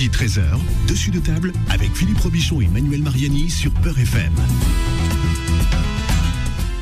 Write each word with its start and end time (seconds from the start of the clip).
midi 0.00 0.16
13h, 0.16 0.58
dessus 0.88 1.10
de 1.10 1.18
table 1.18 1.52
avec 1.68 1.94
Philippe 1.94 2.20
Robichon 2.20 2.62
et 2.62 2.68
Manuel 2.68 3.02
Mariani 3.02 3.50
sur 3.50 3.70
Peur 3.74 3.98
FM. 3.98 4.32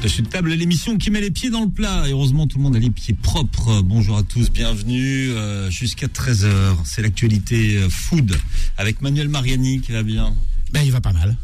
Dessus 0.05 0.23
de 0.23 0.29
table, 0.29 0.53
l'émission 0.53 0.97
qui 0.99 1.11
met 1.11 1.21
les 1.21 1.33
pieds 1.33 1.51
dans 1.51 1.63
le 1.63 1.69
plat. 1.69 2.07
Et 2.07 2.13
heureusement, 2.13 2.47
tout 2.47 2.59
le 2.59 2.63
monde 2.63 2.77
a 2.77 2.79
les 2.79 2.91
pieds 2.91 3.15
propres. 3.15 3.83
Bonjour 3.83 4.19
à 4.19 4.23
tous, 4.23 4.53
bienvenue 4.53 5.31
euh, 5.31 5.69
jusqu'à 5.69 6.07
13h. 6.07 6.77
C'est 6.85 7.03
l'actualité 7.03 7.79
euh, 7.79 7.89
food 7.91 8.39
avec 8.77 9.03
Manuel 9.03 9.29
Mariani 9.29 9.81
qui 9.81 9.91
va 9.91 10.05
bien. 10.05 10.33
Ben, 10.73 10.83
il 10.83 10.93
va 10.93 11.01
pas 11.01 11.13
mal. 11.13 11.37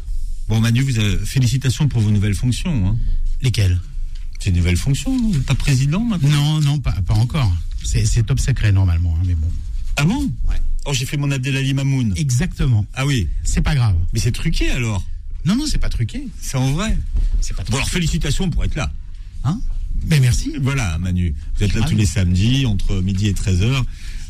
Bon, 0.47 0.61
Manu, 0.61 0.79
vous 0.79 0.97
avez, 0.97 1.17
félicitations 1.17 1.89
pour 1.89 2.01
vos 2.01 2.11
nouvelles 2.11 2.35
fonctions. 2.35 2.87
Hein. 2.87 2.95
Lesquelles? 3.41 3.81
C'est 4.39 4.51
une 4.51 4.55
nouvelle 4.57 4.77
fonction, 4.77 5.17
non 5.17 5.33
êtes 5.33 5.45
pas 5.45 5.55
président 5.55 5.99
maintenant? 5.99 6.29
Non, 6.29 6.61
non, 6.61 6.79
pas, 6.79 6.93
pas 7.05 7.15
encore. 7.15 7.51
C'est 7.83 8.05
c'est 8.05 8.23
top 8.23 8.39
secret 8.39 8.71
normalement, 8.71 9.17
hein, 9.19 9.23
mais 9.25 9.35
bon. 9.35 9.49
Ah 9.97 10.03
bon 10.05 10.31
Ouais. 10.49 10.55
Oh, 10.87 10.93
j'ai 10.93 11.05
fait 11.05 11.17
mon 11.17 11.31
Abdelali 11.31 11.73
Mamoun. 11.73 12.13
Exactement. 12.15 12.85
Ah 12.93 13.05
oui, 13.05 13.27
C'est 13.43 13.61
pas 13.61 13.73
grave. 13.75 13.95
mais 14.13 14.19
c'est 14.19 14.31
truqué 14.31 14.69
alors. 14.69 15.03
Non, 15.45 15.55
non, 15.55 15.65
c'est 15.67 15.77
pas 15.79 15.89
truqué. 15.89 16.27
C'est 16.41 16.57
en 16.57 16.71
vrai. 16.73 16.97
C'est 17.41 17.53
pas 17.55 17.61
Bon, 17.63 17.65
truqué. 17.65 17.77
alors 17.77 17.89
félicitations 17.89 18.49
pour 18.49 18.63
être 18.65 18.75
là. 18.75 18.91
Hein 19.43 19.59
Mais 20.07 20.19
merci. 20.19 20.53
Voilà, 20.61 20.97
Manu. 20.99 21.33
Vous 21.57 21.63
êtes 21.63 21.73
là 21.73 21.87
tous 21.87 21.95
les 21.95 22.05
samedis, 22.05 22.65
entre 22.65 23.01
midi 23.01 23.27
et 23.27 23.33
13h. 23.33 23.83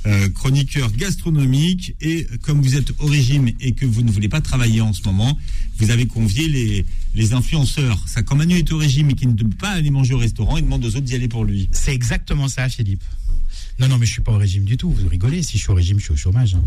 euh, 0.07 0.30
chroniqueur 0.30 0.91
gastronomique. 0.91 1.95
Et 1.99 2.27
comme 2.43 2.62
vous 2.62 2.76
êtes 2.76 2.91
au 2.99 3.07
régime 3.07 3.49
et 3.59 3.71
que 3.71 3.85
vous 3.85 4.02
ne 4.04 4.12
voulez 4.12 4.29
pas 4.29 4.40
travailler 4.41 4.79
en 4.82 4.93
ce 4.93 5.02
moment, 5.04 5.38
vous 5.77 5.90
avez 5.90 6.05
convié 6.05 6.48
les, 6.48 6.85
les 7.16 7.34
influenceurs. 7.34 8.02
Ça, 8.07 8.21
quand 8.21 8.35
Manu 8.35 8.55
est 8.57 8.71
au 8.71 8.77
régime 8.77 9.09
et 9.09 9.13
qu'il 9.16 9.29
ne 9.29 9.34
peut 9.34 9.49
pas 9.49 9.71
aller 9.71 9.90
manger 9.90 10.13
au 10.13 10.20
restaurant, 10.20 10.57
il 10.57 10.63
demande 10.63 10.85
aux 10.85 10.90
autres 10.90 10.99
d'y 11.02 11.16
aller 11.16 11.27
pour 11.27 11.43
lui. 11.43 11.68
C'est 11.71 11.93
exactement 11.95 12.48
ça, 12.48 12.70
Philippe. 12.70 13.04
Non, 13.79 13.88
non, 13.89 13.97
mais 13.97 14.05
je 14.05 14.11
suis 14.13 14.21
pas 14.21 14.31
au 14.31 14.38
régime 14.38 14.63
du 14.63 14.77
tout. 14.77 14.89
Vous 14.89 15.07
rigolez. 15.07 15.43
Si 15.43 15.57
je 15.57 15.63
suis 15.63 15.71
au 15.71 15.75
régime, 15.75 15.99
je 15.99 16.05
suis 16.05 16.13
au 16.13 16.17
chômage. 16.17 16.55
hein. 16.55 16.63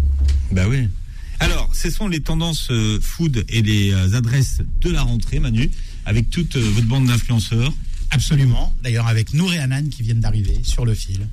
Bah 0.52 0.66
oui. 0.68 0.88
Alors, 1.40 1.70
ce 1.74 1.90
sont 1.90 2.08
les 2.08 2.20
tendances 2.20 2.68
euh, 2.70 2.98
food 3.00 3.44
et 3.48 3.62
les 3.62 3.92
euh, 3.92 4.14
adresses 4.16 4.58
de 4.80 4.90
la 4.90 5.02
rentrée, 5.02 5.38
Manu, 5.38 5.70
avec 6.04 6.30
toute 6.30 6.56
euh, 6.56 6.70
votre 6.74 6.86
bande 6.86 7.06
d'influenceurs. 7.06 7.72
Absolument. 8.10 8.74
D'ailleurs, 8.82 9.06
avec 9.06 9.34
Nour 9.34 9.52
et 9.54 9.58
Anan 9.58 9.88
qui 9.88 10.02
viennent 10.02 10.20
d'arriver 10.20 10.58
sur 10.64 10.84
le 10.84 10.94
fil. 10.94 11.26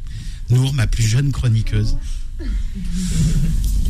Nour, 0.49 0.73
ma 0.73 0.85
plus 0.87 1.03
jeune 1.03 1.31
chroniqueuse. 1.31 1.97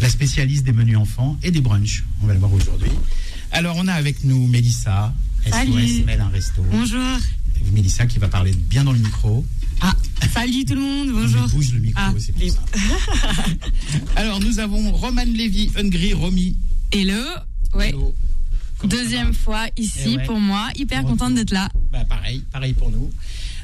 La 0.01 0.09
spécialiste 0.09 0.63
des 0.63 0.71
menus 0.71 0.97
enfants 0.97 1.37
et 1.43 1.51
des 1.51 1.61
brunchs. 1.61 2.03
On 2.21 2.27
va 2.27 2.33
le 2.33 2.39
voir 2.39 2.53
aujourd'hui. 2.53 2.91
Alors, 3.51 3.75
on 3.77 3.87
a 3.87 3.93
avec 3.93 4.23
nous 4.23 4.47
Mélissa. 4.47 5.13
Salut. 5.49 5.71
SOS 5.99 6.05
Mel 6.05 6.21
un 6.21 6.29
resto. 6.29 6.63
Bonjour. 6.71 7.17
Mélissa 7.73 8.05
qui 8.05 8.19
va 8.19 8.27
parler 8.27 8.51
bien 8.69 8.83
dans 8.83 8.91
le 8.91 8.99
micro. 8.99 9.45
Salut 10.35 10.65
tout 10.65 10.75
le 10.75 10.81
monde, 10.81 11.07
On 11.11 11.21
bonjour. 11.21 11.45
lui 11.47 11.51
bouge 11.53 11.73
le 11.73 11.79
micro, 11.79 12.01
Ah, 12.03 12.13
c'est 12.19 12.33
pour 12.33 12.41
les- 12.41 12.49
ça. 12.49 12.59
Alors, 14.17 14.39
nous 14.41 14.59
avons 14.59 14.91
Roman 14.91 15.23
Lévy, 15.25 15.71
Hungry, 15.77 16.13
Romy. 16.13 16.57
Hello. 16.91 17.13
Ouais. 17.73 17.89
Hello. 17.89 18.13
Deuxième 18.83 19.33
fois 19.33 19.67
ici 19.77 19.99
Eh 20.05 20.17
ouais. 20.17 20.25
pour 20.25 20.39
moi. 20.39 20.69
Hyper 20.75 21.03
contente 21.03 21.35
d'être 21.35 21.51
là. 21.51 21.69
Bah, 21.91 22.03
pareil, 22.05 22.43
pareil 22.51 22.73
pour 22.73 22.91
nous. 22.91 23.09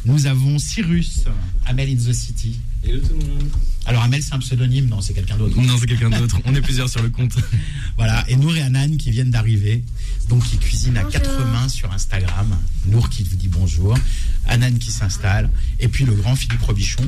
Nous 0.06 0.26
avons 0.28 0.58
Cyrus, 0.58 1.26
Amel 1.66 1.90
in 1.90 1.96
the 1.96 2.14
City. 2.14 2.56
Hello 2.84 3.00
tout 3.00 3.14
le 3.14 3.26
monde. 3.26 3.50
Alors, 3.86 4.04
Amel, 4.04 4.22
c'est 4.22 4.34
un 4.34 4.40
pseudonyme, 4.40 4.88
non, 4.88 5.02
c'est 5.02 5.14
quelqu'un 5.14 5.38
d'autre. 5.38 5.60
Non, 5.60 5.76
c'est 5.80 5.86
quelqu'un 5.88 6.10
d'autre. 6.10 6.40
On 6.46 6.54
est 6.56 6.62
plusieurs 6.62 6.90
sur 6.90 7.02
le 7.02 7.10
compte. 7.10 7.34
Voilà, 7.98 8.24
et 8.30 8.36
Nour 8.36 8.56
et 8.56 8.62
Anan 8.62 8.98
qui 8.98 9.12
viennent 9.12 9.30
d'arriver, 9.30 9.84
donc 10.30 10.44
qui 10.46 10.58
cuisinent 10.58 10.98
à 10.98 11.04
quatre 11.04 11.46
mains 11.46 11.68
sur 11.70 11.92
Instagram. 11.92 12.58
Nour 12.88 13.10
qui 13.10 13.24
vous 13.24 13.36
dit 13.36 13.48
bonjour, 13.50 13.96
Anan 14.48 14.76
qui 14.80 14.90
s'installe, 14.92 15.52
et 15.80 15.88
puis 15.88 16.06
le 16.06 16.14
grand 16.14 16.36
Philippe 16.36 16.62
Robichon. 16.64 17.08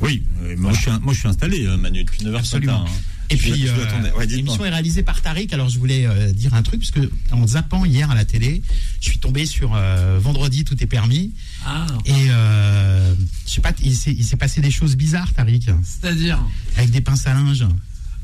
Oui, 0.00 0.24
euh, 0.42 0.56
moi, 0.56 0.72
je 0.72 0.80
suis, 0.80 0.90
moi 1.02 1.12
je 1.12 1.18
suis 1.20 1.28
installé, 1.28 1.64
euh, 1.66 1.76
Manu, 1.76 2.02
depuis 2.02 2.24
9h 2.24 2.32
ce 2.32 2.38
Absolument. 2.38 2.80
matin. 2.80 2.90
hein. 2.92 3.00
Et 3.30 3.36
Je- 3.36 3.42
puis, 3.42 3.66
je 3.66 3.72
euh. 3.72 4.16
Ouais, 4.16 4.26
l'émission 4.26 4.64
est 4.64 4.70
réalisée 4.70 5.02
par 5.02 5.22
Tariq. 5.22 5.52
Alors, 5.54 5.68
je 5.68 5.78
voulais 5.78 6.04
euh, 6.06 6.32
dire 6.32 6.52
un 6.54 6.62
truc, 6.62 6.80
puisque 6.80 6.98
en 7.30 7.46
zappant 7.46 7.84
hier 7.84 8.10
à 8.10 8.14
la 8.14 8.24
télé, 8.24 8.60
je 9.00 9.08
suis 9.08 9.18
tombé 9.18 9.46
sur 9.46 9.74
euh, 9.74 10.18
Vendredi, 10.20 10.64
tout 10.64 10.80
est 10.82 10.86
permis. 10.86 11.32
Ah, 11.64 11.86
Et 12.06 12.12
euh, 12.30 13.14
je 13.46 13.50
sais 13.52 13.60
pas, 13.60 13.72
il 13.82 13.94
s'est 13.94 14.12
il 14.12 14.24
s'est 14.24 14.36
passé 14.36 14.60
des 14.60 14.70
choses 14.70 14.96
bizarres, 14.96 15.32
Tariq, 15.32 15.70
c'est-à-dire? 15.82 16.38
Avec 16.76 16.90
des 16.90 17.00
pinces 17.00 17.26
à 17.26 17.34
linge. 17.34 17.64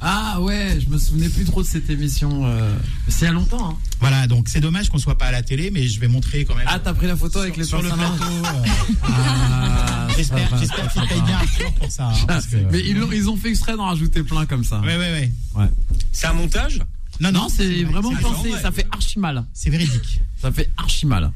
Ah 0.01 0.41
ouais, 0.43 0.79
je 0.81 0.89
me 0.91 0.99
souvenais 0.99 1.29
plus 1.29 1.45
trop 1.45 1.63
de 1.63 1.67
cette 1.67 1.89
émission. 1.89 2.43
euh, 2.45 2.77
C'est 3.09 3.25
il 3.25 3.29
y 3.29 3.31
a 3.31 3.33
longtemps. 3.33 3.71
Hein. 3.71 3.77
Voilà, 4.01 4.27
donc 4.27 4.49
c'est 4.49 4.61
dommage 4.61 4.91
qu'on 4.91 4.99
soit 4.99 5.17
pas 5.17 5.27
à 5.27 5.33
la 5.33 5.43
télé, 5.43 5.71
mais 5.71 5.89
je 5.89 5.99
vais 6.01 6.09
montrer 6.09 6.45
quand 6.45 6.55
même. 6.55 6.67
Ah, 6.69 6.79
t'as 6.79 6.93
pris 6.93 7.07
la 7.07 7.17
photo 7.17 7.39
avec 7.41 7.57
les 7.57 7.65
sur 7.65 7.81
le 7.81 7.89
plateau. 7.89 8.05
euh, 8.25 8.65
Ah, 9.05 10.07
J'espère 10.17 10.59
j'espère 10.59 10.85
va. 10.95 11.07
payent 11.07 11.21
bien 11.23 11.37
Arthur 11.37 11.73
pour 11.75 11.91
ça. 11.91 12.09
hein, 12.09 12.15
parce 12.29 12.47
que- 12.47 12.57
Mais 12.71 12.81
ils, 12.81 12.97
l'ont- 12.97 13.11
ils 13.13 13.29
ont 13.31 13.37
fait 13.37 13.49
exprès 13.51 13.77
d'en 13.77 13.87
rajouter 13.87 14.23
plein 14.23 14.45
comme 14.47 14.65
ça. 14.65 14.81
Ouais, 14.81 14.97
ouais, 14.97 15.33
ouais. 15.57 15.69
C'est 16.13 16.27
un 16.27 16.33
montage? 16.35 16.81
Non, 17.21 17.33
Non, 17.33 17.49
c'est 17.49 17.67
vrai, 17.67 17.85
vraiment 17.93 18.11
c'est- 18.15 18.23
pensé. 18.23 18.51
vrai. 18.51 18.61
Ça 18.63 18.73
fait 18.73 18.87
archi 18.93 19.19
mal. 19.19 19.45
C'est 19.55 19.71
véridique. 19.71 20.21
Ça 20.41 20.53
fait 20.53 20.69
archi 20.77 21.07
mal. 21.07 21.33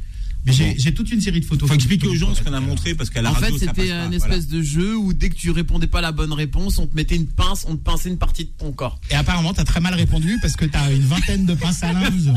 Mais 0.47 0.53
j'ai 0.53 0.75
j'ai 0.79 0.95
toute 0.95 1.11
une 1.11 1.21
série 1.21 1.41
de 1.41 1.45
photos. 1.45 1.69
faut 1.69 1.75
expliquer 1.75 2.07
aux 2.09 2.15
gens 2.15 2.35
ce 2.35 2.43
qu'on 2.43 2.53
a 2.55 2.61
montré 2.61 2.95
parce 2.95 3.11
qu'à 3.11 3.21
la 3.23 3.31
En 3.31 3.35
fait, 3.35 3.47
radio, 3.47 3.59
ça 3.59 3.67
c'était 3.69 3.87
Voilà. 3.89 4.17
espèce 4.17 4.49
de 4.49 4.63
jeu 4.63 4.97
où 4.97 5.13
dès 5.13 5.29
que 5.29 5.35
tu 5.35 5.51
répondais 5.51 5.87
pas 5.87 6.01
la 6.01 6.13
bonne 6.13 6.33
réponse, 6.33 6.79
on 6.79 6.87
te 6.87 6.97
mettait 6.97 7.17
une 7.17 7.27
pince, 7.27 7.65
on 7.69 7.77
te 7.77 7.83
pinçait 7.83 8.09
une 8.09 8.19
partie 8.19 8.45
de 8.45 8.51
ton 8.57 8.73
corps. 8.73 8.99
Et 9.11 9.15
apparemment, 9.15 9.53
t'as 9.53 9.65
très 9.65 9.81
mal 9.81 9.95
répondu 9.95 10.39
parce 10.41 10.57
que 10.57 10.65
t'as 10.65 10.91
une 10.93 11.03
vingtaine 11.03 11.45
de 11.47 11.55
pinces 11.55 11.83
à 11.83 11.93
linge. 11.93 12.31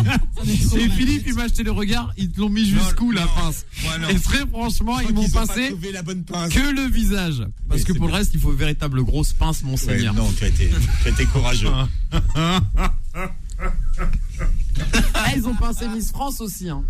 Et 0.75 0.89
Philippe, 0.89 1.23
il 1.27 1.33
m'a 1.35 1.43
acheté 1.43 1.63
le 1.63 1.71
regard, 1.71 2.11
ils 2.17 2.29
te 2.29 2.39
l'ont 2.41 2.49
mis 2.49 2.65
jusqu'où 2.65 3.11
la 3.11 3.25
pince 3.27 3.65
Ouais. 3.83 4.13
Et 4.15 4.19
très 4.19 4.45
franchement, 4.47 4.99
ils 4.99 5.13
m'ont 5.13 5.21
qu'ils 5.23 5.29
ont 5.29 5.33
pas 5.41 5.47
pincé 5.47 5.69
trouvé 5.69 5.91
la 5.91 6.01
bonne 6.03 6.23
pince. 6.23 6.53
que 6.53 6.75
le 6.75 6.89
visage. 6.91 7.43
Parce 7.69 7.81
Oui, 7.81 7.85
que 7.87 7.93
pour 7.93 8.07
le 8.07 8.13
reste, 8.13 8.31
il 8.33 8.39
faut 8.39 8.51
véritable 8.51 9.03
grosse 9.03 9.33
pince, 9.33 9.63
mon 9.63 9.71
Ouais, 9.71 9.77
seigneur. 9.77 10.13
non, 10.13 10.31
tu 10.37 10.43
as 10.43 10.47
été, 10.49 10.69
tu 11.01 11.07
as 11.07 11.11
été 11.11 11.25
courageux. 11.25 11.69
Ah, 15.13 15.31
ils 15.35 15.47
ont 15.47 15.55
pincé 15.55 15.87
Miss 15.87 16.11
France 16.11 16.41
aussi. 16.41 16.69
Hein. 16.69 16.83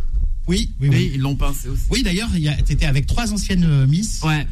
Oui, 0.47 0.71
oui, 0.81 0.89
Oui, 0.91 1.11
ils 1.15 1.21
l'ont 1.21 1.35
pincé 1.35 1.69
aussi. 1.69 1.83
Oui, 1.89 2.03
d'ailleurs, 2.03 2.29
a- 2.33 2.61
t'étais 2.63 2.85
avec 2.85 3.07
trois 3.07 3.31
anciennes 3.31 3.63
euh, 3.63 3.87
Miss. 3.87 4.21
Ouais. 4.23 4.45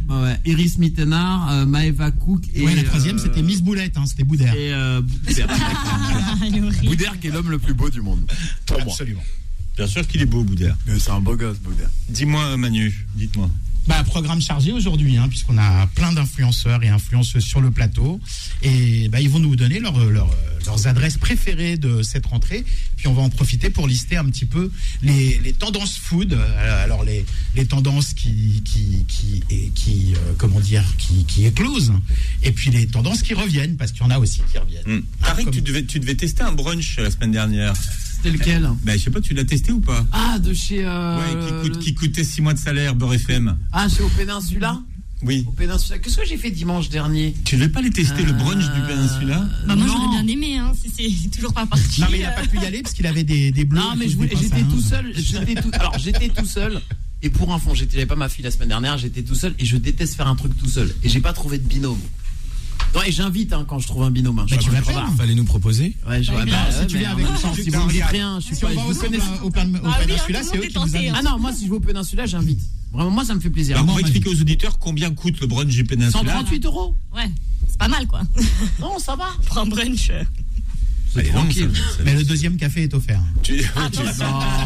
Iris 0.46 0.78
Mittenard, 0.78 1.52
euh, 1.52 1.66
Maeva 1.66 2.12
Cook 2.12 2.44
et. 2.56 2.64
Ouais, 2.64 2.76
la 2.76 2.84
troisième, 2.84 3.18
euh, 3.18 3.22
c'était 3.22 3.42
Miss 3.42 3.62
Boulette, 3.62 3.98
hein, 3.98 4.06
c'était 4.06 4.24
Boudère. 4.24 4.54
Et 4.56 4.74
euh, 4.74 5.02
Boudère. 5.02 5.48
Boudère 6.84 7.20
qui 7.20 7.28
est 7.28 7.32
l'homme 7.32 7.50
le 7.52 7.60
plus 7.60 7.74
beau 7.74 7.90
du 7.90 8.02
monde. 8.02 8.22
Pour 8.66 8.78
moi. 8.80 8.88
Absolument. 8.94 9.24
Bien 9.76 9.88
sûr 9.88 10.08
qu'il 10.08 10.22
est 10.22 10.26
beau, 10.26 10.44
Boudère. 10.44 10.78
Mais 10.88 11.00
c'est 11.00 11.12
un 11.12 11.20
beau 11.20 11.36
gosse, 11.36 11.58
Boudère. 11.60 11.90
Dis-moi, 12.10 12.56
Manu, 12.58 13.06
dites-moi. 13.16 13.50
Bah, 13.92 14.04
programme 14.06 14.42
chargé 14.42 14.72
aujourd'hui, 14.72 15.18
hein, 15.18 15.28
puisqu'on 15.28 15.58
a 15.58 15.86
plein 15.96 16.14
d'influenceurs 16.14 16.82
et 16.82 16.88
influenceuses 16.88 17.44
sur 17.44 17.60
le 17.60 17.72
plateau. 17.72 18.22
Et 18.62 19.10
bah, 19.10 19.20
ils 19.20 19.30
vont 19.30 19.40
nous 19.40 19.58
donner 19.58 19.80
leur- 19.82 19.98
leur, 20.10 20.30
leurs 20.66 20.88
adresses 20.88 21.18
préférées 21.18 21.76
de 21.76 22.02
cette 22.02 22.26
rentrée. 22.26 22.64
Puis 22.96 23.08
on 23.10 23.14
va 23.14 23.22
en 23.22 23.30
profiter 23.30 23.70
pour 23.70 23.90
lister 23.90 24.16
un 24.16 24.24
petit 24.26 24.46
peu 24.46 24.72
les, 25.04 25.40
les 25.40 25.52
tendances 25.52 25.98
food. 25.98 26.32
Euh, 26.32 26.84
Alors 26.86 27.04
les, 27.04 27.26
les 27.58 27.66
tendances 27.66 28.14
qui, 28.14 28.62
qui, 28.64 29.04
qui, 29.10 29.44
et 29.50 29.70
qui 29.76 30.14
euh, 30.16 30.34
comment 30.38 30.62
dire, 30.62 30.86
qui, 30.98 31.26
qui 31.26 31.46
éclosent. 31.46 31.92
Et 32.44 32.54
puis 32.54 32.72
les 32.72 32.88
tendances 32.88 33.22
qui 33.24 33.34
reviennent, 33.34 33.76
parce 33.76 33.92
qu'il 33.92 34.04
y 34.04 34.06
en 34.06 34.10
a 34.12 34.20
aussi 34.20 34.42
qui 34.54 34.58
reviennent. 34.58 35.04
Comme- 35.44 35.52
tu, 35.52 35.62
devais, 35.62 35.84
tu 35.84 36.00
devais 36.00 36.16
tester 36.16 36.44
un 36.44 36.54
brunch 36.54 36.98
la 36.98 37.12
semaine 37.12 37.32
dernière. 37.34 37.74
C'était 38.24 38.38
lequel? 38.38 38.70
Ben, 38.84 38.98
je 38.98 39.04
sais 39.04 39.10
pas, 39.12 39.22
tu 39.22 39.34
l'as 39.34 39.44
testé 39.46 39.72
ou 39.72 39.80
pas? 39.80 40.06
Ah, 40.12 40.38
de 40.40 40.54
chez. 40.54 40.84
euh, 40.86 41.18
Ouais, 41.18 41.46
qui, 41.48 41.54
coûte- 41.70 41.76
le- 41.78 41.82
qui 41.82 41.94
coûtait 41.96 42.24
6 42.24 42.42
mois 42.42 42.54
de 42.54 42.60
salaire, 42.60 42.96
Beurre 42.96 43.14
FM. 43.16 43.58
Ah, 43.72 43.88
chez 43.90 44.04
au 44.04 44.10
Péninsula? 44.10 44.80
Oui. 45.24 45.44
Au 45.48 45.52
Péninsula. 45.52 46.00
Qu'est-ce 46.00 46.18
que 46.18 46.26
j'ai 46.26 46.38
fait 46.38 46.50
dimanche 46.52 46.90
dernier? 46.90 47.36
Tu 47.46 47.56
ne 47.58 47.64
veux 47.64 47.72
pas 47.72 47.82
les 47.82 47.90
tester, 47.92 48.24
le 48.24 48.34
brunch 48.34 48.64
du 48.64 48.80
Euh, 48.82 48.88
Péninsula? 48.88 49.38
Bah, 49.68 49.76
moi 49.76 49.86
Non. 49.86 49.88
j'aurais 49.94 50.24
bien 50.24 50.28
aimé, 50.34 50.58
hein, 50.58 50.72
si 50.80 50.90
c'est 51.24 51.30
toujours 51.36 51.54
pas 51.54 51.66
parti. 51.66 52.02
Non, 52.02 52.08
mais 52.12 52.18
il 52.20 52.24
n'a 52.24 52.32
pas 52.32 52.46
pu 52.48 52.58
y 52.60 52.66
aller 52.66 52.82
parce 52.82 52.94
qu'il 52.96 53.06
avait 53.08 53.24
des, 53.24 53.52
des 53.52 53.66
bleus. 53.66 53.80
Non, 53.80 53.96
mais 53.98 54.08
j'étais 54.08 54.64
tout 54.64 54.82
seul. 54.82 55.12
J'étais 55.16 55.56
tout, 55.62 55.70
alors, 55.74 55.98
j'étais 56.00 56.30
tout 56.30 56.46
seul. 56.46 56.82
Et 57.24 57.30
pour 57.30 57.54
info, 57.54 57.76
j'étais 57.76 57.94
j'avais 57.94 58.08
pas 58.08 58.16
ma 58.16 58.30
fille 58.30 58.44
la 58.44 58.50
semaine 58.50 58.70
dernière, 58.70 58.98
j'étais 58.98 59.22
tout 59.22 59.36
seul 59.36 59.54
et 59.60 59.66
je 59.66 59.78
déteste 59.78 60.16
faire 60.16 60.28
un 60.28 60.36
truc 60.36 60.58
tout 60.58 60.68
seul. 60.68 60.92
Et 61.04 61.10
j'ai 61.10 61.20
pas 61.22 61.34
trouvé 61.34 61.60
de 61.60 61.68
binôme. 61.68 62.00
Non, 62.94 63.02
et 63.04 63.12
j'invite 63.12 63.54
hein, 63.54 63.66
quand 63.68 63.80
je 63.80 63.88
trouve 63.88 64.04
un 64.04 64.12
binôme. 64.12 64.40
hein. 64.40 64.46
Je 64.48 64.56
Bah, 64.56 64.62
suis 64.62 64.70
tu 64.70 64.76
pas 64.76 64.80
m'appelles. 64.82 64.96
trop 65.08 65.16
Fallait 65.18 65.36
nous 65.36 65.46
proposer. 65.46 65.96
Ouais, 66.08 66.22
je 66.22 66.32
Bah, 66.32 66.44
bah, 66.46 66.52
si 66.82 66.88
tu 66.88 66.98
viens 66.98 67.10
en 67.10 67.14
avec 67.14 67.26
nous, 67.26 67.38
si 67.56 67.70
vous 67.70 67.86
me 67.86 67.92
dites 67.92 68.04
rien, 68.04 68.40
je 68.40 68.46
suis 68.48 68.56
Si 68.56 68.62
pas. 68.62 68.68
on 68.72 68.76
va 68.76 68.82
vous 68.94 69.00
connaissez- 69.00 69.24
au, 69.44 69.50
Pen- 69.50 69.76
au 69.82 69.88
Ah 69.88 69.98
hein, 70.02 70.42
c'est 70.44 70.58
eux 70.58 70.62
qui 70.68 70.78
nous 70.78 71.16
Ah 71.16 71.22
non, 71.24 71.40
moi 71.40 71.54
si 71.54 71.66
je 71.66 71.70
vais 71.70 71.76
au 71.78 71.80
Péninsula, 71.80 72.26
j'invite. 72.26 72.60
Vraiment, 72.92 73.12
moi 73.12 73.24
ça 73.24 73.34
me 73.34 73.40
fait 73.40 73.50
plaisir. 73.50 73.76
Alors, 73.78 73.86
Bah, 73.86 73.94
pour 73.94 74.00
moi, 74.02 74.10
expliquer 74.10 74.30
aux 74.36 74.42
auditeurs 74.42 74.78
combien 74.78 75.12
coûte 75.12 75.40
le 75.40 75.48
brunch 75.48 75.70
du 75.74 75.86
Péninsula. 75.86 76.12
138 76.34 76.66
euros 76.66 76.94
Ouais, 77.16 77.32
c'est 77.70 77.78
pas 77.78 77.88
mal 77.88 78.06
quoi. 78.08 78.22
Non, 78.82 79.00
ça 79.00 79.16
va. 79.16 79.30
Pour 79.46 79.58
un 79.60 79.66
brunch. 79.66 80.12
Allez, 81.16 81.30
non, 81.32 81.40
tranquille. 81.42 81.72
ça- 81.74 81.98
ça- 81.98 82.04
Mais 82.06 82.14
le 82.16 82.24
deuxième 82.24 82.58
café 82.58 82.84
est 82.84 82.94
offert. 82.94 83.22
tu, 83.44 83.58
tu- 83.58 83.64
Non, 83.76 83.90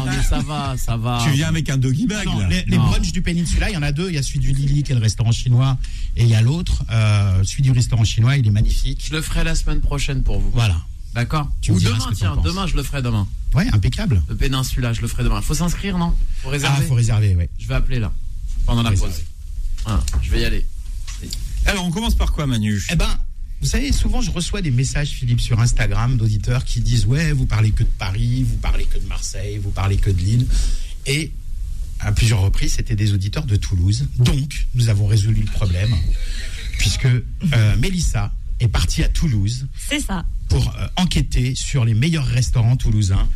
mais 0.06 0.22
ça 0.22 0.38
va, 0.40 0.76
ça 0.76 0.96
va. 0.96 1.20
tu 1.24 1.30
viens 1.32 1.48
avec 1.48 1.68
un 1.70 1.76
doggy 1.76 2.06
bag. 2.06 2.26
Non, 2.26 2.38
là. 2.40 2.48
les, 2.48 2.64
les 2.68 2.78
brunchs 2.78 3.12
du 3.12 3.22
Péninsula, 3.22 3.70
il 3.70 3.74
y 3.74 3.76
en 3.76 3.82
a 3.82 3.92
deux. 3.92 4.08
Il 4.08 4.14
y 4.14 4.18
a 4.18 4.22
celui 4.22 4.38
du 4.38 4.52
Lily, 4.52 4.82
qui 4.82 4.92
est 4.92 4.94
le 4.94 5.00
restaurant 5.00 5.32
chinois, 5.32 5.76
et 6.16 6.22
il 6.22 6.28
y 6.28 6.34
a 6.34 6.40
l'autre, 6.40 6.84
euh, 6.90 7.42
celui 7.44 7.62
du 7.62 7.72
restaurant 7.72 8.04
chinois, 8.04 8.36
il 8.36 8.46
est 8.46 8.50
magnifique. 8.50 9.04
Je 9.08 9.14
le 9.14 9.22
ferai 9.22 9.42
la 9.44 9.54
semaine 9.54 9.80
prochaine 9.80 10.22
pour 10.22 10.38
vous. 10.40 10.50
Voilà. 10.52 10.76
D'accord 11.14 11.50
Tu 11.62 11.72
Ou 11.72 11.80
demain, 11.80 11.98
tiens, 12.14 12.34
penses. 12.34 12.44
demain 12.44 12.66
je 12.66 12.76
le 12.76 12.82
ferai 12.82 13.00
demain. 13.02 13.26
Ouais, 13.54 13.66
impeccable. 13.72 14.22
Le 14.28 14.36
Péninsula, 14.36 14.92
je 14.92 15.00
le 15.00 15.08
ferai 15.08 15.24
demain. 15.24 15.40
Faut 15.40 15.54
s'inscrire, 15.54 15.96
non 15.98 16.12
Faut 16.42 16.48
Ah, 16.48 16.52
réserver. 16.52 16.86
faut 16.86 16.94
réserver, 16.94 17.34
ouais. 17.34 17.48
Je 17.58 17.66
vais 17.66 17.74
appeler 17.74 17.98
là, 17.98 18.12
pendant 18.66 18.82
la 18.82 18.92
pause. 18.92 19.22
Ah, 19.86 20.00
je 20.22 20.30
vais 20.30 20.42
y 20.42 20.44
aller. 20.44 20.66
Alors, 21.64 21.84
on 21.86 21.90
commence 21.90 22.14
par 22.14 22.32
quoi, 22.32 22.46
Manu? 22.46 22.80
Eh 22.92 22.96
ben, 22.96 23.08
vous 23.60 23.66
savez, 23.66 23.90
souvent 23.92 24.20
je 24.20 24.30
reçois 24.30 24.60
des 24.62 24.70
messages, 24.70 25.08
Philippe, 25.10 25.40
sur 25.40 25.58
Instagram 25.60 26.16
d'auditeurs 26.16 26.64
qui 26.64 26.80
disent 26.80 27.06
Ouais, 27.06 27.32
vous 27.32 27.46
parlez 27.46 27.70
que 27.70 27.82
de 27.82 27.88
Paris, 27.98 28.44
vous 28.44 28.56
parlez 28.56 28.84
que 28.84 28.98
de 28.98 29.06
Marseille, 29.06 29.58
vous 29.58 29.70
parlez 29.70 29.96
que 29.96 30.10
de 30.10 30.18
Lille. 30.18 30.46
Et 31.06 31.30
à 32.00 32.12
plusieurs 32.12 32.40
reprises, 32.40 32.74
c'était 32.74 32.96
des 32.96 33.12
auditeurs 33.14 33.46
de 33.46 33.56
Toulouse. 33.56 34.06
Donc, 34.18 34.66
nous 34.74 34.88
avons 34.90 35.06
résolu 35.06 35.40
le 35.40 35.50
problème, 35.50 35.94
puisque 36.78 37.06
euh, 37.06 37.76
Mélissa 37.78 38.32
est 38.60 38.68
partie 38.68 39.02
à 39.02 39.08
Toulouse 39.08 39.66
C'est 39.88 40.00
ça. 40.00 40.24
pour 40.48 40.68
euh, 40.76 40.86
enquêter 40.96 41.54
sur 41.54 41.84
les 41.84 41.94
meilleurs 41.94 42.26
restaurants 42.26 42.76
toulousains. 42.76 43.28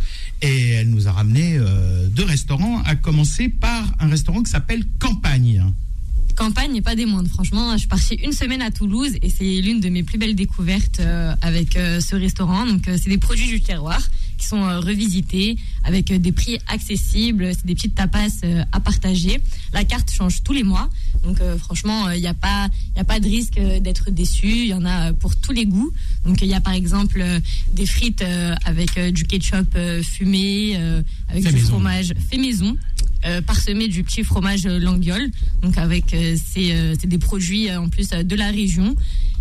Et 0.43 0.71
elle 0.71 0.91
nous 0.91 1.09
a 1.09 1.13
ramené 1.13 1.57
euh, 1.59 2.07
deux 2.09 2.25
restaurants, 2.25 2.83
à 2.83 2.97
commencer 2.97 3.49
par 3.49 3.85
un 3.99 4.09
restaurant 4.09 4.43
qui 4.43 4.51
s'appelle 4.51 4.85
Campagne. 4.99 5.65
Campagne 6.41 6.73
n'est 6.73 6.81
pas 6.81 6.97
des 6.97 7.05
moindres. 7.05 7.29
Franchement, 7.29 7.73
je 7.73 7.81
suis 7.81 7.87
partie 7.87 8.15
une 8.15 8.33
semaine 8.33 8.63
à 8.63 8.71
Toulouse 8.71 9.13
et 9.21 9.29
c'est 9.29 9.61
l'une 9.61 9.79
de 9.79 9.91
mes 9.91 10.03
plus 10.03 10.17
belles 10.17 10.35
découvertes 10.35 10.99
euh, 11.01 11.35
avec 11.43 11.77
euh, 11.77 12.01
ce 12.01 12.17
restaurant. 12.17 12.65
Donc, 12.65 12.89
euh, 12.89 12.97
c'est 12.99 13.11
des 13.11 13.19
produits 13.19 13.47
du 13.47 13.61
terroir 13.61 14.01
qui 14.39 14.47
sont 14.47 14.63
revisités 14.81 15.59
avec 15.85 16.11
des 16.11 16.33
prix 16.33 16.57
accessibles. 16.67 17.51
C'est 17.55 17.67
des 17.67 17.75
petites 17.75 17.95
tapas 17.95 18.29
à 18.73 18.81
partager. 18.81 19.39
La 19.75 19.85
carte 19.85 20.11
change 20.11 20.43
tous 20.43 20.55
les 20.55 20.63
mois. 20.63 20.89
Donc, 21.25 21.37
franchement, 21.59 22.09
il 22.11 22.23
n'y 22.23 22.27
a, 22.27 22.33
pas- 22.33 22.71
y 22.97 23.01
a 23.01 23.05
pas 23.05 23.21
de 23.21 23.29
risque 23.29 23.61
d'être 23.83 24.11
déçu. 24.11 24.47
Il 24.49 24.69
y 24.69 24.73
en 24.73 24.87
a 24.87 25.13
pour 25.13 25.37
tous 25.37 25.53
les 25.53 25.67
goûts. 25.67 25.93
Donc, 26.25 26.41
il 26.41 26.49
y 26.49 26.55
a 26.55 26.61
par 26.63 26.73
exemple 26.73 27.23
des 27.75 27.85
frites 27.85 28.25
avec 28.65 28.99
du 29.13 29.25
ketchup 29.25 29.77
fumé, 30.03 30.75
avec 31.29 31.43
Fait 31.45 31.51
du 31.51 31.57
maison. 31.57 31.69
fromage 31.73 32.15
fait 32.31 32.39
maison. 32.39 32.79
Euh, 33.27 33.43
parsemé 33.43 33.89
du 33.89 34.03
petit 34.05 34.25
fromage 34.25 34.67
euh, 34.67 34.79
Languiole. 34.79 35.31
Donc 35.63 35.77
avec 35.79 36.15
euh, 36.15 36.37
c'est 36.53 36.73
euh, 36.73 36.95
c'est 36.99 37.07
des 37.07 37.19
produits 37.19 37.71
en 37.75 37.89
plus 37.89 38.11
de 38.11 38.37
la 38.37 38.51
région 38.51 38.95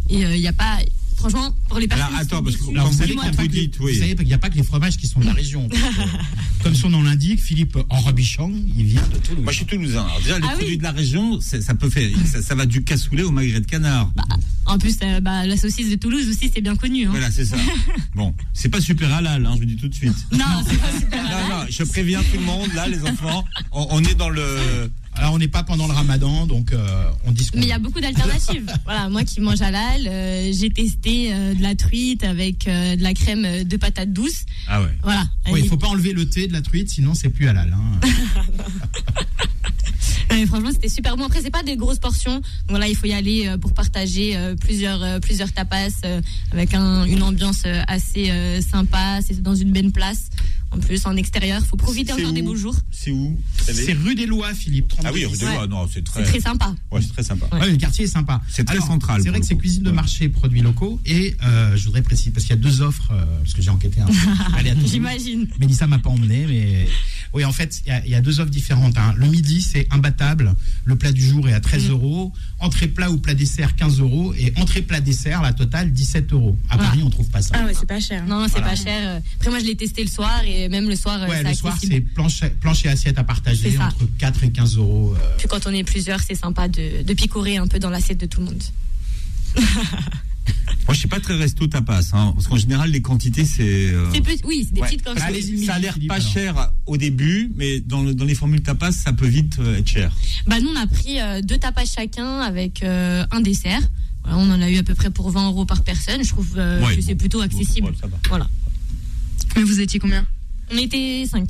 et 0.10 0.22
il 0.22 0.40
n'y 0.42 0.48
a 0.48 0.54
pas 0.54 0.80
franchement 1.20 1.54
pour 1.68 1.80
les 1.80 1.88
personnes 1.88 2.08
Alors, 2.08 2.20
attends, 2.20 2.42
parce 2.44 2.56
que 2.56 2.64
vous 2.64 2.72
vous 2.72 2.94
savez 2.94 3.12
qu'il 3.14 3.20
n'y 3.22 3.28
a, 3.28 3.32
vous 3.32 3.38
pas 3.38 3.44
que 3.48 3.52
les- 3.52 3.62
dites, 3.68 3.78
oui. 3.80 3.94
vous 3.94 4.00
savez 4.00 4.16
qu'il 4.16 4.26
n'y 4.28 4.34
a 4.34 4.38
pas 4.38 4.50
que 4.50 4.56
les 4.56 4.64
fromages 4.64 4.98
qui 4.98 5.06
sont 5.08 5.20
de 5.20 5.26
la 5.26 5.34
région. 5.34 5.68
Comme 6.64 6.76
son 6.76 6.90
nom 6.90 7.04
l'indique, 7.04 7.42
Philippe 7.42 7.78
Enrobichon, 7.90 8.52
il 8.78 8.86
vient 8.86 9.08
de 9.14 9.18
Toulouse. 9.18 9.44
Moi, 9.44 9.52
je 9.52 9.58
suis 9.58 9.66
toulousain. 9.66 10.02
Alors, 10.06 10.20
déjà, 10.22 10.40
les 10.40 10.46
Ah 10.46 10.52
oui. 10.54 10.58
produits 10.60 10.78
de 10.78 10.84
la 10.84 10.92
région, 10.92 11.40
ça 11.42 11.74
peut 11.76 11.90
faire, 11.90 12.10
ça, 12.26 12.42
ça 12.42 12.56
va 12.56 12.66
du 12.66 12.84
cassoulet 12.84 13.24
au 13.24 13.32
magret 13.32 13.60
de 13.62 13.66
canard. 13.66 14.12
en 14.66 14.78
plus 14.78 14.96
euh, 15.04 15.20
bah, 15.20 15.46
la 15.46 15.58
saucisse 15.58 15.90
de 15.90 15.96
Toulouse 15.96 16.28
aussi 16.30 16.52
c'est 16.54 16.62
bien 16.62 16.76
connu 16.76 17.06
hein. 17.06 17.10
Voilà, 17.12 17.32
c'est 17.32 17.46
ça. 17.46 17.58
Bon, 18.16 18.34
c'est 18.54 18.70
pas 18.70 18.82
super 18.82 19.14
halal, 19.14 19.46
hein, 19.46 19.52
je 19.56 19.60
vous 19.60 19.66
dis 19.66 19.76
tout 19.78 19.88
de 19.88 19.96
suite. 19.96 20.16
non 20.32 20.46
c'est 20.68 20.78
pas 20.78 20.92
super 21.00 21.24
Non, 21.24 21.50
non, 21.50 21.66
je 21.70 21.84
préviens 21.84 22.20
tout 22.22 22.38
le 22.40 22.46
monde, 22.46 22.70
là, 22.76 22.88
les 22.88 23.02
enfants, 23.04 23.46
on, 23.72 23.88
on 23.92 24.04
est 24.04 24.16
dans 24.16 24.30
le. 24.30 24.90
Alors, 25.20 25.34
on 25.34 25.38
n'est 25.38 25.50
pas 25.50 25.64
pendant 25.64 25.86
le 25.86 25.94
ramadan, 25.94 26.48
donc 26.48 26.72
euh, 26.72 27.10
on 27.26 27.34
qu'on 27.34 27.36
mais 27.56 27.64
il 27.64 27.68
y 27.68 27.72
a 27.74 27.80
beaucoup 27.80 28.00
d'alternatives. 28.00 28.66
voilà, 28.86 29.10
moi 29.10 29.24
qui 29.26 29.42
mange 29.42 29.62
halal, 29.62 30.08
euh, 30.08 30.50
j'ai 30.54 30.70
testé 30.70 31.34
euh, 31.34 31.54
de 31.54 31.62
la 31.62 31.76
truite 31.76 32.24
avec 32.24 32.68
euh, 32.70 32.96
de 32.96 33.04
la 33.04 33.14
crème 33.14 33.64
de 33.66 33.78
patate 33.78 34.14
douce. 34.14 34.46
Ah 34.68 34.82
ouais. 34.82 34.88
Voilà. 35.04 35.24
Oui, 35.52 35.60
il 35.60 35.66
Et- 35.66 35.68
faut 35.68 35.76
pas 35.78 35.88
enlever 35.90 36.14
le 36.14 36.28
thé 36.30 36.48
de 36.48 36.54
la 36.54 36.62
truite, 36.62 36.90
sinon 36.90 37.14
c'est 37.16 37.30
plus 37.30 37.48
halal. 37.50 37.74
hein. 37.76 38.00
Ouais, 40.32 40.46
franchement, 40.46 40.70
c'était 40.72 40.90
super 40.90 41.18
bon. 41.18 41.26
Après, 41.26 41.42
c'est 41.42 41.50
pas 41.50 41.64
des 41.64 41.76
grosses 41.76 41.98
portions. 41.98 42.36
Donc 42.36 42.44
voilà, 42.70 42.88
il 42.88 42.96
faut 42.96 43.08
y 43.08 43.14
aller 43.14 43.52
pour 43.60 43.74
partager 43.74 44.38
plusieurs 44.62 45.20
plusieurs 45.22 45.52
tapas 45.52 45.88
avec 46.52 46.76
un- 46.76 47.06
une 47.06 47.24
ambiance 47.24 47.64
assez 47.88 48.32
sympa. 48.62 49.20
C'est 49.28 49.42
dans 49.42 49.56
une 49.56 49.72
belle 49.72 49.92
place. 49.92 50.30
En 50.72 50.78
plus, 50.78 51.04
en 51.08 51.16
extérieur, 51.16 51.66
faut 51.66 51.76
profiter 51.78 52.14
encore 52.14 52.32
des 52.32 52.44
beaux 52.44 52.56
jours. 52.56 52.76
C'est 52.92 53.10
où 53.12 53.40
C'est 53.60 53.94
rue 53.94 54.14
des 54.14 54.28
Lois, 54.28 54.54
Philippe. 54.54 54.88
32. 54.90 55.08
Ah 55.10 55.12
oui, 55.14 55.26
rue 55.26 55.36
des 55.38 55.46
Ouais. 55.46 55.54
Lois, 55.56 55.68
non, 55.68 55.88
c'est 55.92 56.04
très. 56.04 56.24
C'est 56.24 56.30
très 56.32 56.40
sympa. 56.42 56.76
Ouais, 56.92 57.02
c'est 57.02 57.08
très 57.12 57.24
sympa. 57.24 57.48
Ouais. 57.52 57.62
Ouais, 57.62 57.72
le 57.72 57.78
quartier 57.78 58.06
est 58.06 58.08
sympa. 58.08 58.40
C'est 58.48 58.64
très 58.66 58.76
Alors, 58.76 58.88
central, 58.88 59.22
C'est 59.24 59.30
vrai 59.30 59.40
que 59.40 59.46
c'est 59.48 59.56
cuisine 59.56 59.82
de 59.84 59.90
marché, 59.92 60.30
produits 60.30 60.62
locaux. 60.62 61.00
Et 61.08 61.36
euh, 61.44 61.76
je 61.76 61.86
voudrais 61.86 62.04
préciser, 62.04 62.30
parce 62.32 62.46
qu'il 62.46 62.56
y 62.56 62.60
a 62.60 62.62
deux 62.62 62.82
offres, 62.82 63.10
euh, 63.12 63.26
parce 63.42 63.54
que 63.56 63.62
j'ai 63.64 63.72
enquêté 63.72 64.00
un 64.02 64.06
peu. 64.06 64.14
À 64.14 64.62
Toulouse. 64.74 64.92
J'imagine. 64.92 65.48
Mélissa 65.60 65.88
m'a 65.88 65.98
pas 66.00 66.10
emmené, 66.12 66.46
mais 66.48 66.88
oui, 67.34 67.46
en 67.46 67.52
fait, 67.52 67.82
il 67.86 67.90
y 67.90 67.92
a- 67.92 68.06
il 68.06 68.12
y, 68.12 68.16
a 68.16 68.22
deux 68.22 68.40
offres 68.40 68.52
différentes. 68.52 68.98
hein. 68.98 69.14
Le 69.18 69.26
midi, 69.28 69.62
c'est 69.62 69.88
imbattable. 69.92 70.56
Le 70.86 70.96
plat 70.96 71.12
du 71.12 71.22
jour 71.28 71.50
est 71.50 71.54
à 71.54 71.60
13 71.60 71.90
euros. 71.90 72.32
Entrée 72.60 72.88
plat 72.88 73.10
ou 73.10 73.18
plat 73.18 73.34
dessert, 73.34 73.76
15 73.76 74.00
euros. 74.02 74.34
Et 74.38 74.54
entrée 74.58 74.82
plat 74.84 75.00
dessert, 75.02 75.42
la 75.42 75.54
totale, 75.54 75.92
17 75.94 76.32
euros. 76.34 76.58
À 76.70 76.76
Ouais. 76.78 76.84
Paris, 76.84 77.02
on 77.04 77.10
trouve 77.10 77.30
pas 77.30 77.42
ça. 77.42 77.56
Ah 77.58 77.66
ouais, 77.66 77.74
c'est 77.74 77.88
pas 77.88 78.00
cher. 78.00 78.26
Non, 78.28 78.44
c'est 78.46 78.60
Voilà. 78.60 78.68
pas 78.70 78.76
cher. 78.76 79.22
Après, 79.38 79.50
moi, 79.50 79.60
je 79.60 79.66
l'ai 79.66 79.76
testé 79.76 80.04
le 80.04 80.10
soir 80.10 80.42
et 80.46 80.59
même 80.68 80.90
le 80.90 80.96
soir, 80.96 81.22
euh, 81.24 81.28
Ouais, 81.28 81.38
c'est 81.44 81.48
le 81.50 81.54
soir, 81.54 81.74
accessible. 81.76 81.94
c'est 82.08 82.14
planche, 82.14 82.42
planche 82.60 82.86
et 82.86 82.90
assiette 82.90 83.18
à 83.18 83.24
partager 83.24 83.78
entre 83.78 84.06
4 84.18 84.44
et 84.44 84.52
15 84.52 84.76
euros. 84.78 85.14
euh. 85.16 85.36
Puis 85.38 85.48
quand 85.48 85.66
on 85.68 85.74
est 85.74 85.84
plusieurs, 85.86 86.20
c'est 86.22 86.36
sympa 86.36 86.68
de, 86.68 87.04
de 87.04 87.14
picorer 87.14 87.58
un 87.58 87.68
peu 87.68 87.80
dans 87.80 87.90
l'assiette 87.90 88.20
de 88.20 88.26
tout 88.26 88.42
le 88.42 88.48
monde. 88.48 88.64
Moi, 90.88 90.94
je 90.96 91.00
suis 91.00 91.08
pas 91.08 91.20
très 91.20 91.36
resto 91.36 91.68
tapas, 91.68 92.10
hein, 92.14 92.32
parce 92.34 92.48
qu'en 92.48 92.58
général, 92.58 92.90
les 92.90 93.02
quantités, 93.02 93.46
c'est. 93.46 93.92
euh, 93.92 94.10
oui, 94.44 94.66
c'est 94.68 94.74
des 94.74 94.82
ouais. 94.82 94.88
petites 94.88 95.04
Parce 95.04 95.20
ça. 95.20 95.74
a 95.76 95.80
l'air 95.80 95.96
pas 96.08 96.20
cher 96.20 96.72
au 96.88 96.98
début, 96.98 97.52
mais 97.56 97.80
dans, 97.80 98.02
le- 98.02 98.16
dans 98.16 98.26
les 98.26 98.34
formules 98.34 98.64
tapas, 98.64 98.92
ça 98.92 99.14
peut 99.14 99.28
vite 99.28 99.58
euh, 99.60 99.78
être 99.78 99.88
cher. 99.88 100.12
Bah, 100.48 100.60
nous, 100.60 100.70
on 100.70 100.76
a 100.76 100.88
pris 100.88 101.20
euh, 101.22 101.42
deux 101.44 101.58
tapas 101.60 101.86
chacun 101.86 102.40
avec 102.40 102.82
euh, 102.82 103.24
un 103.30 103.42
dessert. 103.42 103.82
Voilà, 104.24 104.40
on 104.40 104.50
en 104.50 104.60
a 104.62 104.70
eu 104.72 104.78
à 104.78 104.84
peu 104.84 104.96
près 104.96 105.12
pour 105.12 105.30
20 105.30 105.50
euros 105.50 105.66
par 105.66 105.84
personne. 105.84 106.24
Je 106.24 106.30
trouve 106.30 106.56
euh, 106.58 106.84
Ouais, 106.84 106.96
que 106.96 107.02
c'est 107.04 107.16
plutôt 107.16 107.42
accessible. 107.42 107.88
Ouais, 107.90 107.94
ça 108.02 108.08
va. 108.08 108.18
Voilà. 108.28 108.50
Mais 109.56 109.62
vous 109.64 109.80
étiez 109.80 110.00
combien? 110.00 110.26
On 110.72 110.78
était 110.78 111.26
5. 111.30 111.48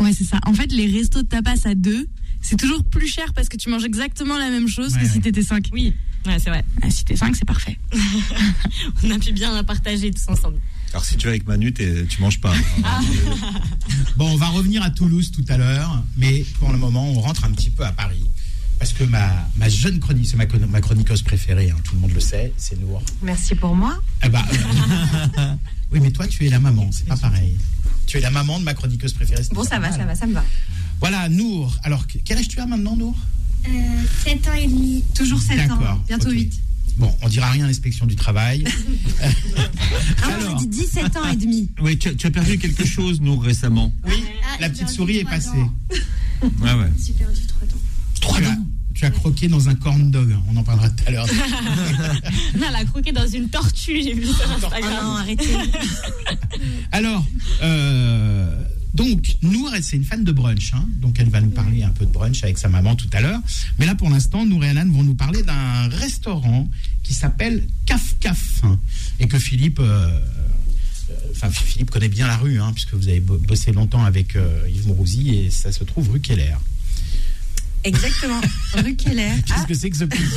Ouais, 0.00 0.12
c'est 0.12 0.24
ça. 0.24 0.38
En 0.46 0.54
fait, 0.54 0.72
les 0.72 0.86
restos 0.86 1.22
de 1.22 1.28
tapas 1.28 1.66
à 1.66 1.74
deux, 1.74 2.08
c'est 2.40 2.56
toujours 2.56 2.82
plus 2.84 3.06
cher 3.08 3.32
parce 3.34 3.48
que 3.48 3.56
tu 3.56 3.68
manges 3.68 3.84
exactement 3.84 4.38
la 4.38 4.48
même 4.50 4.68
chose 4.68 4.94
Ouais, 4.94 5.02
que 5.02 5.08
si 5.08 5.20
t'étais 5.20 5.42
cinq. 5.42 5.68
Oui, 5.72 5.92
ouais, 6.26 6.38
c'est 6.38 6.48
vrai. 6.50 6.64
Ah, 6.82 6.88
si 6.90 7.04
t'es 7.04 7.16
cinq, 7.16 7.36
c'est 7.36 7.44
parfait. 7.44 7.78
On 9.04 9.10
a 9.10 9.18
pu 9.18 9.32
bien 9.32 9.52
la 9.54 9.62
partager 9.62 10.10
tous 10.10 10.26
ensemble. 10.28 10.58
Alors, 10.92 11.04
si 11.04 11.16
tu 11.16 11.26
vas 11.26 11.30
avec 11.32 11.46
Manu, 11.46 11.72
tu 11.72 12.20
manges 12.20 12.40
pas. 12.40 12.54
Ah. 12.84 13.00
Bon, 14.16 14.30
on 14.32 14.36
va 14.36 14.48
revenir 14.48 14.82
à 14.82 14.90
Toulouse 14.90 15.30
tout 15.32 15.44
à 15.48 15.56
l'heure, 15.56 16.02
mais 16.16 16.44
pour 16.58 16.72
le 16.72 16.78
moment, 16.78 17.08
on 17.10 17.20
rentre 17.20 17.44
un 17.44 17.50
petit 17.52 17.70
peu 17.70 17.84
à 17.84 17.92
Paris. 17.92 18.22
Parce 18.78 18.92
que 18.92 19.04
ma, 19.04 19.48
ma 19.56 19.68
jeune 19.68 19.98
chronique, 20.00 20.26
c'est 20.28 20.36
ma, 20.36 20.46
chron- 20.46 20.66
ma 20.68 20.80
chroniqueuse 20.80 21.22
préférée, 21.22 21.70
hein, 21.70 21.76
tout 21.84 21.94
le 21.94 22.00
monde 22.00 22.12
le 22.12 22.20
sait, 22.20 22.52
c'est 22.56 22.78
Nour. 22.80 23.02
Merci 23.22 23.54
pour 23.54 23.74
moi. 23.74 23.98
Eh 24.24 24.28
bah, 24.28 24.44
euh, 25.38 25.54
oui, 25.92 26.00
mais 26.00 26.10
toi, 26.10 26.26
tu 26.26 26.44
es 26.46 26.50
la 26.50 26.60
maman, 26.60 26.90
c'est 26.92 27.06
pas 27.06 27.16
pareil. 27.16 27.56
Tu 28.06 28.16
es 28.16 28.20
la 28.20 28.30
maman 28.30 28.58
de 28.58 28.64
ma 28.64 28.74
chroniqueuse 28.74 29.12
préférée. 29.12 29.42
Bon, 29.52 29.62
ça 29.64 29.78
va, 29.78 29.90
mal. 29.90 29.98
ça 29.98 30.04
va, 30.04 30.14
ça 30.14 30.26
me 30.26 30.32
va. 30.34 30.44
Voilà, 31.00 31.28
Nour. 31.28 31.74
Alors, 31.84 32.06
que- 32.06 32.18
quel 32.24 32.38
âge 32.38 32.48
tu 32.48 32.58
as 32.60 32.66
maintenant, 32.66 32.96
Nour 32.96 33.16
7 34.24 34.48
ans 34.48 34.54
et 34.54 34.66
demi. 34.66 35.04
Toujours 35.14 35.40
7 35.40 35.60
ans, 35.70 35.76
D'accord, 35.76 36.02
bientôt 36.06 36.28
ok. 36.28 36.34
8. 36.34 36.60
Bon, 36.96 37.14
on 37.22 37.28
dira 37.28 37.50
rien 37.50 37.64
à 37.64 37.68
l'inspection 37.68 38.06
du 38.06 38.16
travail. 38.16 38.64
Ah, 39.22 40.26
moi, 40.26 40.34
Alors. 40.34 40.58
j'ai 40.60 40.66
dit 40.66 40.78
17 40.82 41.16
ans 41.16 41.28
et 41.30 41.36
demi. 41.36 41.68
Oui, 41.80 41.98
tu, 41.98 42.08
as- 42.08 42.14
tu 42.14 42.26
as 42.26 42.30
perdu 42.30 42.58
quelque 42.58 42.84
chose, 42.86 43.20
nous, 43.20 43.38
récemment. 43.38 43.92
Oui, 44.06 44.12
Ah, 44.44 44.56
la 44.60 44.68
petite 44.68 44.82
perdu 44.84 44.94
souris 44.94 45.16
est 45.18 45.24
passée. 45.24 45.48
dents. 45.56 45.72
Ouais, 46.62 46.72
ouais. 46.74 46.90
J'ai 47.04 47.12
perdu 47.14 47.40
3 47.46 47.66
dents. 47.68 47.74
Tu, 48.94 49.04
as, 49.04 49.10
croqué 49.10 49.48
dans 49.48 49.68
un 49.68 49.74
corn 49.74 50.10
dog. 50.10 50.34
On 50.52 50.56
en 50.56 50.62
parlera 50.62 50.90
tout 50.90 51.04
à 51.06 51.10
l'heure. 51.10 51.26
On 52.58 52.62
a 52.62 52.70
la 52.70 52.84
croqué 52.84 53.12
dans 53.12 53.26
une 53.26 53.48
tortue, 53.48 54.00
j'ai 54.02 54.14
vu 54.14 54.26
sur 54.26 54.36
Ah 54.50 54.54
Instagram. 54.56 54.92
non, 55.04 55.16
arrêtez. 55.16 55.48
Alors, 56.92 57.24
euh, 57.62 58.62
donc, 58.94 59.36
Nour, 59.42 59.70
elle, 59.74 59.82
c'est 59.84 59.96
une 59.96 60.04
fan 60.04 60.24
de 60.24 60.32
brunch. 60.32 60.72
hein. 60.74 60.84
donc, 61.00 61.18
elle 61.20 61.28
va 61.30 61.40
nous 61.40 61.50
parler 61.50 61.82
un 61.82 61.90
peu 61.90 62.04
de 62.04 62.10
brunch 62.10 62.42
avec 62.42 62.58
sa 62.58 62.68
maman 62.68 62.96
tout 62.96 63.08
à 63.12 63.20
l'heure. 63.20 63.40
Mais 63.78 63.86
là, 63.86 63.94
pour 63.94 64.10
l'instant, 64.10 64.44
Nour 64.44 64.64
et 64.64 64.68
Alan 64.70 64.88
vont 64.88 65.02
nous 65.04 65.14
parler 65.14 65.42
d'un 65.42 65.88
restaurant 65.88 66.68
qui 67.02 67.14
s'appelle 67.14 67.66
Caf 67.86 68.16
Caf. 68.20 68.60
hein, 68.64 68.78
et 69.18 69.28
que 69.28 69.38
Philippe. 69.38 69.80
euh, 69.80 70.18
Enfin, 71.32 71.50
Philippe 71.50 71.90
connaît 71.90 72.08
bien 72.08 72.26
la 72.28 72.36
rue, 72.36 72.60
hein, 72.60 72.70
puisque 72.72 72.94
vous 72.94 73.08
avez 73.08 73.18
bo- 73.20 73.36
bossé 73.38 73.72
longtemps 73.72 74.04
avec 74.04 74.36
euh, 74.36 74.62
Yves 74.68 74.86
Mourouzi 74.86 75.30
et 75.34 75.50
ça 75.50 75.72
se 75.72 75.82
trouve 75.82 76.10
rue 76.10 76.20
Keller. 76.20 76.54
Exactement. 77.84 78.40
Rue 78.74 78.94
Keller. 78.96 79.30
Qu'est-ce 79.46 79.60
Ah, 79.62 79.64
que 79.66 79.74
c'est 79.74 79.90
que 79.90 79.96
ce 79.96 80.04
quiz 80.04 80.20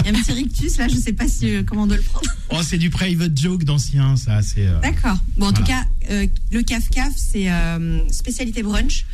il 0.00 0.12
y 0.12 0.14
a 0.14 0.18
un 0.18 0.22
petit 0.22 0.32
rictus 0.32 0.76
là, 0.78 0.86
je 0.88 0.96
sais 0.96 1.12
pas 1.12 1.26
si, 1.28 1.50
euh, 1.54 1.62
comment 1.64 1.82
on 1.82 1.86
doit 1.86 1.96
le 1.96 2.02
prendre. 2.02 2.26
Oh, 2.50 2.60
c'est 2.62 2.78
du 2.78 2.90
private 2.90 3.36
joke 3.38 3.64
d'ancien, 3.64 4.16
ça. 4.16 4.42
C'est. 4.42 4.66
euh, 4.66 4.80
D'accord. 4.80 5.16
Bon, 5.36 5.46
en 5.48 5.52
tout 5.52 5.64
cas, 5.64 5.84
euh, 6.10 6.26
le 6.52 6.62
Caf 6.62 6.88
Caf, 6.90 7.12
c'est 7.16 7.50
euh, 7.50 8.00
spécialité 8.10 8.62
brunch. 8.62 9.04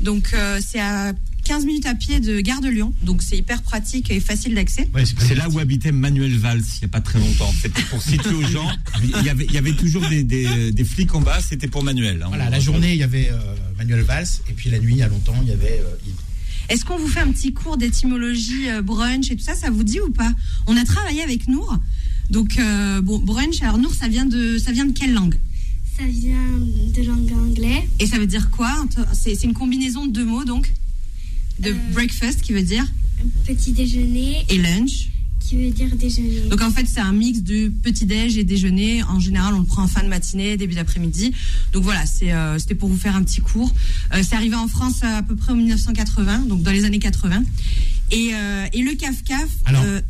Donc, 0.00 0.30
euh, 0.34 0.60
c'est 0.66 0.80
à 0.80 1.12
15 1.44 1.64
minutes 1.66 1.86
à 1.86 1.94
pied 1.94 2.18
de 2.20 2.40
Gare 2.40 2.60
de 2.60 2.68
Lyon. 2.68 2.92
Donc, 3.02 3.22
c'est 3.22 3.36
hyper 3.38 3.62
pratique 3.62 4.10
et 4.10 4.18
facile 4.20 4.54
d'accès. 4.54 4.88
ouais, 4.92 5.04
C'est 5.06 5.34
là 5.36 5.48
où 5.50 5.58
habitait 5.60 5.92
Manuel 5.92 6.36
Valls 6.36 6.62
il 6.76 6.78
n'y 6.80 6.84
a 6.86 6.88
pas 6.88 7.00
très 7.00 7.18
longtemps. 7.20 7.52
C'était 7.62 7.82
pour 7.82 8.02
situer 8.02 8.34
aux 8.34 8.46
gens. 8.46 8.68
Il 9.02 9.24
y 9.24 9.28
avait, 9.30 9.44
il 9.44 9.52
y 9.52 9.58
avait 9.58 9.74
toujours 9.74 10.06
des, 10.08 10.24
des- 10.24 10.72
des 10.72 10.84
flics 10.84 11.14
en 11.14 11.20
bas, 11.20 11.40
c'était 11.40 11.68
pour 11.68 11.84
Manuel. 11.84 12.22
hein. 12.22 12.26
Voilà, 12.28 12.50
la 12.50 12.60
journée, 12.60 12.92
il 12.94 12.98
y 12.98 13.02
avait 13.04 13.30
euh, 13.30 13.38
Manuel 13.78 14.00
Valls, 14.02 14.26
et 14.50 14.52
puis 14.52 14.68
la 14.68 14.78
nuit, 14.78 14.94
il 14.94 14.98
y 14.98 15.02
a 15.02 15.08
longtemps, 15.08 15.38
il 15.42 15.48
y 15.48 15.52
avait 15.52 15.80
euh, 15.84 15.96
Yves. 16.06 16.14
Est-ce 16.68 16.84
qu'on 16.84 16.96
vous 16.96 17.08
fait 17.08 17.20
un 17.20 17.30
petit 17.30 17.52
cours 17.52 17.76
d'étymologie 17.76 18.68
euh, 18.70 18.82
brunch 18.82 19.30
et 19.30 19.36
tout 19.36 19.44
ça 19.44 19.54
Ça 19.54 19.70
vous 19.70 19.84
dit 19.84 20.00
ou 20.00 20.10
pas? 20.10 20.32
On 20.66 20.76
a 20.76 20.84
travaillé 20.84 21.22
avec 21.22 21.46
Nour. 21.48 21.76
Donc, 22.30 22.58
euh, 22.58 23.00
bon, 23.02 23.18
brunch, 23.18 23.62
alors 23.62 23.78
Nour, 23.78 23.94
ça 23.94 24.08
vient 24.08 24.24
de, 24.26 24.58
ça 24.58 24.72
vient 24.72 24.86
de 24.86 24.92
quelle 24.92 25.12
langue? 25.12 25.34
Ça 25.98 26.04
vient 26.06 26.58
de 26.94 27.02
langue 27.02 27.32
anglaise. 27.32 27.82
Et 28.00 28.06
ça 28.06 28.18
veut 28.18 28.26
dire 28.26 28.50
quoi? 28.50 28.72
C'est 29.12 29.34
c'est 29.34 29.46
une 29.46 29.52
combinaison 29.54 30.06
de 30.06 30.12
deux 30.12 30.24
mots, 30.24 30.44
donc? 30.44 30.72
De 31.60 31.70
Euh. 31.70 31.74
breakfast, 31.92 32.40
qui 32.40 32.52
veut 32.52 32.62
dire, 32.62 32.84
Petit 33.46 33.72
déjeuner 33.72 34.44
et 34.48 34.58
lunch? 34.58 35.08
Qui 35.44 35.56
veut 35.56 35.70
dire 35.70 35.94
déjeuner. 35.94 36.40
Donc 36.48 36.62
en 36.62 36.70
fait, 36.70 36.86
c'est 36.86 37.00
un 37.00 37.12
mix 37.12 37.42
de 37.42 37.68
petit-déj 37.68 38.38
et 38.38 38.44
déjeuner. 38.44 39.02
En 39.04 39.20
général, 39.20 39.54
on 39.54 39.60
le 39.60 39.64
prend 39.64 39.82
en 39.82 39.88
fin 39.88 40.02
de 40.02 40.08
matinée, 40.08 40.56
début 40.56 40.74
d'après-midi. 40.74 41.32
Donc 41.72 41.82
voilà, 41.82 42.02
euh, 42.22 42.58
c'était 42.58 42.74
pour 42.74 42.88
vous 42.88 42.96
faire 42.96 43.14
un 43.14 43.22
petit 43.22 43.40
cours. 43.40 43.72
Euh, 44.14 44.22
c'est 44.26 44.34
arrivé 44.34 44.56
en 44.56 44.68
France 44.68 45.02
à 45.02 45.22
peu 45.22 45.36
près 45.36 45.52
en 45.52 45.56
1980, 45.56 46.46
donc 46.46 46.62
dans 46.62 46.72
les 46.72 46.84
années 46.84 46.98
80. 46.98 47.42
Et, 48.10 48.30
euh, 48.34 48.66
et 48.72 48.82
le 48.82 48.92
CAF-CAF... 48.92 49.48
Alors, 49.66 49.82
euh, 49.82 50.00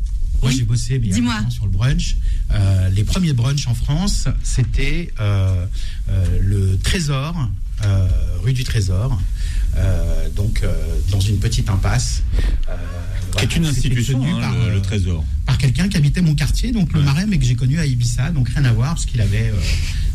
Moi, 0.41 0.51
oui. 0.51 0.57
j'ai 0.57 0.63
bossé 0.63 0.99
mais 0.99 1.11
sur 1.49 1.65
le 1.65 1.71
brunch. 1.71 2.17
Euh, 2.51 2.89
les 2.89 3.03
premiers 3.03 3.33
brunchs 3.33 3.67
en 3.67 3.73
France, 3.73 4.27
c'était 4.43 5.11
euh, 5.19 5.65
euh, 6.09 6.39
le 6.41 6.77
Trésor, 6.77 7.49
euh, 7.83 8.07
rue 8.43 8.53
du 8.53 8.63
Trésor, 8.63 9.19
euh, 9.77 10.29
donc 10.35 10.61
euh, 10.63 10.73
dans 11.11 11.19
une 11.19 11.37
petite 11.39 11.69
impasse. 11.69 12.23
euh, 12.69 12.75
Qui 13.37 13.43
est 13.45 13.55
une 13.55 13.65
institution, 13.65 14.23
hein, 14.23 14.39
par, 14.41 14.53
le, 14.55 14.73
le 14.75 14.81
Trésor. 14.81 15.23
par 15.45 15.57
quelqu'un 15.57 15.87
qui 15.89 15.97
habitait 15.97 16.21
mon 16.21 16.35
quartier, 16.35 16.71
donc 16.71 16.93
le. 16.93 17.01
Marais, 17.01 17.25
mais 17.25 17.37
que 17.37 17.45
j'ai 17.45 17.55
connu 17.55 17.79
à 17.79 17.85
Ibiza, 17.85 18.31
donc 18.31 18.49
rien 18.49 18.65
à 18.65 18.71
voir, 18.73 18.93
parce 18.95 19.05
qu'il 19.05 19.21
avait 19.21 19.49
euh, 19.49 19.59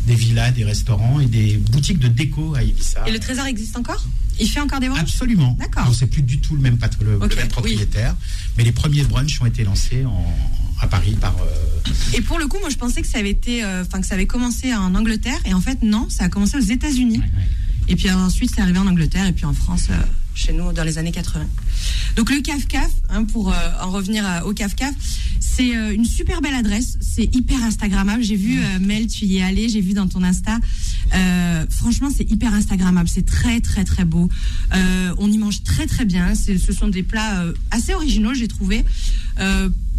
des 0.07 0.14
villas, 0.14 0.52
des 0.52 0.64
restaurants 0.64 1.21
et 1.21 1.26
des 1.26 1.57
boutiques 1.57 1.99
de 1.99 2.09
déco 2.09 2.55
à 2.55 2.62
Ibiza. 2.62 3.05
Et 3.07 3.12
le 3.12 3.19
trésor 3.19 3.47
existe 3.47 3.76
encore? 3.76 4.05
Il 4.43 4.49
fait 4.49 4.61
encore 4.61 4.81
des 4.81 4.88
brunchs 4.88 5.02
Absolument. 5.02 5.55
D'accord. 5.61 5.83
Alors, 5.83 5.95
c'est 5.95 6.07
plus 6.07 6.23
du 6.23 6.38
tout 6.40 6.55
le 6.57 6.62
même, 6.62 6.79
le, 7.02 7.12
le 7.12 7.19
oui. 7.19 7.29
propriétaire, 7.50 8.17
mais 8.57 8.64
les 8.64 8.73
premiers 8.73 9.02
brunchs 9.02 9.38
ont 9.43 9.47
été 9.47 9.64
lancés 9.64 10.07
en, 10.07 10.35
à 10.81 10.87
Paris 10.87 11.14
par. 11.21 11.37
euh, 11.43 11.90
Et 12.17 12.23
pour 12.23 12.38
le 12.38 12.47
coup, 12.47 12.57
moi, 12.59 12.71
je 12.71 12.76
pensais 12.76 13.02
que 13.02 13.07
ça 13.09 13.19
avait 13.19 13.31
été, 13.31 13.62
euh, 13.62 13.83
enfin 13.87 14.00
que 14.00 14.07
ça 14.07 14.14
avait 14.14 14.26
commencé 14.26 14.75
en 14.75 14.95
Angleterre, 14.95 15.38
et 15.45 15.52
en 15.52 15.61
fait, 15.61 15.83
non, 15.83 16.09
ça 16.09 16.25
a 16.25 16.29
commencé 16.31 16.57
aux 16.57 16.61
États-Unis. 16.61 17.19
ouais, 17.19 17.25
ouais. 17.25 17.49
Et 17.90 17.97
puis 17.97 18.09
ensuite, 18.09 18.52
c'est 18.54 18.61
arrivé 18.61 18.78
en 18.78 18.87
Angleterre, 18.87 19.26
et 19.26 19.32
puis 19.32 19.44
en 19.44 19.52
France, 19.52 19.88
euh, 19.90 19.94
chez 20.32 20.52
nous, 20.52 20.73
dans 20.73 20.85
les 20.85 20.97
années 20.99 21.11
80. 21.11 21.44
Donc 22.14 22.30
le 22.30 22.40
CAF-CAF, 22.40 22.88
hein, 23.09 23.25
pour 23.25 23.52
euh, 23.52 23.54
en 23.82 23.90
revenir 23.90 24.25
au 24.47 24.54
CAF-CAF, 24.54 24.94
c'est 25.40 25.76
euh, 25.76 25.92
une 25.92 26.04
super 26.04 26.40
belle 26.40 26.54
adresse, 26.54 26.99
c'est 27.00 27.35
hyper 27.35 27.61
Instagrammable. 27.64 28.23
J'ai 28.23 28.37
vu, 28.37 28.61
Mel, 28.80 29.09
tu 29.09 29.25
y 29.25 29.38
es 29.38 29.42
allé, 29.42 29.68
j'ai 29.68 29.80
vu 29.80 29.92
dans 29.92 30.06
ton 30.06 30.23
Insta. 30.23 30.59
Franchement, 31.68 32.11
c'est 32.16 32.30
hyper 32.30 32.54
Instagrammable, 32.54 33.09
c'est 33.09 33.26
très 33.26 33.61
très 33.61 33.85
très 33.85 34.04
beau. 34.04 34.28
On 35.18 35.30
y 35.30 35.38
mange 35.38 35.64
très 35.64 35.87
très 35.87 36.04
bien, 36.04 36.35
ce 36.37 36.73
sont 36.73 36.88
des 36.88 37.02
plats 37.02 37.44
assez 37.73 37.92
originaux, 37.92 38.35
j'ai 38.35 38.49
trouvé. 38.49 38.85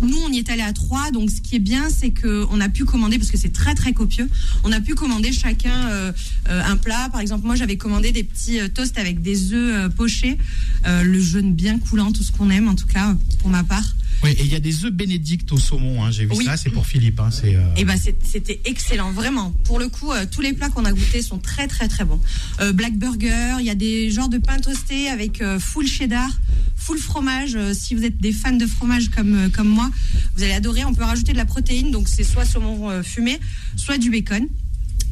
Nous, 0.01 0.17
on 0.25 0.31
y 0.31 0.39
est 0.39 0.49
allé 0.49 0.63
à 0.63 0.73
trois, 0.73 1.11
donc 1.11 1.29
ce 1.29 1.41
qui 1.41 1.55
est 1.55 1.59
bien, 1.59 1.89
c'est 1.89 2.11
qu'on 2.11 2.59
a 2.59 2.69
pu 2.69 2.85
commander, 2.85 3.19
parce 3.19 3.29
que 3.29 3.37
c'est 3.37 3.53
très 3.53 3.75
très 3.75 3.93
copieux, 3.93 4.27
on 4.63 4.71
a 4.71 4.81
pu 4.81 4.95
commander 4.95 5.31
chacun 5.31 5.89
euh, 5.89 6.11
euh, 6.49 6.61
un 6.65 6.75
plat. 6.75 7.09
Par 7.11 7.21
exemple, 7.21 7.45
moi, 7.45 7.55
j'avais 7.55 7.77
commandé 7.77 8.11
des 8.11 8.23
petits 8.23 8.59
euh, 8.59 8.67
toasts 8.67 8.97
avec 8.97 9.21
des 9.21 9.53
œufs 9.53 9.93
pochés, 9.95 10.37
le 10.85 11.19
jaune 11.19 11.53
bien 11.53 11.77
coulant, 11.77 12.11
tout 12.11 12.23
ce 12.23 12.31
qu'on 12.31 12.49
aime, 12.49 12.67
en 12.67 12.75
tout 12.75 12.87
cas, 12.87 13.15
pour 13.39 13.49
ma 13.49 13.63
part. 13.63 13.95
Oui, 14.23 14.31
et 14.31 14.41
il 14.41 14.51
y 14.51 14.55
a 14.55 14.59
des 14.59 14.85
œufs 14.85 14.91
bénédicts 14.91 15.51
au 15.51 15.57
saumon, 15.57 16.03
hein, 16.03 16.11
j'ai 16.11 16.25
vu 16.25 16.33
Oui. 16.35 16.45
ça, 16.45 16.55
c'est 16.57 16.69
pour 16.69 16.85
Philippe. 16.85 17.19
hein, 17.19 17.29
c'est, 17.31 17.55
euh, 17.55 17.63
Et 17.75 17.85
ben 17.85 17.95
c'était 18.23 18.61
excellent, 18.65 19.11
vraiment. 19.11 19.51
Pour 19.63 19.79
le 19.79 19.89
coup, 19.89 20.11
euh, 20.11 20.25
tous 20.29 20.41
les 20.41 20.53
plats 20.53 20.69
qu'on 20.69 20.85
a 20.85 20.93
goûtés 20.93 21.21
sont 21.21 21.39
très 21.39 21.67
très 21.67 21.87
très 21.87 22.05
bons. 22.05 22.19
Euh, 22.59 22.71
black 22.71 22.95
burger, 22.97 23.55
il 23.59 23.65
y 23.65 23.69
a 23.71 23.75
des 23.75 24.11
genres 24.11 24.29
de 24.29 24.37
pain 24.37 24.59
toasté 24.59 25.07
avec 25.09 25.41
euh, 25.41 25.59
full 25.59 25.87
cheddar, 25.87 26.29
full 26.75 26.99
fromage. 26.99 27.55
Euh, 27.55 27.73
si 27.73 27.95
vous 27.95 28.03
êtes 28.03 28.17
des 28.19 28.31
fans 28.31 28.51
de 28.55 28.65
fromage 28.67 29.09
comme 29.09 29.49
comme 29.51 29.67
moi, 29.69 29.89
vous 30.35 30.43
allez 30.43 30.53
adorer. 30.53 30.85
On 30.85 30.93
peut 30.93 31.03
rajouter 31.03 31.31
de 31.31 31.37
la 31.37 31.45
protéine, 31.45 31.89
donc 31.91 32.07
c'est 32.07 32.23
soit 32.23 32.45
saumon 32.45 33.01
fumé, 33.03 33.39
soit 33.75 33.97
du 33.97 34.09
bacon. 34.11 34.47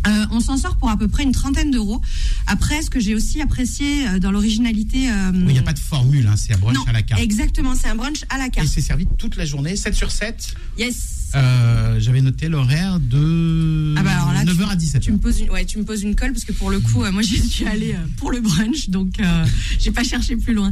Euh, 0.07 0.25
on 0.31 0.39
s'en 0.39 0.57
sort 0.57 0.77
pour 0.77 0.89
à 0.89 0.97
peu 0.97 1.07
près 1.07 1.23
une 1.23 1.31
trentaine 1.31 1.71
d'euros. 1.71 2.01
Après, 2.47 2.81
ce 2.81 2.89
que 2.89 2.99
j'ai 2.99 3.15
aussi 3.15 3.41
apprécié 3.41 4.07
euh, 4.07 4.19
dans 4.19 4.31
l'originalité, 4.31 5.09
euh, 5.11 5.31
oui, 5.33 5.39
il 5.47 5.53
n'y 5.53 5.59
a 5.59 5.63
pas 5.63 5.73
de 5.73 5.79
formule, 5.79 6.27
hein, 6.27 6.35
c'est 6.37 6.53
un 6.53 6.57
brunch 6.57 6.75
non, 6.75 6.83
à 6.87 6.91
la 6.93 7.01
carte. 7.01 7.21
exactement, 7.21 7.75
c'est 7.75 7.87
un 7.87 7.95
brunch 7.95 8.23
à 8.29 8.37
la 8.37 8.47
Et 8.47 8.49
carte. 8.49 8.67
c'est 8.67 8.81
servi 8.81 9.07
toute 9.17 9.35
la 9.35 9.45
journée, 9.45 9.75
7 9.75 9.93
sur 9.93 10.11
7. 10.11 10.53
Yes. 10.77 11.28
Euh, 11.35 11.99
J'avais 11.99 12.21
noté 12.21 12.49
l'horaire 12.49 12.99
de 12.99 13.93
Ah 13.97 14.03
bah 14.03 14.11
alors 14.11 14.33
là, 14.33 14.43
9h 14.43 14.69
à 14.69 14.75
17h. 14.75 14.99
Tu 14.99 15.11
me 15.11 15.17
poses 15.17 15.39
une, 15.39 15.49
ouais, 15.49 15.65
tu 15.65 15.77
me 15.77 15.83
poses 15.83 16.01
une 16.01 16.15
colle 16.15 16.31
parce 16.31 16.45
que 16.45 16.51
pour 16.51 16.69
le 16.69 16.79
coup, 16.79 17.03
euh, 17.03 17.11
moi 17.11 17.21
j'y 17.29 17.39
suis 17.39 17.65
allée 17.65 17.93
euh, 17.93 18.05
pour 18.17 18.31
le 18.31 18.41
brunch, 18.41 18.89
donc 18.89 19.19
euh, 19.19 19.45
j'ai 19.79 19.91
pas 19.91 20.03
cherché 20.03 20.35
plus 20.35 20.53
loin. 20.53 20.71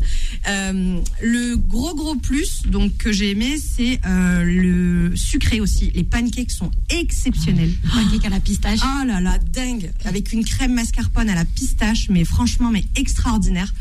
Euh, 0.50 1.00
le 1.22 1.56
gros 1.58 1.96
gros 1.96 2.16
plus 2.16 2.64
donc 2.68 2.98
que 2.98 3.12
j'ai 3.12 3.32
aimé, 3.32 3.58
c'est 3.58 4.00
euh, 4.06 4.44
le 4.44 5.16
sucré 5.16 5.60
aussi. 5.62 5.92
Les 5.94 6.04
pancakes 6.04 6.52
sont 6.52 6.72
exceptionnels. 6.90 7.72
Pancake 7.94 8.26
à 8.26 8.30
la 8.30 8.40
pistache. 8.40 8.80
Ah 8.82 9.04
là 9.06 9.22
là, 9.22 9.38
dingue 9.54 9.92
Avec 10.06 10.34
une 10.34 10.44
crème 10.44 10.74
mascarpone 10.74 11.30
à 11.30 11.36
la 11.36 11.46
pistache, 11.46 12.10
mais 12.10 12.26
franchement, 12.26 12.72
mais 12.72 12.86
extraordinaire. 12.96 13.74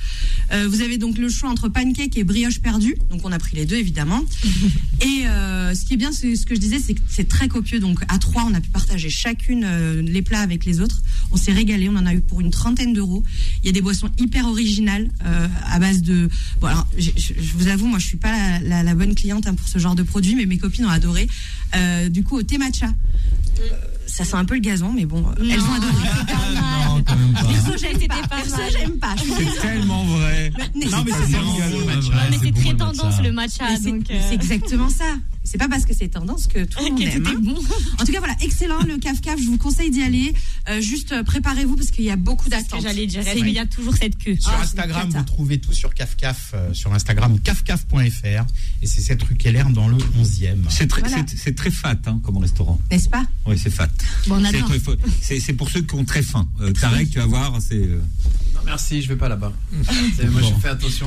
Euh, 0.53 0.69
vous 0.69 0.81
avez 0.83 0.99
donc 0.99 1.19
le 1.19 1.29
choix 1.29 1.49
entre 1.49 1.69
pancake 1.69 2.17
et 2.17 2.25
brioche 2.25 2.61
perdue. 2.61 2.97
Donc 3.11 3.23
on 3.25 3.33
a 3.33 3.39
pris 3.39 3.57
les 3.57 3.67
deux 3.67 3.77
évidemment. 3.77 4.23
et 5.01 5.27
euh, 5.27 5.75
ce 5.75 5.85
qui 5.85 5.95
est 5.95 5.97
bien, 5.97 6.13
c'est 6.13 6.37
ce 6.37 6.45
que 6.47 6.55
je 6.55 6.61
disais, 6.69 6.79
c'est 6.85 6.95
que 6.95 7.01
c'est 7.09 7.29
très 7.29 7.49
copieux. 7.49 7.79
Donc 7.81 8.01
à 8.09 8.19
trois, 8.19 8.45
on 8.45 8.55
a 8.55 8.61
pu 8.61 8.71
partager 8.71 9.09
chacune 9.11 9.65
euh, 9.65 10.03
les 10.03 10.23
plats 10.23 10.41
avec 10.41 10.65
les 10.65 10.81
autres. 10.81 11.03
On 11.33 11.37
s'est 11.37 11.53
régalé. 11.53 11.89
On 11.89 11.97
en 11.97 12.07
a 12.07 12.15
eu 12.15 12.21
pour 12.21 12.41
une 12.41 12.51
trentaine 12.51 12.93
d'euros. 12.93 13.23
Il 13.63 13.67
y 13.67 13.71
a 13.71 13.73
des 13.73 13.81
boissons 13.83 14.11
hyper 14.19 14.47
originales 14.47 15.09
euh, 15.25 15.47
à 15.71 15.79
base 15.79 16.03
de. 16.03 16.29
Bon 16.61 16.67
alors, 16.69 16.87
je, 16.99 17.11
je- 17.17 17.35
je 17.41 17.53
vous 17.57 17.69
avoue, 17.69 17.87
moi, 17.87 17.99
je 17.99 18.07
suis 18.07 18.17
pas 18.19 18.33
la, 18.33 18.61
la- 18.61 18.83
la 18.83 18.95
bonne 18.95 19.15
cliente 19.15 19.47
hein, 19.47 19.55
pour 19.55 19.69
ce 19.69 19.79
genre 19.79 19.95
de 19.95 20.03
produit, 20.03 20.35
mais 20.35 20.47
mes 20.47 20.59
copines 20.59 20.87
ont 20.87 20.91
adoré. 20.91 21.27
Euh, 21.75 22.09
du 22.09 22.23
coup, 22.25 22.37
au 22.37 22.43
thé 22.43 22.59
matcha. 22.59 22.93
Ça 24.07 24.25
sent 24.25 24.37
un 24.37 24.45
peu 24.45 24.55
le 24.55 24.61
gazon, 24.61 24.93
mais 24.93 25.05
bon, 25.05 25.25
elles 25.39 25.61
ont 25.61 25.73
adoré. 25.75 25.93
Non, 26.55 27.03
quand 27.07 27.17
même 27.17 27.33
pas. 27.33 27.43
Perso, 27.43 27.73
j'aime 27.79 27.93
C'était 27.95 28.07
pas. 28.07 28.23
pas 28.29 28.37
Perso, 28.37 28.57
j'aime 28.73 28.99
pas. 28.99 29.15
C'est 29.19 29.61
tellement 29.61 30.05
vrai. 30.05 30.53
Mais 30.75 30.87
Non, 30.87 31.05
mais 31.05 31.13
c'est 32.43 32.53
très 32.53 32.75
tendance 32.75 33.21
le 33.23 33.33
matcha. 33.33 33.65
C'est 33.77 33.91
donc, 33.91 34.05
c'est 34.09 34.15
euh, 34.15 34.31
exactement 34.33 34.89
ça. 34.89 35.05
C'est 35.47 35.59
pas 35.59 35.69
parce 35.69 35.85
que 35.87 35.95
c'est 35.95 36.09
tendance 36.09 36.47
que 36.49 36.65
tout 36.65 36.85
le 36.85 36.91
monde 36.91 37.01
aime. 37.03 37.27
hein. 37.27 37.35
bon. 37.41 37.55
En 38.01 38.05
tout 38.05 38.13
cas, 38.13 38.19
voilà, 38.19 38.35
excellent 38.43 38.81
le 38.83 38.99
CAF 38.99 39.21
CAF. 39.21 39.39
Je 39.41 39.47
vous 39.47 39.59
conseille 39.59 39.91
d'y 39.91 40.03
aller. 40.03 40.35
Euh, 40.69 40.81
juste 40.81 41.13
euh, 41.13 41.23
préparez-vous 41.23 41.77
parce 41.77 41.91
qu'il 41.91 42.05
y 42.05 42.11
a 42.11 42.17
beaucoup 42.17 42.49
d'attentes. 42.49 42.83
j'allais 42.83 43.07
dire, 43.07 43.23
il 43.37 43.49
y 43.51 43.59
a 43.59 43.67
toujours 43.67 43.95
cette 43.97 44.19
queue. 44.19 44.37
Sur 44.39 44.51
Ah, 44.53 44.63
Instagram, 44.63 45.09
vous 45.11 45.23
trouvez 45.25 45.59
tout 45.59 45.73
sur 45.73 45.95
CafCaf, 45.95 46.53
euh, 46.55 46.75
sur 46.75 46.93
Instagram, 46.93 47.39
cafcaf.fr. 47.41 48.45
Et 48.83 48.87
c'est 48.87 49.01
cette 49.01 49.23
rue 49.23 49.37
Keller 49.37 49.65
dans 49.73 49.89
le 49.89 49.97
11e. 50.21 50.65
C'est 50.69 50.87
très, 50.89 51.01
Voilà. 51.03 51.25
c'est- 51.29 51.37
c'est 51.37 51.55
très 51.55 51.71
fat 51.71 51.97
hein, 52.07 52.21
comme 52.25 52.39
restaurant. 52.39 52.81
N'est-ce 52.91 53.09
pas? 53.09 53.25
Oui, 53.47 53.57
c'est 53.63 53.71
fat. 53.71 53.89
Bon, 54.27 54.43
c'est 55.23 55.53
pour 55.53 55.71
ceux 55.71 55.83
qui 55.83 55.95
ont 55.95 56.05
très 56.05 56.23
faim. 56.23 56.49
Euh, 56.61 56.73
Tarek, 56.73 57.11
tu 57.11 57.19
vas 57.19 57.27
voir, 57.27 57.59
c'est. 57.67 57.89
Merci, 58.67 59.01
je 59.03 59.09
vais 59.09 59.17
pas 59.17 59.29
là-bas. 59.29 59.53
C'est- 60.17 60.29
Moi, 60.29 60.41
Bon. 60.43 60.49
je 60.55 60.61
fais 60.61 60.69
attention. 60.69 61.07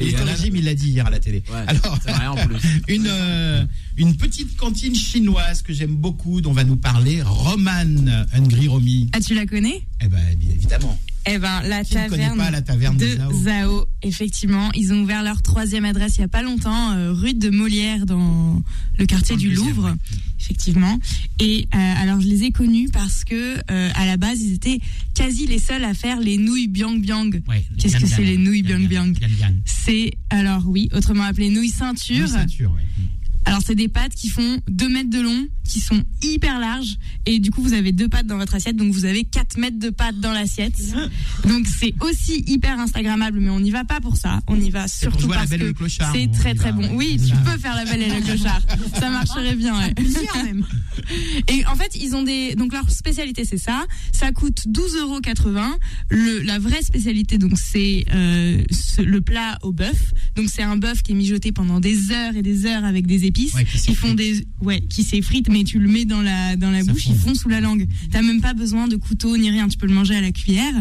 Et 0.00 0.12
ton 0.12 0.24
régime, 0.24 0.56
il 0.56 0.64
l'a 0.64 0.74
dit 0.74 0.90
hier 0.90 1.06
à 1.06 1.10
la 1.10 1.18
télé. 1.18 1.42
Ouais, 1.50 1.64
Alors, 1.66 1.98
c'est 2.04 2.12
vrai 2.12 2.26
en 2.26 2.34
plus. 2.36 2.56
une, 2.88 3.06
euh, 3.08 3.64
une 3.96 4.16
petite 4.16 4.56
cantine 4.56 4.94
chinoise 4.94 5.62
que 5.62 5.72
j'aime 5.72 5.94
beaucoup, 5.96 6.40
dont 6.40 6.52
va 6.52 6.64
nous 6.64 6.76
parler 6.76 7.22
Roman 7.22 7.84
Hungry 8.32 8.68
Romy. 8.68 9.08
Ah, 9.12 9.20
tu 9.20 9.34
la 9.34 9.46
connais? 9.46 9.82
Eh 10.02 10.08
ben, 10.08 10.18
bien 10.36 10.50
évidemment. 10.50 10.98
Eh 11.26 11.38
ben, 11.38 11.62
la 11.62 11.84
Qui 11.84 11.94
taverne 11.94 12.38
pas 12.38 12.50
la 12.50 12.62
taverne 12.62 12.96
de 12.96 13.04
de 13.04 13.16
Zao 13.16 13.32
Zao. 13.42 13.86
Effectivement, 14.02 14.70
ils 14.72 14.92
ont 14.92 15.02
ouvert 15.02 15.22
leur 15.22 15.42
troisième 15.42 15.84
adresse 15.84 16.16
il 16.16 16.20
y 16.22 16.24
a 16.24 16.28
pas 16.28 16.42
longtemps, 16.42 16.92
euh, 16.92 17.12
rue 17.12 17.34
de 17.34 17.50
Molière, 17.50 18.06
dans 18.06 18.62
le 18.98 19.06
quartier 19.06 19.36
Dans 19.36 19.42
le 19.42 19.48
du 19.48 19.54
deuxième, 19.54 19.74
Louvre. 19.74 19.88
ouais. 19.90 19.96
Effectivement. 20.40 20.98
Et 21.40 21.66
euh, 21.74 21.78
alors, 22.02 22.20
je 22.20 22.28
les 22.28 22.44
ai 22.44 22.50
connus 22.52 22.88
parce 22.92 23.24
que 23.24 23.58
euh, 23.70 23.90
à 23.94 24.06
la 24.06 24.16
base, 24.16 24.40
ils 24.40 24.54
étaient 24.54 24.80
quasi 25.14 25.46
les 25.46 25.58
seuls 25.58 25.84
à 25.84 25.94
faire 25.94 26.20
les 26.20 26.38
nouilles 26.38 26.68
biang 26.68 26.98
biang. 26.98 27.30
Ouais, 27.48 27.64
Qu'est-ce 27.78 27.98
que 27.98 28.06
c'est 28.06 28.22
les 28.22 28.38
nouilles 28.38 28.62
biang 28.62 28.86
biang. 28.86 29.12
C'est 29.64 30.12
alors 30.30 30.62
oui, 30.66 30.88
autrement 30.94 31.24
appelé 31.24 31.50
nouilles 31.50 31.68
ceinture. 31.70 32.20
Une 32.20 32.26
ceinture, 32.28 32.72
ouais. 32.72 32.82
Alors 33.44 33.60
c'est 33.64 33.74
des 33.74 33.88
pâtes 33.88 34.14
qui 34.14 34.28
font 34.28 34.58
2 34.68 34.88
mètres 34.88 35.10
de 35.10 35.20
long, 35.20 35.46
qui 35.64 35.80
sont 35.80 36.02
hyper 36.22 36.58
larges 36.58 36.96
et 37.26 37.38
du 37.38 37.50
coup 37.50 37.62
vous 37.62 37.72
avez 37.72 37.92
deux 37.92 38.08
pâtes 38.08 38.26
dans 38.26 38.36
votre 38.36 38.54
assiette, 38.54 38.76
donc 38.76 38.92
vous 38.92 39.04
avez 39.04 39.24
4 39.24 39.56
mètres 39.58 39.78
de 39.78 39.90
pâtes 39.90 40.18
dans 40.20 40.32
l'assiette. 40.32 40.74
Donc 41.46 41.66
c'est 41.66 41.94
aussi 42.00 42.44
hyper 42.46 42.78
instagrammable, 42.78 43.40
mais 43.40 43.50
on 43.50 43.60
n'y 43.60 43.70
va 43.70 43.84
pas 43.84 44.00
pour 44.00 44.16
ça. 44.16 44.40
On 44.48 44.60
y 44.60 44.70
va 44.70 44.82
pour 44.82 44.90
surtout 44.90 45.20
jouer 45.22 45.32
à 45.32 45.34
la 45.34 45.38
parce 45.40 45.50
belle 45.50 45.62
et 45.62 45.66
le 45.66 45.72
que 45.72 45.78
clochard. 45.78 46.12
c'est 46.14 46.30
très 46.32 46.54
très 46.54 46.72
va, 46.72 46.76
bon. 46.76 46.82
ouais. 46.88 46.94
Oui, 46.96 47.20
tu 47.26 47.34
peux 47.44 47.58
faire 47.58 47.74
la 47.74 47.84
belle 47.84 48.02
et 48.02 48.08
le 48.08 48.20
clochard. 48.22 48.60
Ça 48.98 49.08
marcherait 49.10 49.54
bien. 49.56 49.78
ouais. 49.78 49.94
Plusieurs 49.94 50.36
même. 50.44 50.64
Et 51.48 51.64
en 51.66 51.76
fait, 51.76 51.94
ils 51.94 52.14
ont 52.16 52.22
des. 52.22 52.54
Donc, 52.56 52.72
leur 52.72 52.90
spécialité, 52.90 53.44
c'est 53.44 53.56
ça. 53.58 53.86
Ça 54.12 54.32
coûte 54.32 54.62
12,80 54.66 54.98
euros. 55.00 55.20
Le, 56.10 56.40
la 56.42 56.58
vraie 56.58 56.82
spécialité, 56.82 57.38
donc, 57.38 57.52
c'est 57.56 58.04
euh, 58.12 58.62
ce- 58.70 59.02
le 59.02 59.20
plat 59.20 59.58
au 59.62 59.70
bœuf. 59.72 60.12
Donc, 60.34 60.48
c'est 60.50 60.62
un 60.64 60.76
bœuf 60.76 61.02
qui 61.02 61.12
est 61.12 61.14
mijoté 61.14 61.52
pendant 61.52 61.78
des 61.80 62.10
heures 62.10 62.34
et 62.36 62.42
des 62.42 62.66
heures 62.66 62.84
avec 62.84 63.06
des 63.06 63.24
épices. 63.28 63.54
Ouais, 63.54 63.64
qui 63.64 63.78
Ils 63.90 63.96
font 63.96 64.14
des. 64.14 64.44
Ouais, 64.60 64.80
qui 64.80 65.04
s'effrite, 65.04 65.48
mais 65.48 65.62
tu 65.64 65.78
le 65.78 65.88
mets 65.88 66.04
dans 66.04 66.20
la, 66.22 66.56
dans 66.56 66.70
la 66.70 66.82
Ça 66.82 66.92
bouche, 66.92 67.04
fond. 67.04 67.12
ils 67.14 67.18
font 67.18 67.34
sous 67.34 67.48
la 67.48 67.60
langue. 67.60 67.86
T'as 68.10 68.22
même 68.22 68.40
pas 68.40 68.54
besoin 68.54 68.88
de 68.88 68.96
couteau 68.96 69.36
ni 69.36 69.50
rien. 69.50 69.68
Tu 69.68 69.78
peux 69.78 69.86
le 69.86 69.94
manger 69.94 70.16
à 70.16 70.20
la 70.20 70.32
cuillère. 70.32 70.74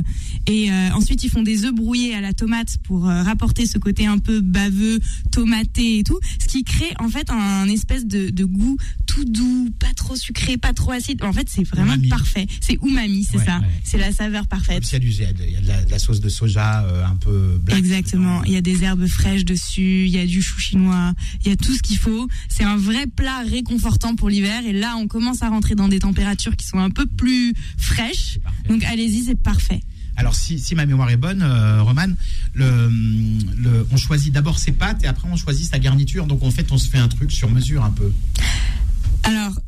Et 0.48 0.72
euh, 0.72 0.90
ensuite, 0.94 1.24
ils 1.24 1.30
font 1.30 1.44
des 1.44 1.66
œufs 1.66 1.74
brouillés 1.74 2.16
à 2.16 2.22
la 2.22 2.34
tomate 2.34 2.78
pour 2.84 3.08
euh, 3.08 3.22
rapporter 3.24 3.66
ce 3.66 3.78
côté 3.78 4.06
un 4.08 4.18
peu 4.18 4.42
baveux, 4.42 5.00
tomaté 5.32 6.00
et 6.00 6.04
tout. 6.04 6.20
Ce 6.42 6.48
qui 6.48 6.64
crée, 6.64 6.94
en 7.00 7.10
fait, 7.10 7.30
un 7.30 7.68
espèce 7.68 8.06
de, 8.06 8.30
de 8.30 8.46
goût 8.46 8.78
tout 9.06 9.26
doux, 9.26 9.70
pas 9.80 9.94
trop 9.96 10.16
sucré, 10.16 10.58
pas 10.58 10.74
trop 10.74 10.92
acide. 10.92 11.22
En 11.24 11.34
fait, 11.34 11.50
c'est 11.50 11.64
vraiment 11.64 11.94
Umami. 11.94 12.08
parfait. 12.10 12.48
C'est 12.62 12.78
umami, 12.84 13.24
c'est 13.30 13.38
Ouais, 13.38 13.46
ça. 13.46 13.60
ouais. 13.60 13.66
C'est 13.84 13.98
la 13.98 14.12
saveur 14.12 14.48
parfaite. 14.48 14.84
S'il 14.86 14.94
y 14.94 14.96
a 14.96 15.00
du- 15.00 15.08
il 15.12 15.22
y 15.22 15.26
a 15.26 15.34
de, 15.34 15.44
il 15.46 15.52
y 15.54 15.56
a 15.58 15.62
de 15.62 15.68
la, 15.68 15.84
de 15.86 15.92
la 15.92 16.00
sauce 16.00 16.20
de 16.22 16.30
soja 16.30 16.84
euh, 16.84 17.06
un 17.06 17.16
peu 17.16 17.60
black. 17.64 17.78
Exactement. 17.80 18.44
Il 18.44 18.52
y 18.54 18.58
a 18.58 18.62
des 18.62 18.84
herbes 18.84 19.08
fraîches 19.08 19.46
dessus, 19.46 20.06
il 20.06 20.12
y 20.12 20.20
a 20.20 20.26
du 20.26 20.42
chou 20.42 20.60
chinois, 20.60 21.14
il 21.44 21.50
y 21.50 21.52
a 21.52 21.56
tout 21.56 21.74
ce 21.74 21.82
qu'il 21.82 21.98
faut. 21.98 22.28
C'est 22.50 22.64
un 22.64 22.78
vrai 22.78 23.06
plat 23.08 23.40
réconfortant 23.46 24.16
pour 24.16 24.30
l'hiver. 24.30 24.66
Et 24.66 24.74
là, 24.74 24.96
on 24.98 25.08
commence 25.08 25.42
à 25.44 25.50
rentrer 25.50 25.76
dans 25.76 25.88
des 25.88 26.00
températures 26.00 26.56
qui 26.56 26.66
sont 26.66 26.80
un 26.80 26.90
peu 26.90 27.06
plus 27.06 27.54
fraîches. 27.78 28.40
parfait. 28.44 28.70
Donc 28.70 28.84
allez-y, 28.84 29.24
c'est 29.26 29.36
parfait. 29.42 29.82
Alors 30.20 30.34
si, 30.34 30.58
si 30.58 30.74
ma 30.74 30.88
mémoire 30.88 31.12
est 31.12 31.18
bonne, 31.18 31.44
euh, 31.44 31.84
Roman, 31.84 32.08
le, 32.56 32.90
le- 32.90 33.88
on 33.92 33.98
choisit 33.98 34.34
d'abord 34.34 34.58
ses 34.58 34.72
pâtes 34.72 35.04
et 35.04 35.08
après 35.08 35.28
on 35.32 35.36
choisit 35.36 35.70
sa 35.70 35.78
garniture. 35.78 36.26
Donc 36.26 36.42
en 36.44 36.50
fait, 36.50 36.72
on 36.72 36.78
se 36.80 36.90
fait 36.90 36.98
un 36.98 37.08
truc 37.08 37.32
sur 37.32 37.52
mesure 37.52 37.84
un 37.84 37.92
peu. 37.92 38.12
Alors, 39.24 39.60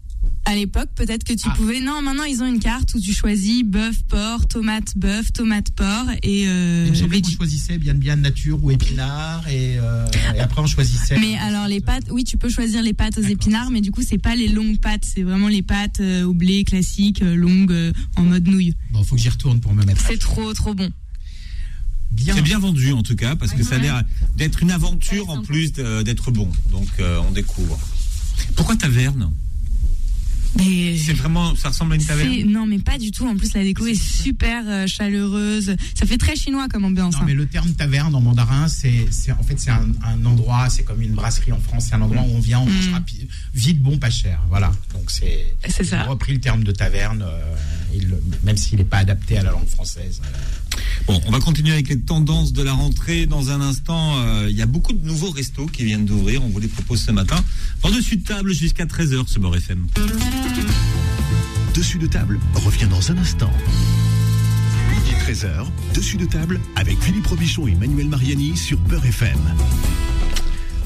à 0.45 0.55
l'époque, 0.55 0.89
peut-être 0.95 1.23
que 1.23 1.33
tu 1.33 1.47
Ah. 1.49 1.53
pouvais. 1.55 1.79
Non, 1.79 2.01
maintenant 2.01 2.23
ils 2.23 2.41
ont 2.41 2.47
une 2.47 2.59
carte 2.59 2.93
où 2.95 2.99
tu 2.99 3.13
choisis 3.13 3.63
bœuf, 3.63 4.01
porc, 4.07 4.47
tomate, 4.47 4.97
bœuf, 4.97 5.31
tomate, 5.31 5.69
porc 5.71 6.07
et 6.23 6.47
euh, 6.47 6.85
semblait 6.87 7.01
qu'on 7.01 7.07
veggie. 7.27 7.35
choisissait 7.35 7.77
bien 7.77 7.93
bien 7.93 8.15
nature 8.15 8.63
ou 8.63 8.71
épinard 8.71 9.47
et, 9.47 9.77
euh, 9.77 10.07
et 10.35 10.39
après 10.39 10.61
on 10.61 10.65
choisissait. 10.67 11.19
Mais 11.19 11.37
alors 11.37 11.67
les 11.67 11.81
pâtes, 11.81 12.05
oui, 12.09 12.23
tu 12.23 12.37
peux 12.37 12.49
choisir 12.49 12.81
les 12.81 12.93
pâtes 12.93 13.17
aux 13.19 13.23
épinards, 13.23 13.69
mais 13.69 13.81
du 13.81 13.91
coup 13.91 14.01
c'est 14.01 14.17
pas 14.17 14.35
les 14.35 14.47
longues 14.47 14.79
pâtes, 14.79 15.05
c'est 15.05 15.23
vraiment 15.23 15.49
les 15.49 15.61
pâtes 15.61 15.99
euh, 15.99 16.23
au 16.23 16.33
blé 16.33 16.63
classiques, 16.63 17.21
euh, 17.21 17.35
longues, 17.35 17.91
en 18.15 18.23
mode 18.23 18.47
nouille. 18.47 18.75
Bon, 18.91 19.03
faut 19.03 19.15
que 19.15 19.21
j'y 19.21 19.29
retourne 19.29 19.59
pour 19.59 19.73
me 19.73 19.83
mettre. 19.85 20.01
C'est 20.07 20.17
trop 20.17 20.51
trop 20.53 20.73
bon. 20.73 20.89
bien. 22.11 22.33
C'est 22.33 22.41
bien 22.41 22.57
vendu 22.59 22.91
en 22.93 23.03
tout 23.03 23.15
cas, 23.15 23.35
parce 23.35 23.51
que 23.53 23.63
ça 23.63 23.75
a 23.75 23.77
l'air 23.77 24.01
d'être 24.35 24.63
une 24.63 24.71
aventure 24.71 25.29
en 25.29 25.43
plus 25.43 25.73
d'être 25.73 26.31
bon. 26.31 26.49
Donc 26.71 26.87
euh, 26.99 27.19
on 27.27 27.31
découvre. 27.31 27.79
Pourquoi 28.55 28.75
taverne? 28.75 29.29
C'est 30.57 31.13
vraiment, 31.13 31.55
ça 31.55 31.69
ressemble 31.69 31.93
à 31.93 31.95
une 31.95 32.05
taverne 32.05 32.29
non, 32.49 32.65
mais 32.65 32.79
pas 32.79 32.97
du 32.97 33.11
tout. 33.11 33.27
En 33.27 33.35
plus, 33.35 33.53
la 33.53 33.63
déco 33.63 33.85
est 33.85 33.93
super 34.01 34.63
euh, 34.67 34.87
chaleureuse. 34.87 35.75
Ça 35.93 36.05
fait 36.05 36.17
très 36.17 36.35
chinois 36.35 36.67
comme 36.67 36.85
ambiance. 36.85 37.13
Non, 37.15 37.21
hein. 37.21 37.25
mais 37.27 37.33
le 37.33 37.45
terme 37.45 37.71
taverne 37.73 38.13
en 38.15 38.21
mandarin, 38.21 38.67
c'est, 38.67 39.07
en 39.37 39.43
fait 39.43 39.59
c'est 39.59 39.69
un, 39.71 39.87
un 40.03 40.25
endroit, 40.25 40.69
c'est 40.69 40.83
comme 40.83 41.01
une 41.01 41.13
brasserie 41.13 41.51
en 41.51 41.59
France, 41.59 41.85
c'est 41.89 41.95
un 41.95 42.01
endroit 42.01 42.23
où 42.23 42.35
on 42.35 42.39
vient, 42.39 42.59
on 42.59 42.65
mange 42.65 42.89
Mm. 42.89 42.93
rapide, 42.93 43.27
vite, 43.53 43.81
bon, 43.81 43.97
pas 43.97 44.09
cher. 44.09 44.39
Voilà. 44.49 44.71
Donc 44.93 45.11
c'est. 45.11 45.45
C'est 45.67 45.83
ça. 45.83 46.05
Ont 46.07 46.11
repris 46.11 46.33
le 46.33 46.39
terme 46.39 46.63
de 46.63 46.71
taverne, 46.71 47.23
euh, 47.23 47.55
même 48.43 48.57
s'il 48.57 48.77
n'est 48.79 48.83
pas 48.85 48.97
adapté 48.97 49.37
à 49.37 49.43
la 49.43 49.51
langue 49.51 49.67
française. 49.67 50.21
Euh, 50.23 50.37
Bon, 51.07 51.19
on 51.25 51.31
va 51.31 51.39
continuer 51.39 51.71
avec 51.73 51.89
les 51.89 51.99
tendances 51.99 52.53
de 52.53 52.61
la 52.61 52.73
rentrée. 52.73 53.25
Dans 53.25 53.49
un 53.49 53.61
instant, 53.61 54.19
euh, 54.19 54.47
il 54.49 54.55
y 54.55 54.61
a 54.61 54.67
beaucoup 54.67 54.93
de 54.93 55.03
nouveaux 55.05 55.31
restos 55.31 55.65
qui 55.65 55.83
viennent 55.83 56.05
d'ouvrir. 56.05 56.43
On 56.43 56.49
vous 56.49 56.59
les 56.59 56.67
propose 56.67 57.01
ce 57.01 57.11
matin. 57.11 57.43
En 57.81 57.89
dessus 57.89 58.17
de 58.17 58.23
table 58.23 58.53
jusqu'à 58.53 58.85
13h, 58.85 59.27
ce 59.27 59.39
Beurre 59.39 59.55
FM. 59.55 59.87
Dessus 61.73 61.97
de 61.97 62.07
table 62.07 62.39
revient 62.55 62.87
dans 62.87 63.11
un 63.11 63.17
instant. 63.17 63.51
Midi 64.89 65.11
13h, 65.25 65.65
dessus 65.93 66.17
de 66.17 66.25
table 66.25 66.59
avec 66.75 66.99
Philippe 66.99 67.27
Robichon 67.27 67.67
et 67.67 67.75
Manuel 67.75 68.09
Mariani 68.09 68.57
sur 68.57 68.77
Beurre 68.77 69.05
FM. 69.05 69.39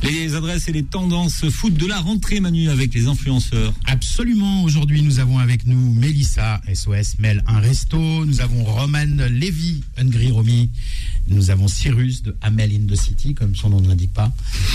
Les 0.04 0.36
adresses 0.36 0.68
et 0.68 0.74
les 0.74 0.84
tendances 0.84 1.50
foot 1.50 1.74
de 1.74 1.86
la 1.86 2.00
rentrée, 2.02 2.42
Manu, 2.42 2.70
avec 2.70 2.94
les 2.94 3.08
influenceurs. 3.08 3.74
Absolument. 3.86 4.64
Aujourd'hui, 4.64 5.02
nous 5.02 5.20
avons 5.20 5.40
avec 5.40 5.66
nous 5.66 5.94
Mélissa, 5.94 6.62
SOS 6.74 7.20
Mel, 7.20 7.42
un 7.48 7.60
resto. 7.60 8.26
Nous 8.26 8.42
avons 8.42 8.66
Roman 8.66 9.06
Levy, 9.30 9.82
Hungry 9.98 10.30
Romy. 10.30 10.70
Nous 11.30 11.52
avons 11.52 11.70
Cyrus 11.70 12.22
de 12.22 12.36
Amel 12.42 12.72
in 12.74 12.86
the 12.86 12.98
City, 12.98 13.34
comme 13.34 13.56
son 13.56 13.70
nom 13.70 13.80
ne 13.80 13.88
l'indique 13.88 14.12
pas. 14.12 14.34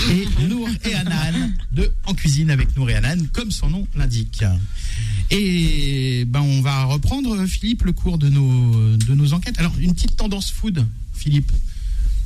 Et 0.09 0.25
Nour 0.47 0.67
et 0.83 0.95
Anan 0.95 1.51
de 1.71 1.91
En 2.05 2.15
Cuisine 2.15 2.49
avec 2.49 2.75
Nour 2.75 2.89
et 2.89 2.95
Anan, 2.95 3.27
comme 3.31 3.51
son 3.51 3.69
nom 3.69 3.87
l'indique. 3.95 4.43
Et 5.29 6.25
ben, 6.27 6.41
on 6.41 6.61
va 6.61 6.85
reprendre, 6.85 7.45
Philippe, 7.45 7.83
le 7.83 7.91
cours 7.91 8.17
de 8.17 8.29
nos, 8.29 8.97
de 8.97 9.13
nos 9.13 9.33
enquêtes. 9.33 9.59
Alors, 9.59 9.73
une 9.79 9.93
petite 9.93 10.15
tendance 10.15 10.49
food, 10.49 10.83
Philippe. 11.13 11.51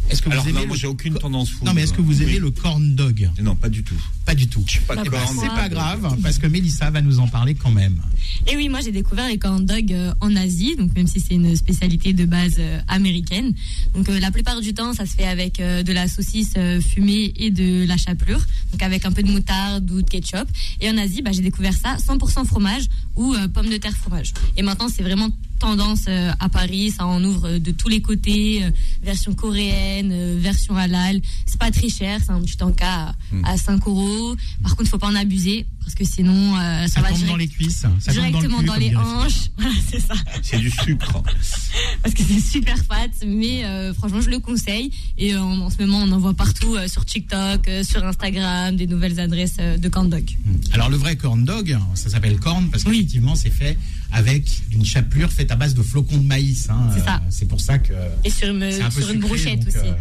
Est-ce 0.10 0.22
que 0.22 0.30
Alors, 0.30 0.44
vous 0.44 0.50
aimez 0.50 0.60
non, 0.62 0.68
moi, 0.68 0.78
j'ai 0.78 0.88
aucune 0.88 1.16
tendance. 1.16 1.52
Non, 1.64 1.74
mais 1.74 1.84
est-ce 1.84 1.94
que 1.94 2.02
vous 2.02 2.22
aimez 2.22 2.34
Oui. 2.36 2.40
le 2.40 2.52
corn 2.52 2.96
dog? 2.96 3.30
Non, 3.42 3.56
pas 3.56 3.70
du 3.70 3.84
tout. 3.84 3.96
Pas 4.26 4.36
du 4.36 4.48
tout. 4.48 4.64
pas 4.88 4.96
Eh 5.06 5.10
ben, 5.10 5.18
c'est 5.40 5.48
pas 5.48 5.68
grave, 5.70 6.18
parce 6.22 6.38
que 6.40 6.48
Mélissa 6.48 6.90
va 6.92 7.02
nous 7.02 7.20
en 7.20 7.28
parler 7.28 7.56
quand 7.56 7.72
même. 7.72 8.02
Et 8.48 8.56
oui, 8.56 8.70
moi 8.70 8.80
j'ai 8.82 8.92
découvert 8.92 9.28
les 9.28 9.38
corn 9.38 9.66
dogs 9.66 9.92
euh, 9.92 10.14
en 10.22 10.34
Asie, 10.36 10.76
donc 10.78 10.96
même 10.96 11.08
si 11.08 11.20
c'est 11.20 11.34
une 11.34 11.56
spécialité 11.58 12.14
de 12.14 12.24
base 12.26 12.56
euh, 12.60 12.80
américaine. 12.88 13.54
Donc 13.94 14.08
euh, 14.08 14.20
la 14.20 14.32
plupart 14.32 14.62
du 14.62 14.74
temps, 14.74 14.94
ça 14.94 15.06
se 15.06 15.14
fait 15.16 15.26
avec 15.26 15.60
euh, 15.60 15.84
de 15.84 15.92
la 15.92 16.08
saucisse 16.08 16.54
euh, 16.58 16.80
fumée 16.80 17.34
et 17.36 17.50
de 17.52 17.86
la 17.86 17.98
chapelure, 17.98 18.42
donc 18.72 18.82
avec 18.82 19.06
un 19.06 19.12
peu 19.12 19.24
de 19.24 19.32
moutarde 19.32 19.90
ou 19.92 20.02
de 20.02 20.10
ketchup. 20.10 20.48
Et 20.80 20.90
en 20.90 20.98
Asie, 20.98 21.22
bah, 21.22 21.32
j'ai 21.34 21.42
découvert 21.42 21.74
ça 21.74 21.98
100% 21.98 22.46
fromage 22.46 22.84
ou 23.16 23.34
euh, 23.34 23.48
pomme 23.48 23.70
de 23.70 23.78
terre 23.78 23.96
fromage. 23.96 24.34
Et 24.58 24.62
maintenant, 24.62 24.88
c'est 24.90 25.04
vraiment 25.04 25.30
tendance 25.60 26.06
euh, 26.08 26.32
à 26.40 26.50
Paris, 26.50 26.92
ça 26.92 27.06
en 27.06 27.24
ouvre 27.24 27.48
euh, 27.48 27.60
de 27.60 27.72
tous 27.72 27.88
les 27.88 28.02
côtés, 28.02 28.64
version 29.02 29.34
coréenne, 29.34 30.38
version 30.38 30.76
halal. 30.76 31.22
C'est 31.46 31.60
pas 31.60 31.72
très 31.72 31.90
cher, 31.90 32.20
c'est 32.24 32.32
un 32.32 32.42
petit 32.42 32.62
encas 32.64 33.14
à, 33.44 33.52
à 33.52 33.58
5 33.58 33.88
euros. 33.88 34.36
Par 34.62 34.76
contre, 34.76 34.90
faut 34.90 34.98
pas 34.98 35.08
en 35.08 35.16
abuser 35.16 35.66
parce 35.84 35.96
que 35.96 36.06
sinon 36.06 36.56
euh, 36.58 36.88
ça, 36.88 36.96
Ça 36.96 37.02
va 37.02 37.10
tombe 37.10 37.18
direct- 37.18 37.32
dans 37.32 37.36
les 37.38 37.48
cuisses, 37.48 37.78
ça 37.78 37.90
tombe 37.90 38.00
dans 38.00 38.22
le 38.24 38.30
directement 38.30 38.60
cul, 38.60 38.66
dans, 38.66 38.76
les 38.76 38.96
hanches. 38.96 39.50
Voilà, 39.58 39.76
c'est 39.90 40.00
ça. 40.00 40.14
C'est 40.42 40.58
du 40.58 40.72
sucre. 40.72 41.22
Parce 42.04 42.16
que 42.16 42.24
c'est 42.24 42.40
super 42.40 42.78
fat, 42.78 43.08
mais 43.26 43.64
euh, 43.66 43.94
franchement, 43.94 44.20
je 44.22 44.30
le 44.30 44.40
conseille. 44.40 44.92
Et 45.18 45.34
euh, 45.36 45.42
en, 45.42 45.70
ce 45.70 45.78
moment, 45.82 46.00
on 46.00 46.12
en 46.12 46.18
voit 46.20 46.34
partout 46.34 46.76
sur 46.88 47.06
TikTok, 47.06 47.70
sur 47.84 48.04
Instagram, 48.06 48.76
des 48.76 48.88
nouvelles 48.88 49.20
adresses 49.20 49.58
de 49.58 49.90
corn 49.90 50.10
dog. 50.10 50.30
Alors 50.74 50.90
le 50.90 50.98
vrai 50.98 51.16
corn 51.16 51.44
dog, 51.46 51.78
ça 51.94 52.10
s'appelle 52.10 52.40
corn 52.40 52.70
parce 52.70 52.84
qu'effectivement 52.84 53.36
c'est 53.36 53.50
fait 53.52 53.78
avec 54.12 54.46
une 54.72 54.86
chapelure 54.86 55.32
faite 55.32 55.52
à 55.52 55.56
base 55.56 55.74
de 55.74 55.82
flocons 55.84 56.18
de 56.18 56.26
maïs. 56.26 56.68
hein. 56.70 56.90
C'est 56.94 57.04
ça. 57.04 57.22
C'est 57.30 57.48
pour 57.48 57.62
ça 57.62 57.78
que 57.80 57.94
Et 58.24 58.30
sur 58.30 58.50
une, 58.50 58.72
sur 58.72 58.92
sucré, 58.92 59.18
brochette 59.18 59.60
donc, 59.60 59.68
aussi. 59.70 59.92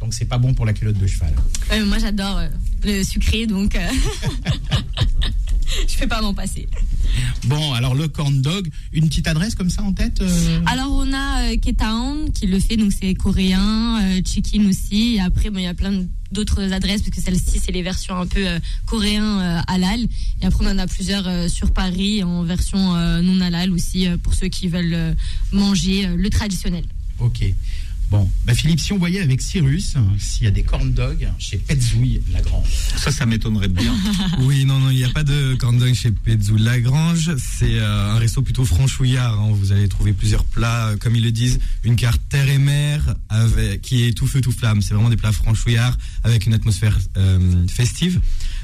Donc 0.00 0.14
c'est 0.14 0.24
pas 0.24 0.38
bon 0.38 0.54
pour 0.54 0.66
la 0.66 0.72
culotte 0.72 0.98
de 0.98 1.06
cheval. 1.06 1.32
Moi, 1.86 1.98
j'adore 1.98 2.38
euh, 2.38 2.48
le 2.84 3.04
sucré, 3.04 3.46
donc 3.46 3.74
euh, 3.74 3.80
je 5.88 5.94
fais 5.94 6.06
pas 6.06 6.22
m'en 6.22 6.34
passer. 6.34 6.68
Bon, 7.44 7.72
alors 7.74 7.94
le 7.94 8.08
corn 8.08 8.40
dog, 8.40 8.68
une 8.92 9.08
petite 9.08 9.28
adresse 9.28 9.54
comme 9.54 9.70
ça 9.70 9.82
en 9.82 9.92
tête 9.92 10.20
euh, 10.20 10.60
Alors, 10.66 10.92
on 10.92 11.12
a 11.12 11.52
euh, 11.52 11.56
K-Town 11.56 12.32
qui 12.32 12.46
le 12.46 12.58
fait, 12.58 12.76
donc 12.76 12.92
c'est 12.92 13.14
coréen, 13.14 14.00
Chicken 14.24 14.66
aussi. 14.68 15.16
Et 15.16 15.20
après, 15.20 15.50
bon, 15.50 15.58
il 15.58 15.64
y 15.64 15.68
a 15.68 15.74
plein 15.74 16.04
d'autres 16.32 16.72
adresses, 16.72 17.02
parce 17.02 17.16
que 17.16 17.22
celle-ci, 17.22 17.60
c'est 17.62 17.72
les 17.72 17.82
versions 17.82 18.16
un 18.16 18.26
peu 18.26 18.44
coréen 18.86 19.62
halal. 19.66 20.00
Et 20.40 20.46
après, 20.46 20.64
on 20.64 20.70
en 20.70 20.78
a 20.78 20.86
plusieurs 20.86 21.50
sur 21.50 21.72
Paris 21.72 22.22
en 22.22 22.44
version 22.44 22.94
non 23.22 23.40
halal 23.40 23.72
aussi, 23.72 24.06
pour 24.22 24.34
ceux 24.34 24.48
qui 24.48 24.68
veulent 24.68 25.16
manger 25.52 26.06
le 26.06 26.30
traditionnel. 26.30 26.84
Ok. 27.18 27.44
Bon, 28.10 28.28
bah 28.44 28.54
Philippe, 28.54 28.80
si 28.80 28.92
on 28.92 28.98
voyait 28.98 29.20
avec 29.20 29.40
Cyrus, 29.40 29.94
s'il 30.18 30.42
y 30.44 30.46
a 30.48 30.50
des 30.50 30.64
corn 30.64 30.92
dogs 30.92 31.28
chez 31.38 31.58
Petzouille 31.58 32.20
Lagrange. 32.32 32.66
Ça, 32.96 33.12
ça 33.12 33.24
m'étonnerait 33.24 33.68
bien. 33.68 33.94
Oui, 34.40 34.64
non, 34.64 34.78
non, 34.80 34.90
il 34.90 34.96
n'y 34.96 35.04
a 35.04 35.08
pas 35.10 35.22
de 35.22 35.54
corn 35.54 35.78
dog 35.78 35.94
chez 35.94 36.10
Petzou 36.10 36.56
Lagrange. 36.56 37.30
C'est 37.38 37.78
euh, 37.78 38.14
un 38.14 38.18
resto 38.18 38.42
plutôt 38.42 38.64
franchouillard. 38.64 39.38
hein. 39.38 39.50
Vous 39.52 39.70
allez 39.70 39.88
trouver 39.88 40.12
plusieurs 40.12 40.44
plats, 40.44 40.88
euh, 40.88 40.96
comme 40.96 41.14
ils 41.14 41.22
le 41.22 41.30
disent, 41.30 41.60
une 41.84 41.94
carte 41.94 42.20
terre 42.28 42.48
et 42.48 42.58
mer 42.58 43.14
avec, 43.28 43.80
qui 43.82 44.04
est 44.04 44.12
tout 44.12 44.26
feu 44.26 44.40
tout 44.40 44.50
flamme. 44.52 44.82
C'est 44.82 44.94
vraiment 44.94 45.08
des 45.10 45.16
plats 45.16 45.30
franchouillards 45.32 45.96
avec 46.24 46.46
une 46.46 46.54
atmosphère 46.54 46.98
euh, 47.16 47.66
festive. 47.68 48.20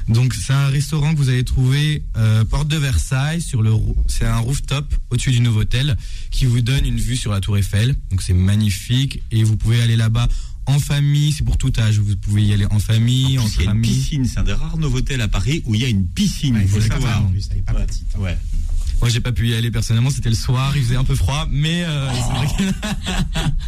Donc 0.09 0.33
c'est 0.33 0.53
un 0.53 0.67
restaurant 0.67 1.13
que 1.13 1.17
vous 1.17 1.29
allez 1.29 1.43
trouver 1.43 2.01
euh, 2.15 2.45
porte 2.45 2.67
de 2.69 2.77
Versailles 2.77 3.41
sur 3.41 3.61
le 3.61 3.73
c'est 4.07 4.25
un 4.25 4.37
rooftop 4.39 4.93
au-dessus 5.09 5.31
du 5.31 5.41
Novotel 5.41 5.97
qui 6.31 6.45
vous 6.45 6.61
donne 6.61 6.85
une 6.85 6.97
vue 6.97 7.17
sur 7.17 7.31
la 7.31 7.41
Tour 7.41 7.57
Eiffel. 7.57 7.95
Donc 8.09 8.21
c'est 8.21 8.33
magnifique 8.33 9.21
et 9.31 9.43
vous 9.43 9.57
pouvez 9.57 9.81
aller 9.81 9.97
là-bas 9.97 10.27
en 10.65 10.79
famille, 10.79 11.31
c'est 11.31 11.43
pour 11.45 11.57
tout 11.57 11.71
âge. 11.79 11.99
Vous 11.99 12.15
pouvez 12.17 12.43
y 12.43 12.53
aller 12.53 12.65
en 12.71 12.79
famille, 12.79 13.37
En 13.39 13.43
plus, 13.43 13.47
entre 13.51 13.61
il 13.61 13.65
y 13.65 13.67
a 13.67 13.71
une 13.71 13.77
amis. 13.77 13.87
piscine. 13.87 14.25
C'est 14.25 14.39
un 14.39 14.43
des 14.43 14.53
rares 14.53 14.77
Novotel 14.77 15.21
à 15.21 15.27
Paris 15.27 15.61
où 15.65 15.75
il 15.75 15.81
y 15.81 15.85
a 15.85 15.87
une 15.89 16.05
piscine. 16.05 16.55
Ouais, 16.55 16.61
il 16.63 16.67
faut 16.67 16.81
savoir. 16.81 17.23
pas 17.65 17.73
petite. 17.85 18.07
hein. 18.15 18.19
Ouais. 18.19 18.37
Moi, 18.99 19.09
j'ai 19.09 19.19
pas 19.19 19.31
pu 19.31 19.49
y 19.49 19.53
aller 19.55 19.69
personnellement. 19.69 20.09
C'était 20.09 20.29
le 20.29 20.35
soir, 20.35 20.75
il 20.75 20.83
faisait 20.83 20.95
un 20.95 21.03
peu 21.03 21.13
froid, 21.15 21.47
mais 21.51 21.83
euh, 21.85 22.09
que- 22.57 22.63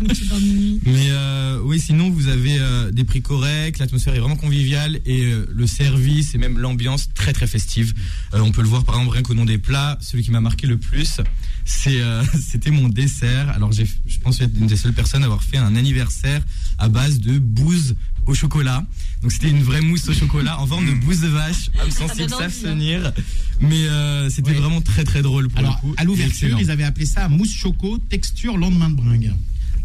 mais 0.89 1.07
euh, 1.11 1.59
oui, 1.63 1.79
sinon 1.79 2.09
vous 2.09 2.27
avez 2.27 2.57
euh, 2.59 2.89
des 2.91 3.03
prix 3.03 3.21
corrects, 3.21 3.77
l'atmosphère 3.77 4.15
est 4.15 4.19
vraiment 4.19 4.35
conviviale 4.35 4.99
et 5.05 5.25
euh, 5.25 5.45
le 5.53 5.67
service 5.67 6.33
et 6.33 6.37
même 6.39 6.57
l'ambiance 6.57 7.09
très 7.13 7.31
très 7.33 7.47
festive. 7.47 7.93
Euh, 8.33 8.39
on 8.41 8.51
peut 8.51 8.61
le 8.61 8.67
voir 8.67 8.83
par 8.85 8.95
exemple 8.95 9.13
rien 9.13 9.21
qu'au 9.23 9.33
nom 9.35 9.45
des 9.45 9.57
plats. 9.59 9.97
Celui 10.01 10.23
qui 10.23 10.31
m'a 10.31 10.41
marqué 10.41 10.65
le 10.67 10.77
plus, 10.77 11.21
c'est 11.63 12.01
euh, 12.01 12.23
c'était 12.41 12.71
mon 12.71 12.89
dessert. 12.89 13.49
Alors 13.49 13.71
j'ai, 13.71 13.85
je 14.07 14.19
pense 14.19 14.41
être 14.41 14.57
une 14.59 14.67
des 14.67 14.77
seules 14.77 14.93
personnes 14.93 15.21
à 15.21 15.25
avoir 15.25 15.43
fait 15.43 15.57
un 15.57 15.75
anniversaire 15.75 16.41
à 16.79 16.89
base 16.89 17.19
de 17.19 17.37
bouse 17.39 17.95
au 18.29 18.33
chocolat. 18.35 18.85
Donc 19.21 19.31
c'était 19.31 19.49
une 19.49 19.63
vraie 19.63 19.81
mousse 19.81 20.07
au 20.07 20.13
chocolat 20.13 20.59
en 20.59 20.67
forme 20.67 20.85
de 20.85 20.93
bouse 20.93 21.19
de 21.21 21.27
vache. 21.27 21.69
Âme 21.81 21.91
sensible 21.91 22.29
donne 22.29 22.39
savent 22.39 22.41
envie, 22.45 22.53
se 22.61 22.67
hein. 22.67 22.71
tenir. 22.71 23.13
Mais 23.61 23.87
euh, 23.87 24.29
c'était 24.29 24.51
Oui. 24.51 24.57
vraiment 24.57 24.81
très 24.81 25.03
très 25.03 25.21
drôle 25.21 25.49
pour 25.49 25.59
Alors 25.59 25.79
le 25.83 25.89
coup. 25.89 25.95
à 25.97 26.03
l'ouverture, 26.05 26.57
ils 26.61 26.71
avaient 26.71 26.83
appelé 26.83 27.05
ça 27.05 27.27
mousse 27.27 27.53
choco 27.53 27.97
texture 27.97 28.57
lendemain 28.57 28.89
de 28.89 28.95
bringue. 28.95 29.33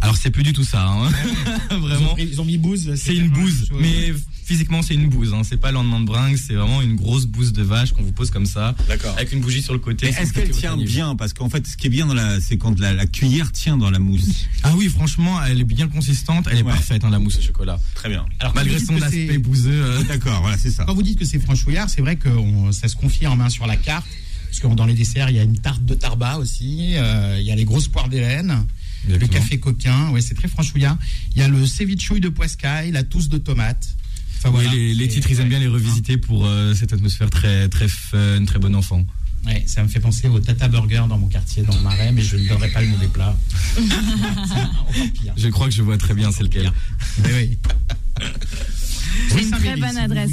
Alors 0.04 0.16
c'est 0.16 0.30
plus 0.30 0.42
du 0.42 0.52
tout 0.52 0.64
ça, 0.64 0.86
hein. 0.86 1.10
vraiment. 1.70 2.14
Ils 2.18 2.40
ont 2.40 2.44
mis 2.44 2.58
bouse. 2.58 2.92
C'est 2.96 3.14
une 3.14 3.28
bouse, 3.30 3.68
mais 3.80 4.12
physiquement 4.44 4.82
c'est 4.82 4.94
une 4.94 5.08
bouse. 5.08 5.32
Hein. 5.34 5.42
C'est 5.44 5.56
pas 5.56 5.72
lendemain 5.72 6.00
de 6.00 6.04
bringue, 6.06 6.36
c'est 6.36 6.54
vraiment 6.54 6.82
une 6.82 6.94
grosse 6.96 7.24
bouse 7.26 7.52
de 7.52 7.62
vache 7.62 7.92
qu'on 7.92 8.02
vous 8.02 8.12
pose 8.12 8.30
comme 8.30 8.44
ça, 8.46 8.74
D'accord. 8.88 9.14
avec 9.16 9.32
une 9.32 9.40
bougie 9.40 9.62
sur 9.62 9.72
le 9.72 9.78
côté. 9.78 10.08
Est-ce 10.08 10.32
qu'elle 10.32 10.50
tient 10.50 10.76
bien? 10.76 11.16
Parce 11.16 11.32
qu'en 11.32 11.48
fait, 11.48 11.66
ce 11.66 11.76
qui 11.76 11.86
est 11.86 11.90
bien 11.90 12.06
dans 12.06 12.14
la, 12.14 12.40
c'est 12.40 12.58
quand 12.58 12.78
la, 12.78 12.92
la 12.92 13.06
cuillère 13.06 13.50
tient 13.52 13.76
dans 13.78 13.90
la 13.90 13.98
mousse. 13.98 14.46
Ah 14.62 14.74
oui, 14.76 14.88
franchement, 14.88 15.42
elle 15.42 15.60
est 15.60 15.64
bien 15.64 15.88
consistante, 15.88 16.46
elle 16.50 16.58
est 16.58 16.62
Ouais. 16.62 16.72
parfaite, 16.72 17.02
hein, 17.04 17.10
la 17.10 17.18
mousse 17.18 17.38
au 17.38 17.42
chocolat. 17.42 17.80
Très 17.94 18.08
bien. 18.10 18.24
Alors, 18.40 18.54
Malgré 18.54 18.78
son 18.78 19.00
aspect 19.00 19.38
bouseux. 19.38 19.70
euh, 19.72 20.02
D'accord, 20.04 20.40
voilà, 20.42 20.58
c'est 20.58 20.70
ça. 20.70 20.84
Quand 20.84 20.94
vous 20.94 21.02
dites 21.02 21.18
que 21.18 21.24
c'est 21.24 21.38
franchouillard, 21.40 21.88
c'est 21.88 22.00
vrai 22.02 22.16
que 22.16 22.28
on- 22.28 22.72
ça 22.72 22.88
se 22.88 22.96
confirme 22.96 23.40
hein, 23.40 23.48
sur 23.48 23.66
la 23.66 23.76
carte. 23.76 24.06
Parce 24.50 24.60
que 24.72 24.76
dans 24.76 24.86
les 24.86 24.94
desserts, 24.94 25.30
il 25.30 25.36
y 25.36 25.40
a 25.40 25.42
une 25.42 25.58
tarte 25.58 25.84
de 25.84 25.94
tarba 25.94 26.36
aussi, 26.36 26.92
euh, 26.94 27.38
il 27.40 27.44
y 27.46 27.50
a 27.50 27.56
les 27.56 27.64
grosses 27.64 27.88
poires 27.88 28.08
d'Hélène, 28.08 28.64
le 29.08 29.26
café 29.26 29.58
coquin, 29.58 30.10
ouais, 30.10 30.20
c'est 30.20 30.34
très 30.34 30.48
franchouillard. 30.48 30.98
Il 31.34 31.40
y 31.40 31.42
a 31.42 31.48
le 31.48 31.66
cevichouille 31.66 32.20
de 32.20 32.28
poiscaille, 32.28 32.90
la 32.90 33.02
tousse 33.02 33.28
de 33.28 33.38
tomate. 33.38 33.94
Enfin, 34.38 34.50
Oui, 34.50 34.64
voilà. 34.64 34.70
les, 34.74 35.08
titres, 35.08 35.30
ils 35.30 35.40
aiment 35.40 35.48
bien 35.48 35.58
les 35.58 35.68
revisiter 35.68 36.16
pour 36.16 36.46
euh, 36.46 36.74
cette 36.74 36.92
atmosphère 36.92 37.30
très, 37.30 37.68
très 37.68 37.88
fun, 37.88 38.44
très 38.44 38.58
bon 38.58 38.74
enfant. 38.74 39.04
Ouais, 39.46 39.62
ça 39.66 39.82
me 39.82 39.88
fait 39.88 40.00
penser 40.00 40.28
au 40.28 40.38
Tata 40.40 40.68
Burger 40.68 41.02
dans 41.08 41.18
mon 41.18 41.28
quartier, 41.28 41.62
dans 41.62 41.74
le 41.74 41.82
Marais, 41.82 42.12
mais 42.12 42.22
je 42.22 42.36
ne 42.36 42.48
donnerai 42.48 42.68
pas 42.70 42.80
le 42.80 42.88
nom 42.88 42.98
des 42.98 43.08
plats. 43.08 43.36
Je 45.36 45.48
crois 45.48 45.66
que 45.68 45.74
je 45.74 45.82
vois 45.82 45.98
très 45.98 46.14
bien 46.14 46.30
c'est 46.32 46.44
lequel. 46.44 46.72
Mais 47.22 47.34
oui. 47.34 47.58
C'est 49.30 49.42
une 49.42 49.50
très 49.50 49.76
bonne 49.76 49.96
adresse. 49.96 50.30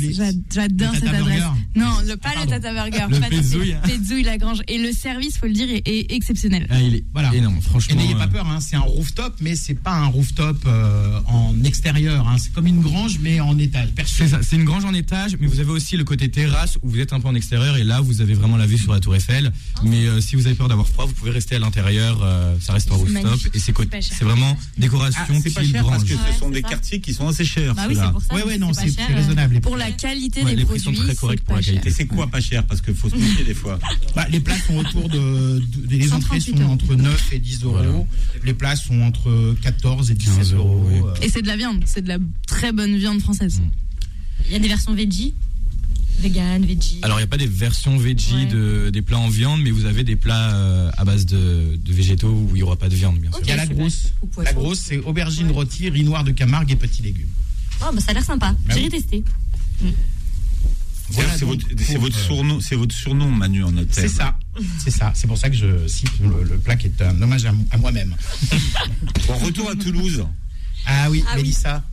J'adore 0.54 0.94
cette 0.94 1.04
adresse. 1.08 1.22
Burger 1.24 1.46
Non, 1.76 1.90
le, 2.08 2.16
pas 2.18 2.30
Ah, 2.36 2.44
le. 2.46 2.50
Tata 2.50 2.74
Burger. 2.74 3.06
Le. 3.10 3.20
Petzouille 3.88 4.24
Lagrange. 4.24 4.60
Et 4.68 4.78
le 4.78 4.92
service, 4.92 5.38
faut 5.38 5.48
le 5.48 5.54
dire, 5.54 5.68
est, 5.70 5.88
est 5.88 6.12
exceptionnel. 6.12 6.68
Ah, 6.70 6.82
il 6.82 6.96
est 6.96 7.04
Voilà. 7.14 7.34
énorme, 7.34 7.58
Et 7.58 7.62
franchement. 7.62 7.96
n'ayez 8.02 8.16
pas 8.16 8.24
euh, 8.26 8.28
peur, 8.28 8.48
hein, 8.48 8.60
c'est 8.62 8.76
un 8.76 8.82
rooftop, 8.82 9.36
mais 9.42 9.56
c'est 9.56 9.74
pas 9.76 9.94
un 9.94 10.08
rooftop 10.08 10.58
euh, 10.66 11.20
en 11.28 11.56
extérieur. 11.64 12.28
hein. 12.28 12.36
C'est 12.40 12.54
comme 12.54 12.68
une 12.68 12.82
grange, 12.82 13.18
mais 13.22 13.40
en 13.40 13.58
étage. 13.58 13.90
C'est 14.06 14.56
une 14.56 14.66
grange 14.66 14.86
en 14.86 14.94
étage, 14.94 15.38
mais 15.40 15.48
vous 15.48 15.60
avez 15.60 15.72
aussi 15.72 15.98
le 15.98 16.04
côté 16.04 16.30
terrasse 16.30 16.78
où 16.82 16.90
vous 16.90 17.00
êtes 17.00 17.14
un 17.14 17.20
peu 17.20 17.28
en 17.28 17.36
extérieur 17.36 17.78
et 17.78 17.84
là 17.84 18.02
vous 18.02 18.22
avez 18.22 18.34
vraiment 18.34 18.58
la 18.58 18.66
vue 18.66 18.78
sur 18.78 18.94
la 18.94 19.00
tour 19.00 19.16
Eiffel. 19.16 19.52
Mais 19.84 20.06
euh, 20.08 20.22
si 20.22 20.36
vous 20.36 20.46
avez 20.48 20.56
peur 20.56 20.68
d'avoir 20.68 20.88
froid, 20.88 21.06
vous 21.06 21.14
pouvez 21.14 21.32
rester 21.32 21.56
à 21.56 21.60
l'intérieur, 21.60 22.20
euh, 22.24 22.56
ça 22.60 22.74
reste 22.74 22.92
en 22.92 22.98
rooftop 22.98 23.40
et 23.54 23.60
c'est 23.60 24.24
vraiment 24.24 24.58
décoration 24.78 25.22
Ah, 25.28 25.34
c'est 25.44 25.54
pas 25.54 25.64
cher 25.64 25.86
parce 25.86 26.04
que 26.04 26.14
ce 26.14 26.40
sont 26.40 26.50
des 26.50 26.62
quartiers 26.62 27.00
qui 27.02 27.14
sont 27.14 27.28
assez 27.28 27.46
chers. 27.46 27.74
Bah 27.76 27.84
oui, 27.90 27.96
c'est 28.00 28.12
pour 28.12 28.22
ça. 28.22 28.34
Ouais, 28.36 28.44
ouais, 28.44 28.58
non, 28.58 28.71
pas 28.74 28.82
c'est 28.88 29.14
raisonnable. 29.14 29.62
Pour 29.62 29.78
la 29.78 29.92
qualité 29.92 30.44
Ouais, 30.44 30.52
des 30.52 30.56
les 30.58 30.66
prix 30.66 30.80
sont 30.80 30.92
produits, 30.92 31.02
très 31.14 31.16
corrects 31.16 31.40
c'est 31.40 31.46
pour 31.46 31.54
la 31.56 31.60
pas 31.60 31.62
cher. 31.64 31.74
qualité. 31.76 31.90
Et 31.90 31.92
c'est 31.94 32.06
quoi 32.08 32.28
pas 32.28 32.42
cher? 32.42 32.64
Parce 32.66 32.82
qu'il 32.82 32.94
faut 32.96 33.10
se 33.10 33.16
méfier 33.16 33.44
des 33.46 33.54
fois. 33.54 33.80
Bah, 34.16 34.28
les 34.30 34.40
plats 34.40 34.60
sont 34.60 34.78
autour 34.78 35.08
de, 35.10 35.60
de- 35.60 35.88
les 35.90 36.12
entrées 36.14 36.40
138 36.40 36.58
sont 36.58 36.64
euros. 36.64 36.74
entre 36.74 36.96
9 36.96 37.34
et 37.34 37.40
10 37.40 37.64
euros. 37.64 37.74
Voilà. 37.78 37.92
Les 38.44 38.54
plats 38.54 38.76
sont 38.76 39.00
entre 39.02 39.56
14 39.62 40.12
et 40.12 40.16
17 40.16 40.36
15 40.38 40.54
euros. 40.54 40.86
oui. 40.90 41.00
euh. 41.06 41.14
Et 41.22 41.30
c'est 41.30 41.42
de 41.42 41.48
la 41.48 41.56
viande, 41.58 41.82
c'est 41.86 42.02
de 42.02 42.08
la 42.10 42.18
très 42.48 42.72
bonne 42.74 42.96
viande 42.98 43.20
française. 43.22 43.62
Il 44.48 44.52
y 44.54 44.56
a 44.56 44.60
des 44.60 44.68
versions 44.68 44.94
veggie, 44.94 45.34
vegan, 46.20 46.66
veggie. 46.66 47.00
Alors 47.04 47.18
il 47.20 47.22
n'y 47.22 47.26
a 47.26 47.28
pas 47.28 47.38
des 47.38 47.48
versions 47.48 47.98
veggie 47.98 48.36
Ouais. 48.36 48.46
de, 48.48 48.90
des 48.92 49.02
plats 49.02 49.18
en 49.20 49.30
viande, 49.30 49.62
mais 49.62 49.72
vous 49.72 49.86
avez 49.86 50.04
des 50.04 50.16
plats 50.16 50.54
euh, 50.56 50.92
à 50.98 51.06
base 51.06 51.26
de, 51.26 51.78
de 51.84 51.94
végétaux 51.94 52.30
où 52.32 52.50
il 52.52 52.56
n'y 52.56 52.64
aura 52.64 52.76
pas 52.76 52.90
de 52.90 52.96
viande 52.96 53.18
bien 53.20 53.32
sûr. 53.32 53.40
Il 53.44 53.48
y 53.48 53.52
a 53.52 53.56
la 53.56 53.66
grosse. 53.68 54.12
La 54.44 54.54
grosse, 54.54 54.80
c'est 54.80 54.98
aubergine 55.00 55.52
rôtie, 55.52 55.90
riz 55.90 56.04
noir 56.04 56.24
de 56.24 56.32
Camargue 56.32 56.72
et 56.72 56.76
petits 56.76 57.02
légumes. 57.02 57.28
Oh, 57.84 57.92
bah, 57.94 58.02
ça 58.02 58.12
a 58.12 58.14
l'air 58.14 58.24
sympa. 58.24 58.56
Bah 58.66 58.74
J'irai 58.76 58.86
oui. 58.86 58.90
tester. 58.92 59.24
Voilà 61.14 61.30
c'est 61.38 61.98
votre, 61.98 62.18
surnom, 62.18 62.62
c'est 62.62 62.76
votre 62.76 62.96
surnom, 62.96 63.30
Manu 63.30 63.64
en 63.64 63.76
hôtel. 63.76 63.88
C'est 63.92 64.08
ça. 64.08 64.38
C'est 64.82 64.92
ça. 64.92 65.12
C'est 65.14 65.28
pour 65.28 65.38
ça 65.38 65.50
que 65.50 65.56
je 65.58 65.86
cite 65.88 66.10
le, 66.22 66.44
le 66.44 66.58
plat 66.58 66.78
qui 66.78 66.88
est 66.88 67.02
un 67.02 67.22
hommage 67.22 67.46
à, 67.46 67.54
à 67.72 67.78
moi-même. 67.78 68.16
Bon, 69.28 69.36
retour 69.36 69.70
à 69.70 69.76
Toulouse. 69.76 70.24
Ah 70.86 71.10
oui, 71.12 71.24
Ah 71.28 71.32
oui. 71.36 71.42
Mélissa. 71.42 71.84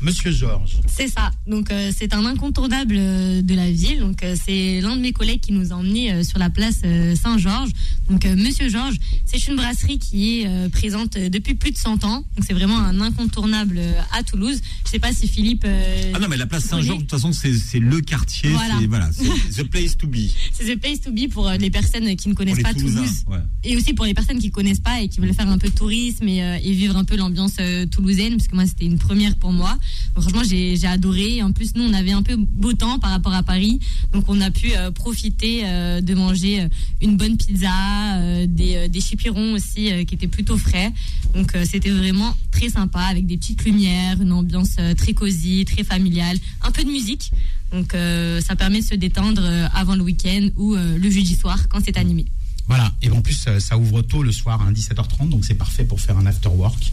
Monsieur 0.00 0.32
Georges. 0.32 0.78
C'est 0.88 1.08
ça. 1.08 1.30
Donc 1.46 1.70
euh, 1.70 1.90
c'est 1.96 2.12
un 2.14 2.26
incontournable 2.26 2.96
euh, 2.98 3.42
de 3.42 3.54
la 3.54 3.70
ville. 3.70 4.00
Donc 4.00 4.22
euh, 4.22 4.34
c'est 4.44 4.80
l'un 4.80 4.96
de 4.96 5.00
mes 5.00 5.12
collègues 5.12 5.40
qui 5.40 5.52
nous 5.52 5.72
a 5.72 5.76
emmenés 5.76 6.12
euh, 6.12 6.22
sur 6.24 6.38
la 6.38 6.50
place 6.50 6.80
euh, 6.84 7.14
Saint-Georges. 7.14 7.70
Donc 8.10 8.24
euh, 8.26 8.36
Monsieur 8.36 8.68
Georges, 8.68 8.96
c'est 9.24 9.46
une 9.48 9.56
brasserie 9.56 9.98
qui 9.98 10.40
est 10.40 10.46
euh, 10.46 10.68
présente 10.68 11.16
euh, 11.16 11.28
depuis 11.28 11.54
plus 11.54 11.70
de 11.70 11.76
100 11.78 12.04
ans. 12.04 12.18
Donc 12.36 12.44
c'est 12.46 12.52
vraiment 12.52 12.78
un 12.78 13.00
incontournable 13.00 13.76
euh, 13.78 13.92
à 14.12 14.22
Toulouse. 14.22 14.60
Je 14.84 14.90
sais 14.90 14.98
pas 14.98 15.12
si 15.12 15.26
Philippe. 15.28 15.66
Ah 16.14 16.18
non, 16.18 16.28
mais 16.28 16.36
la 16.36 16.46
place 16.46 16.64
Saint-Georges, 16.64 16.98
de 16.98 17.02
toute 17.02 17.10
façon, 17.10 17.32
c'est 17.32 17.78
le 17.78 18.00
quartier. 18.00 18.50
Voilà. 18.50 18.78
c'est- 18.80 18.86
Voilà, 18.86 19.10
the 19.56 19.62
place 19.64 19.96
to 19.96 20.06
be. 20.06 20.16
C'est 20.52 20.74
the 20.74 20.78
place 20.78 21.00
to 21.00 21.10
be 21.12 21.28
pour 21.28 21.48
les 21.50 21.70
personnes 21.70 22.14
qui 22.16 22.28
ne 22.28 22.34
connaissent 22.34 22.60
pas. 22.62 22.74
Toulouse. 22.74 23.24
ouais. 23.28 23.38
Et 23.64 23.76
aussi 23.76 23.94
pour 23.94 24.04
les 24.04 24.14
personnes 24.14 24.38
qui 24.38 24.50
connaissent 24.50 24.80
pas 24.80 25.00
et 25.00 25.08
qui 25.08 25.20
veulent 25.20 25.34
faire 25.34 25.48
un 25.48 25.58
peu 25.58 25.68
de 25.68 25.74
tourisme 25.74 26.28
et, 26.28 26.38
et 26.62 26.72
vivre 26.72 26.96
un 26.96 27.04
peu 27.04 27.16
l'ambiance 27.16 27.54
toulousaine, 27.90 28.36
parce 28.36 28.48
que 28.48 28.54
moi 28.54 28.66
c'était 28.66 28.84
une 28.84 28.98
première 28.98 29.36
pour 29.36 29.52
moi. 29.52 29.78
Donc, 30.14 30.22
franchement 30.24 30.42
j'ai 30.48 30.76
j'ai 30.76 30.86
adoré. 30.86 31.42
En 31.42 31.52
plus 31.52 31.74
nous 31.74 31.82
on 31.84 31.92
avait 31.94 32.12
un 32.12 32.22
peu 32.22 32.36
beau 32.36 32.72
temps 32.74 32.98
par 32.98 33.10
rapport 33.10 33.32
à 33.34 33.42
Paris, 33.42 33.80
donc 34.12 34.24
on 34.28 34.40
a 34.40 34.50
pu 34.50 34.70
profiter 34.94 35.62
de 36.02 36.14
manger 36.14 36.66
une 37.00 37.16
bonne 37.16 37.36
pizza, 37.36 37.70
euh, 38.18 38.46
des, 38.46 38.76
euh, 38.76 38.88
des 38.88 39.00
chipirons 39.00 39.52
aussi 39.52 39.92
euh, 39.92 40.04
qui 40.04 40.14
étaient 40.14 40.28
plutôt 40.28 40.56
frais. 40.56 40.92
Donc 41.34 41.52
c'était 41.64 41.90
vraiment 41.90 42.36
très 42.52 42.68
sympa 42.68 43.00
avec 43.00 43.26
des 43.26 43.36
petites 43.36 43.64
lumières, 43.64 44.20
une 44.20 44.32
ambiance 44.32 44.76
très 44.96 45.14
cosy, 45.14 45.64
très 45.64 45.82
familiale, 45.82 46.38
un 46.62 46.70
peu 46.70 46.84
de 46.84 46.88
musique. 46.90 47.32
Donc 47.72 47.92
ça 48.40 48.54
permet 48.54 48.80
de 48.80 48.84
se 48.84 48.94
détendre 48.94 49.42
avant 49.74 49.96
le 49.96 50.02
week-end 50.02 50.48
ou 50.56 50.76
le 50.76 51.10
jeudi 51.10 51.34
soir 51.34 51.68
quand 51.68 51.80
c'est 51.84 51.96
animé. 51.98 52.26
Voilà. 52.68 52.92
Et 53.02 53.10
en 53.10 53.20
plus, 53.20 53.48
ça 53.58 53.76
ouvre 53.76 54.00
tôt 54.02 54.22
le 54.22 54.30
soir, 54.32 54.62
hein, 54.62 54.72
17h30, 54.72 55.28
donc 55.28 55.44
c'est 55.44 55.54
parfait 55.54 55.84
pour 55.84 56.00
faire 56.00 56.16
un 56.18 56.26
after 56.26 56.48
work. 56.48 56.92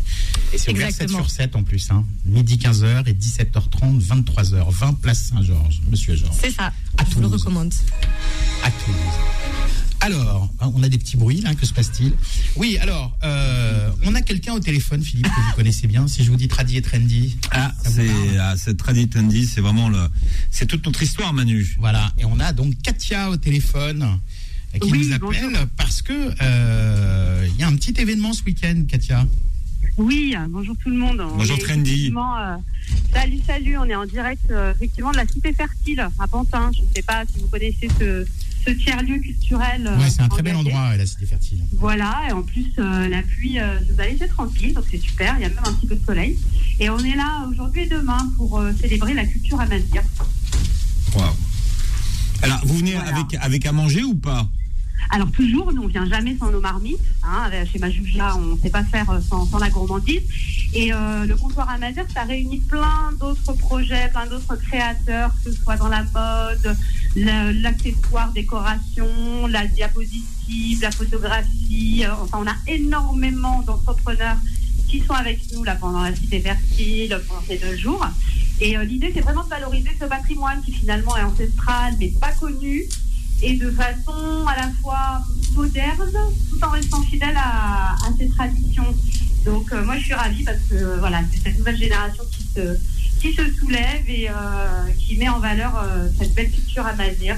Et 0.54 0.58
c'est 0.58 0.72
ouvert 0.72 0.88
7 0.92 1.02
Exactement. 1.04 1.20
sur 1.20 1.30
7 1.30 1.56
en 1.56 1.64
plus. 1.64 1.92
Hein. 1.92 2.04
Midi 2.26 2.58
15h 2.58 3.08
et 3.08 3.14
17h30, 3.14 4.02
23h. 4.02 4.70
20 4.72 4.94
place 5.02 5.26
Saint-Georges, 5.32 5.82
Monsieur 5.90 6.16
Georges. 6.16 6.36
C'est 6.42 6.52
ça, 6.52 6.74
À 6.98 7.06
je 7.08 7.14
vous 7.16 7.22
le 7.22 7.28
recommande. 7.28 7.74
à 8.64 8.72
Toulouse. 8.72 8.98
Alors, 10.04 10.50
hein, 10.60 10.72
on 10.74 10.82
a 10.82 10.90
des 10.90 10.98
petits 10.98 11.16
bruits 11.16 11.42
là, 11.42 11.54
que 11.54 11.66
se 11.66 11.74
passe-t-il? 11.74 12.14
Oui, 12.56 12.78
alors, 12.82 13.16
euh, 13.24 13.90
on 14.04 14.16
a 14.16 14.22
quelqu'un 14.22 14.54
au 14.54 14.60
téléphone, 14.60 15.04
Philippe, 15.04 15.28
que 15.28 15.30
vous 15.50 15.56
connaissez 15.56 15.86
bien. 15.88 16.08
Si 16.08 16.24
je 16.24 16.32
vous 16.32 16.38
dis 16.38 16.48
Tradi 16.48 16.78
et 16.78 16.82
Trendy, 16.82 17.38
Ah, 17.52 17.72
c'est 17.86 18.10
ah, 18.40 18.56
c'est 18.58 18.76
Tradit 18.78 19.10
Andy, 19.16 19.46
c'est 19.46 19.62
vraiment 19.62 19.90
le, 19.90 20.00
c'est 20.50 20.66
toute 20.66 20.84
notre 20.88 21.04
histoire, 21.04 21.34
Manu. 21.34 21.76
voilà. 21.80 22.12
Et 22.18 22.26
on 22.26 22.40
a 22.40 22.52
donc 22.52 22.82
Katia 22.82 23.30
au 23.30 23.38
téléphone 23.38 24.18
euh, 24.74 24.80
qui 24.80 24.92
Oui, 24.92 25.08
nous 25.08 25.14
appelle 25.14 25.68
parce 25.78 26.02
que 26.02 26.32
euh, 26.42 27.48
il 27.54 27.60
y 27.60 27.64
a 27.64 27.68
un 27.68 27.76
petit 27.76 27.94
événement 28.02 28.34
ce 28.34 28.44
week-end, 28.44 28.84
Katia. 28.88 29.28
Oui, 29.98 30.34
bonjour 30.50 30.76
tout 30.82 30.90
le 30.90 30.98
monde. 30.98 31.22
On 31.22 31.38
Bonjour 31.38 31.60
Trendy. 31.60 32.12
euh, 32.16 32.56
salut, 33.14 33.40
salut, 33.46 33.78
on 33.78 33.86
est 33.86 33.96
en 33.96 34.06
direct 34.06 34.50
euh, 34.50 34.74
effectivement 34.74 35.12
de 35.12 35.18
la 35.18 35.28
Cité 35.28 35.54
Fertile 35.54 36.08
à 36.18 36.28
Pantin. 36.28 36.72
Je 36.76 36.82
ne 36.82 36.86
sais 36.96 37.04
pas 37.04 37.24
si 37.32 37.40
vous 37.40 37.48
connaissez 37.50 37.88
ce, 38.00 38.26
ce 38.66 38.72
tiers-lieu 38.72 39.20
culturel. 39.20 39.88
euh, 39.88 39.98
Ouais, 39.98 40.10
c'est 40.10 40.22
un 40.22 40.28
très 40.28 40.42
bel 40.44 40.56
endroit, 40.56 40.96
la 40.98 41.06
Cité 41.06 41.26
Fertile. 41.26 41.64
Voilà, 41.74 42.22
et 42.30 42.32
en 42.32 42.44
plus 42.44 42.68
euh, 42.80 43.08
la 43.08 43.22
pluie 43.24 43.60
euh, 43.60 43.80
nous 43.90 44.00
a 44.00 44.06
laissé 44.06 44.28
tranquille, 44.28 44.74
donc 44.74 44.86
c'est 44.90 45.00
super, 45.00 45.36
il 45.38 45.42
y 45.42 45.46
a 45.46 45.50
même 45.50 45.58
un 45.66 45.74
petit 45.74 45.88
peu 45.88 45.96
de 45.96 46.06
soleil. 46.06 46.38
Et 46.80 46.90
on 46.90 47.00
est 47.00 47.16
là 47.16 47.48
aujourd'hui 47.50 47.82
et 47.84 47.88
demain 47.88 48.32
pour 48.38 48.60
euh, 48.60 48.72
célébrer 48.80 49.14
la 49.14 49.26
culture 49.26 49.60
amazigh. 49.60 50.02
Wow. 51.16 51.24
Alors, 52.44 52.60
vous 52.66 52.78
venez 52.78 52.94
Voilà. 52.94 53.10
avec, 53.18 53.36
avec 53.40 53.66
à 53.66 53.72
manger 53.72 54.04
ou 54.04 54.16
pas? 54.16 54.48
Alors 55.10 55.30
toujours, 55.32 55.74
nous 55.74 55.84
on 55.84 55.88
vient 55.88 56.06
jamais 56.06 56.38
sans 56.38 56.52
nos 56.52 56.62
marmites. 56.62 57.00
Hein, 57.24 57.44
avec- 57.46 57.70
chez 57.72 57.80
Majuja, 57.80 58.36
on 58.38 58.56
ne 58.56 58.58
sait 58.58 58.70
pas 58.70 58.84
faire 58.84 59.10
euh, 59.10 59.20
sans, 59.22 59.48
la 59.60 59.70
gourmandise. 59.70 60.22
Et 60.74 60.94
euh, 60.94 61.26
le 61.26 61.36
comptoir 61.36 61.70
Amazir, 61.70 62.06
ça 62.14 62.24
réunit 62.24 62.60
plein 62.62 63.12
d'autres 63.20 63.54
projets, 63.54 64.08
plein 64.10 64.26
d'autres 64.28 64.56
créateurs, 64.56 65.32
que 65.44 65.52
ce 65.52 65.58
soit 65.62 65.76
dans 65.76 65.90
la 65.90 66.04
mode, 66.04 66.78
l'accessoire, 67.62 68.32
décoration, 68.32 69.48
la 69.48 69.68
diapositive, 69.68 70.82
la 70.82 70.92
photographie. 70.92 72.04
Euh, 72.06 72.12
Enfin, 72.22 72.40
on 72.42 72.48
a 72.48 72.56
énormément 72.74 73.62
d'entrepreneurs 73.64 74.38
qui 74.88 75.00
sont 75.02 75.14
avec 75.14 75.40
nous 75.54 75.64
là 75.64 75.76
pendant 75.76 76.02
la 76.02 76.16
cité 76.16 76.40
fertile, 76.40 77.20
pendant 77.28 77.42
ces 77.48 77.58
deux 77.58 77.76
jours. 77.78 78.06
Et 78.60 78.78
euh, 78.78 78.84
l'idée, 78.84 79.12
c'est 79.14 79.22
vraiment 79.22 79.44
de 79.44 79.50
valoriser 79.50 79.90
ce 80.00 80.06
patrimoine 80.06 80.62
qui 80.64 80.72
finalement 80.72 81.18
est 81.18 81.24
ancestral, 81.24 81.96
mais 82.00 82.10
pas 82.10 82.32
connu, 82.34 82.84
et 83.42 83.54
de 83.54 83.72
façon 83.72 84.46
à 84.48 84.56
la 84.56 84.72
fois 84.82 85.22
moderne, 85.56 86.12
tout 86.50 86.64
en 86.64 86.70
restant 86.70 87.02
fidèle 87.02 87.36
à, 87.36 87.96
à 87.96 88.14
ses 88.18 88.30
traditions. 88.30 88.96
Donc 89.46 89.72
euh, 89.72 89.84
moi, 89.84 89.98
je 89.98 90.06
suis 90.06 90.14
ravie 90.14 90.44
parce 90.44 90.60
que 90.70 90.76
euh, 90.76 90.98
voilà, 91.00 91.22
c'est 91.32 91.42
cette 91.44 91.58
nouvelle 91.58 91.78
génération 91.78 92.24
qui 92.32 92.44
se 92.56 92.78
qui 93.20 93.34
se 93.34 93.52
soulève 93.54 94.04
et 94.08 94.30
euh, 94.30 94.34
qui 94.98 95.16
met 95.18 95.30
en 95.30 95.40
valeur 95.40 95.86
cette 96.18 96.34
belle 96.34 96.50
culture 96.50 96.86
amazir 96.88 97.38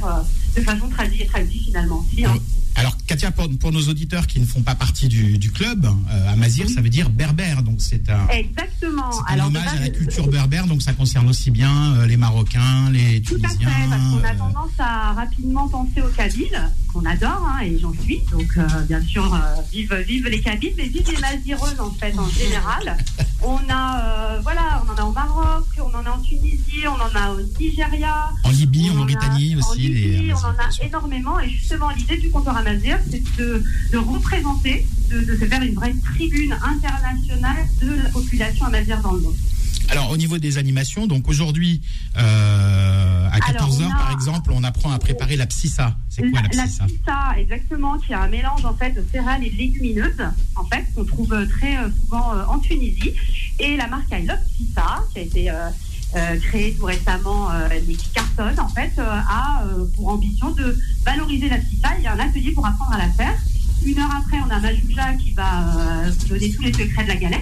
de 0.55 0.61
façon 0.61 0.87
tradie 0.87 1.23
et 1.23 1.25
tradie 1.25 1.59
finalement 1.59 2.05
hein. 2.23 2.35
Alors, 2.75 2.97
Katia, 3.05 3.31
pour, 3.31 3.47
pour 3.59 3.71
nos 3.71 3.81
auditeurs 3.87 4.25
qui 4.27 4.39
ne 4.39 4.45
font 4.45 4.61
pas 4.61 4.75
partie 4.75 5.07
du, 5.07 5.37
du 5.37 5.51
club, 5.51 5.85
euh, 5.85 6.33
Amazir, 6.33 6.67
ça 6.69 6.81
veut 6.81 6.89
dire 6.89 7.09
berbère. 7.09 7.61
Donc, 7.61 7.75
c'est 7.79 8.09
un, 8.09 8.27
Exactement. 8.29 9.11
un 9.27 9.33
Alors, 9.33 9.47
hommage 9.47 9.67
à 9.67 9.71
base, 9.71 9.81
la 9.81 9.89
culture 9.89 10.27
berbère. 10.27 10.65
Donc, 10.65 10.81
ça 10.81 10.93
concerne 10.93 11.29
aussi 11.29 11.51
bien 11.51 11.93
euh, 11.95 12.07
les 12.07 12.17
Marocains, 12.17 12.89
les 12.91 13.21
Tout 13.21 13.35
à 13.43 13.49
Tunisiens. 13.49 13.69
fait, 13.69 13.89
parce 13.89 14.01
qu'on 14.01 14.23
a 14.23 14.31
euh, 14.31 14.37
tendance 14.37 14.71
à 14.79 15.13
rapidement 15.13 15.67
penser 15.69 16.01
aux 16.01 16.09
Kabyles, 16.15 16.69
qu'on 16.91 17.05
adore, 17.05 17.47
hein, 17.47 17.61
et 17.63 17.77
j'en 17.79 17.93
suis. 18.01 18.21
Donc, 18.31 18.51
euh, 18.57 18.67
bien 18.87 19.01
sûr, 19.01 19.39
vive, 19.71 19.93
vive 20.07 20.27
les 20.27 20.41
Kabyles, 20.41 20.73
mais 20.75 20.87
vive 20.87 21.09
les 21.11 21.21
Mazireuses, 21.21 21.79
en 21.79 21.91
fait, 21.91 22.17
en 22.17 22.29
général. 22.29 22.97
On 23.45 23.59
a, 23.69 24.39
voilà, 24.41 24.81
on 24.87 24.89
en 24.93 24.95
a 24.95 25.03
au 25.03 25.11
Maroc, 25.11 25.65
on 25.77 25.93
en 25.93 26.05
a 26.05 26.11
en 26.11 26.19
Tunisie, 26.21 26.87
on 26.87 26.93
en 26.93 27.13
a 27.21 27.31
au 27.33 27.41
Nigeria. 27.59 28.29
En 28.45 28.51
Libye, 28.51 28.89
en 28.89 28.93
Mauritanie 28.95 29.57
aussi, 29.57 29.67
En 29.69 29.73
Libye, 29.73 30.21
les 30.27 30.33
on 30.33 30.37
en 30.37 30.51
a 30.51 30.85
énormément. 30.85 31.37
Et 31.41 31.49
justement, 31.49 31.89
l'idée 31.89 32.15
du 32.15 32.29
c'est 33.09 33.23
de, 33.37 33.63
de 33.91 33.97
représenter, 33.97 34.85
de, 35.09 35.19
de 35.21 35.35
se 35.37 35.45
faire 35.45 35.61
une 35.61 35.75
vraie 35.75 35.93
tribune 36.15 36.53
internationale 36.63 37.65
de 37.81 37.95
la 38.03 38.09
population 38.09 38.65
amazir 38.65 39.01
dans 39.01 39.13
le 39.13 39.21
monde. 39.21 39.35
Alors, 39.89 40.09
au 40.11 40.17
niveau 40.17 40.37
des 40.37 40.57
animations, 40.57 41.07
donc 41.07 41.27
aujourd'hui, 41.27 41.81
euh, 42.17 43.27
à 43.29 43.33
Alors, 43.49 43.69
14h, 43.69 43.83
on 43.85 43.91
a- 43.91 43.95
par 43.97 44.11
exemple, 44.11 44.51
on 44.53 44.63
apprend 44.63 44.91
à 44.91 44.97
préparer 44.99 45.35
la 45.35 45.45
psissa. 45.45 45.95
C'est 46.09 46.29
quoi 46.31 46.41
la 46.41 46.49
psissa? 46.49 46.85
pissa, 46.85 47.35
exactement, 47.37 47.97
qui 47.99 48.13
est 48.13 48.15
un 48.15 48.27
mélange 48.29 48.63
en 48.65 48.73
fait 48.75 48.91
de 48.91 49.03
céréales 49.11 49.43
et 49.43 49.49
de 49.49 49.57
légumineuses, 49.57 50.23
en 50.55 50.63
fait, 50.65 50.85
qu'on 50.95 51.03
trouve 51.03 51.33
euh, 51.33 51.45
très 51.45 51.75
euh, 51.77 51.89
souvent 52.01 52.31
en 52.47 52.59
Tunisie. 52.59 53.11
Et 53.59 53.75
la 53.77 53.87
marque 53.87 54.09
I 54.11 54.25
Love 54.25 54.37
Pissa, 54.57 55.03
qui 55.13 55.19
a 55.19 55.21
été 55.21 55.49
euh, 55.51 55.69
euh, 56.15 56.37
créée 56.39 56.73
tout 56.73 56.85
récemment, 56.85 57.51
euh, 57.51 57.67
mais 57.87 57.93
qui 57.93 58.09
en 58.59 58.69
fait, 58.69 58.91
euh, 58.97 59.03
a 59.05 59.63
euh, 59.65 59.85
pour 59.95 60.07
ambition 60.09 60.51
de 60.51 60.77
valoriser 61.05 61.49
la 61.49 61.57
pissa. 61.57 61.89
Il 61.97 62.03
y 62.03 62.07
a 62.07 62.13
un 62.13 62.19
atelier 62.19 62.51
pour 62.51 62.65
apprendre 62.65 62.93
à 62.93 62.97
la 62.97 63.09
faire. 63.09 63.35
Une 63.85 63.99
heure 63.99 64.15
après, 64.15 64.37
on 64.39 64.49
a 64.49 64.59
Majouja 64.59 65.13
qui 65.13 65.33
va 65.33 65.67
euh, 66.05 66.11
donner 66.29 66.51
tous 66.51 66.61
les 66.61 66.73
secrets 66.73 67.03
de 67.03 67.09
la 67.09 67.15
galette. 67.15 67.41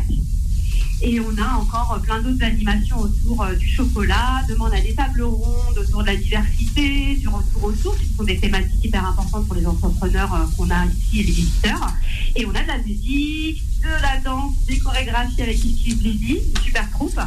Et 1.03 1.19
on 1.19 1.35
a 1.37 1.55
encore 1.55 1.93
euh, 1.95 1.99
plein 1.99 2.21
d'autres 2.21 2.43
animations 2.43 2.99
autour 2.99 3.41
euh, 3.43 3.55
du 3.55 3.67
chocolat. 3.67 4.43
Demain, 4.47 4.65
on 4.69 4.77
a 4.77 4.81
des 4.81 4.93
tables 4.93 5.23
rondes 5.23 5.77
autour 5.77 6.01
de 6.01 6.07
la 6.07 6.15
diversité, 6.15 7.15
du 7.15 7.27
retour 7.27 7.63
aux 7.63 7.73
sources, 7.73 7.97
qui 7.97 8.13
sont 8.15 8.23
des 8.23 8.37
thématiques 8.37 8.83
hyper 8.83 9.05
importantes 9.07 9.47
pour 9.47 9.55
les 9.55 9.65
entrepreneurs 9.65 10.33
euh, 10.33 10.45
qu'on 10.57 10.69
a 10.69 10.85
ici 10.85 11.21
et 11.21 11.23
les 11.23 11.31
visiteurs. 11.31 11.93
Et 12.35 12.45
on 12.45 12.51
a 12.51 12.61
de 12.61 12.67
la 12.67 12.77
musique, 12.79 13.63
de 13.81 14.01
la 14.01 14.19
danse, 14.23 14.53
des 14.67 14.77
chorégraphies 14.77 15.41
avec 15.41 15.63
Ici 15.63 15.95
Blizzy, 15.95 16.39
une 16.55 16.61
super 16.61 16.89
troupe. 16.91 17.19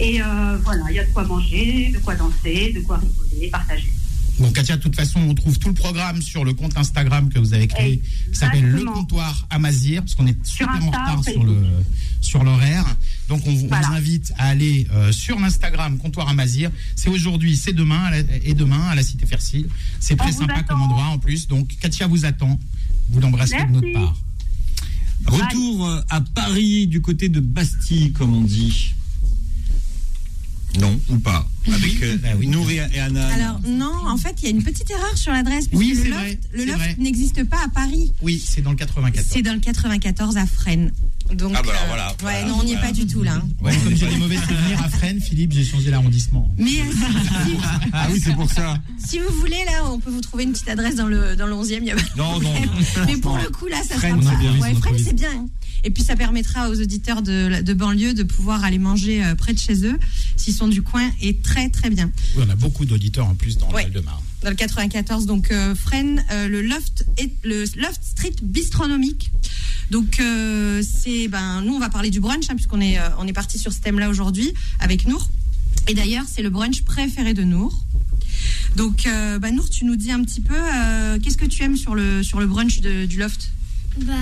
Et 0.00 0.20
euh, 0.22 0.58
voilà, 0.64 0.82
il 0.90 0.96
y 0.96 0.98
a 0.98 1.04
de 1.04 1.10
quoi 1.12 1.24
manger, 1.24 1.90
de 1.94 1.98
quoi 1.98 2.14
danser, 2.16 2.72
de 2.74 2.80
quoi 2.80 2.98
rigoler, 2.98 3.48
partager. 3.50 3.92
Bon, 4.40 4.50
Katia, 4.50 4.76
de 4.76 4.82
toute 4.82 4.96
façon, 4.96 5.20
on 5.20 5.34
trouve 5.34 5.58
tout 5.60 5.68
le 5.68 5.74
programme 5.74 6.20
sur 6.20 6.44
le 6.44 6.54
compte 6.54 6.76
Instagram 6.76 7.28
que 7.28 7.38
vous 7.38 7.54
avez 7.54 7.68
créé, 7.68 8.02
qui 8.32 8.36
s'appelle 8.36 8.64
Le. 8.68 8.84
Comptoir 8.84 9.46
Amazir, 9.50 10.02
parce 10.02 10.16
qu'on 10.16 10.26
est 10.26 10.36
Sur 10.44 10.66
super 10.66 10.82
en 10.82 10.86
retard 10.86 11.22
sur 11.24 11.44
le 11.44 11.56
sur 12.20 12.42
l'horaire. 12.42 12.84
Donc, 13.28 13.42
on, 13.46 13.52
vous- 13.54 13.64
on 13.66 13.68
Voilà. 13.68 13.86
vous 13.86 13.92
invite 13.94 14.32
à 14.38 14.48
aller 14.48 14.88
euh, 14.92 15.12
sur 15.12 15.38
l'Instagram 15.38 15.98
Comptoir 15.98 16.28
Amazir. 16.28 16.70
C'est 16.96 17.10
aujourd'hui, 17.10 17.54
c'est 17.56 17.72
demain, 17.74 18.10
la- 18.10 18.18
et 18.42 18.54
demain 18.54 18.80
à 18.88 18.94
la 18.96 19.02
Cité 19.04 19.24
Fercile. 19.26 19.68
C'est 20.00 20.16
très 20.16 20.32
sympa 20.32 20.54
attend. 20.54 20.64
comme 20.66 20.82
endroit 20.82 21.04
en 21.04 21.18
plus. 21.18 21.46
Donc, 21.46 21.68
Katia 21.80 22.08
vous 22.08 22.24
attend. 22.24 22.58
Vous 23.10 23.20
l'embrassez 23.20 23.56
de 23.56 23.70
notre 23.70 23.92
part. 23.92 24.16
Retour 25.26 25.86
euh, 25.88 26.00
à 26.10 26.20
Paris, 26.22 26.86
du 26.88 27.00
côté 27.00 27.28
de 27.28 27.38
Bastille, 27.40 28.12
comme 28.12 28.34
on 28.34 28.40
dit. 28.42 28.93
Non, 30.80 30.98
ou 31.08 31.18
pas. 31.18 31.46
Avec 31.72 32.02
euh, 32.02 32.16
bah 32.22 32.28
oui. 32.38 32.46
Nour 32.48 32.68
et, 32.70 32.76
et 32.92 33.00
Anna. 33.00 33.26
Alors 33.34 33.60
non, 33.66 33.92
en 34.06 34.16
fait, 34.16 34.34
il 34.42 34.44
y 34.44 34.46
a 34.48 34.50
une 34.50 34.62
petite 34.62 34.90
erreur 34.90 35.16
sur 35.16 35.32
l'adresse. 35.32 35.66
Oui, 35.72 35.90
le 35.90 36.02
c'est 36.02 36.08
loft, 36.08 36.20
vrai, 36.20 36.38
le 36.52 36.64
loft 36.66 36.98
n'existe 36.98 37.44
pas 37.44 37.58
à 37.64 37.68
Paris. 37.68 38.12
Oui, 38.22 38.42
c'est 38.44 38.60
dans 38.60 38.70
le 38.70 38.76
94. 38.76 39.26
C'est 39.30 39.42
dans 39.42 39.54
le 39.54 39.60
94 39.60 40.36
à 40.36 40.46
Fresnes. 40.46 40.92
Donc, 41.34 41.52
Ah, 41.56 41.62
bah 41.62 41.70
alors, 41.70 41.82
euh, 41.82 41.86
voilà, 41.88 42.08
ouais, 42.10 42.14
voilà, 42.20 42.44
non, 42.44 42.58
on 42.60 42.64
n'y 42.64 42.72
est 42.74 42.80
pas 42.80 42.92
du 42.92 43.06
tout 43.06 43.22
là. 43.22 43.36
hein. 43.36 43.48
Ouais, 43.62 43.74
comme 43.82 43.96
j'ai 43.96 44.06
des 44.08 44.16
mauvais 44.16 44.36
souvenirs 44.36 44.82
à 44.84 44.90
Fresnes, 44.90 45.20
Philippe, 45.22 45.52
j'ai 45.52 45.64
changé 45.64 45.90
l'arrondissement. 45.90 46.50
Mais 46.58 46.64
euh, 46.80 46.92
si, 46.92 47.50
si- 47.50 47.56
Ah 47.94 48.08
oui, 48.12 48.20
c'est 48.22 48.34
pour 48.34 48.50
ça. 48.50 48.76
si 48.98 49.18
vous 49.20 49.34
voulez, 49.38 49.64
là, 49.64 49.90
on 49.90 49.98
peut 50.00 50.10
vous 50.10 50.20
trouver 50.20 50.44
une 50.44 50.52
petite 50.52 50.68
adresse 50.68 50.96
dans 50.96 51.06
le, 51.06 51.34
dans 51.34 51.46
le 51.46 51.54
11e. 51.54 51.78
il 51.80 51.84
y 51.86 51.90
a 51.92 51.94
pas 51.94 52.02
de 52.02 52.18
Non, 52.18 52.40
non. 52.40 52.52
Mais 53.06 53.16
pour 53.16 53.38
le 53.38 53.48
coup, 53.48 53.66
là, 53.68 53.78
ça 53.88 53.94
Fresnes, 53.94 54.20
sera 54.20 54.32
pas. 54.34 54.38
bien, 54.38 54.52
Ouais, 54.60 54.74
Fresnes, 54.74 54.98
c'est 55.02 55.14
bien. 55.16 55.46
Et 55.84 55.90
puis, 55.90 56.02
ça 56.02 56.16
permettra 56.16 56.70
aux 56.70 56.80
auditeurs 56.80 57.20
de, 57.22 57.60
de 57.62 57.74
banlieue 57.74 58.14
de 58.14 58.22
pouvoir 58.22 58.64
aller 58.64 58.78
manger 58.78 59.22
euh, 59.24 59.34
près 59.34 59.52
de 59.52 59.58
chez 59.58 59.84
eux, 59.86 59.98
s'ils 60.36 60.54
sont 60.54 60.68
du 60.68 60.80
coin, 60.82 61.10
et 61.20 61.36
très, 61.36 61.68
très 61.68 61.90
bien. 61.90 62.10
Oui, 62.36 62.44
on 62.46 62.50
a 62.50 62.54
beaucoup 62.56 62.84
d'auditeurs 62.86 63.26
en 63.26 63.34
plus 63.34 63.58
dans 63.58 63.70
Ouais. 63.70 63.84
le 63.84 63.90
Val-de-Marne. 63.92 64.22
Dans 64.42 64.50
le 64.50 64.56
94, 64.56 65.26
donc 65.26 65.50
euh, 65.50 65.74
Fresnes, 65.74 66.22
euh, 66.30 66.48
le 66.48 66.60
loft 66.62 67.06
est 67.18 67.32
le 67.44 67.64
loft 67.76 68.00
street 68.02 68.34
bistronomique. 68.42 69.30
Donc 69.90 70.18
euh, 70.20 70.82
c'est 70.82 71.28
ben 71.28 71.62
nous 71.62 71.74
on 71.74 71.78
va 71.78 71.88
parler 71.88 72.10
du 72.10 72.20
brunch 72.20 72.44
hein, 72.50 72.54
puisqu'on 72.54 72.80
est 72.80 72.98
on 73.18 73.26
est 73.26 73.32
parti 73.32 73.58
sur 73.58 73.72
ce 73.72 73.80
thème-là 73.80 74.08
aujourd'hui 74.10 74.52
avec 74.80 75.06
Nour. 75.06 75.30
Et 75.88 75.94
d'ailleurs 75.94 76.24
c'est 76.30 76.42
le 76.42 76.50
brunch 76.50 76.82
préféré 76.82 77.32
de 77.32 77.42
Nour. 77.44 77.84
Donc 78.76 79.06
bah, 79.40 79.50
Nour, 79.50 79.70
tu 79.70 79.84
nous 79.86 79.96
dis 79.96 80.10
un 80.10 80.22
petit 80.24 80.40
peu 80.42 80.54
qu'est-ce 81.22 81.36
que 81.38 81.46
tu 81.46 81.62
aimes 81.62 81.76
sur 81.76 81.94
le 81.94 82.22
sur 82.22 82.38
le 82.40 82.46
brunch 82.46 82.80
de- 82.80 83.06
du 83.06 83.18
loft? 83.18 83.50
Bah, 83.98 84.12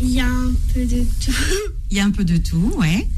il 0.00 0.10
y 0.10 0.20
a 0.20 0.26
un 0.26 0.52
peu 0.72 0.84
de 0.84 1.04
tout. 1.24 1.32
Il 1.90 1.98
y 1.98 2.00
a 2.00 2.04
un 2.04 2.10
peu 2.10 2.24
de 2.24 2.36
tout, 2.36 2.72
ouais. 2.78 3.08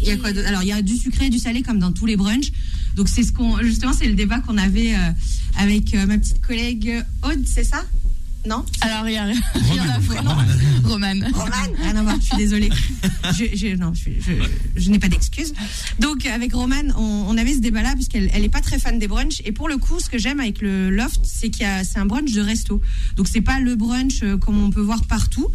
Il 0.00 0.08
y 0.08 0.10
a 0.10 0.16
quoi 0.16 0.30
Alors 0.46 0.62
il 0.62 0.68
y 0.68 0.72
a 0.72 0.80
du 0.80 0.96
sucré 0.96 1.26
et 1.26 1.30
du 1.30 1.38
salé 1.38 1.62
comme 1.62 1.78
dans 1.78 1.92
tous 1.92 2.06
les 2.06 2.16
brunchs. 2.16 2.52
Donc 2.96 3.08
c'est 3.08 3.22
ce 3.22 3.32
qu'on 3.32 3.58
justement 3.62 3.92
c'est 3.92 4.06
le 4.06 4.14
débat 4.14 4.40
qu'on 4.40 4.56
avait 4.56 4.94
euh, 4.94 5.10
avec 5.58 5.94
euh, 5.94 6.06
ma 6.06 6.16
petite 6.18 6.40
collègue 6.40 7.04
Aude, 7.22 7.46
c'est 7.46 7.64
ça? 7.64 7.84
Non 8.46 8.64
Alors, 8.82 9.08
il 9.08 9.14
y 9.14 9.16
a 9.16 9.24
rien. 9.24 9.40
Romane. 10.84 11.24
Romane 11.32 11.70
Rien 11.80 11.96
à 11.96 12.02
voir, 12.02 12.16
je 12.20 12.26
suis 12.26 12.36
désolée. 12.36 12.68
Je, 13.38 13.44
je- 13.56 13.74
non, 13.76 13.92
je, 13.94 14.00
suis- 14.00 14.16
je- 14.20 14.80
je 14.80 14.90
n'ai 14.90 14.98
pas 14.98 15.08
d'excuses. 15.08 15.54
Donc, 15.98 16.26
avec 16.26 16.52
Romane, 16.52 16.92
on, 16.96 17.24
on 17.26 17.38
avait 17.38 17.54
ce 17.54 17.60
débat-là, 17.60 17.94
puisqu'elle 17.94 18.28
elle 18.34 18.44
est 18.44 18.50
pas 18.50 18.60
très 18.60 18.78
fan 18.78 18.98
des 18.98 19.08
brunchs. 19.08 19.40
Et 19.46 19.52
pour 19.52 19.66
le 19.66 19.78
coup, 19.78 19.98
ce 19.98 20.10
que 20.10 20.18
j'aime 20.18 20.40
avec 20.40 20.60
le 20.60 20.90
loft, 20.90 21.20
c'est 21.22 21.48
qu'il 21.48 21.62
y 21.62 21.64
a- 21.66 21.84
c'est 21.84 21.98
un 21.98 22.04
brunch 22.04 22.32
de 22.32 22.42
resto. 22.42 22.82
Donc, 23.16 23.28
c'est 23.28 23.40
pas 23.40 23.60
le 23.60 23.76
brunch 23.76 24.22
euh, 24.22 24.36
comme 24.36 24.62
on 24.62 24.68
peut 24.70 24.82
voir 24.82 25.04
partout. 25.06 25.48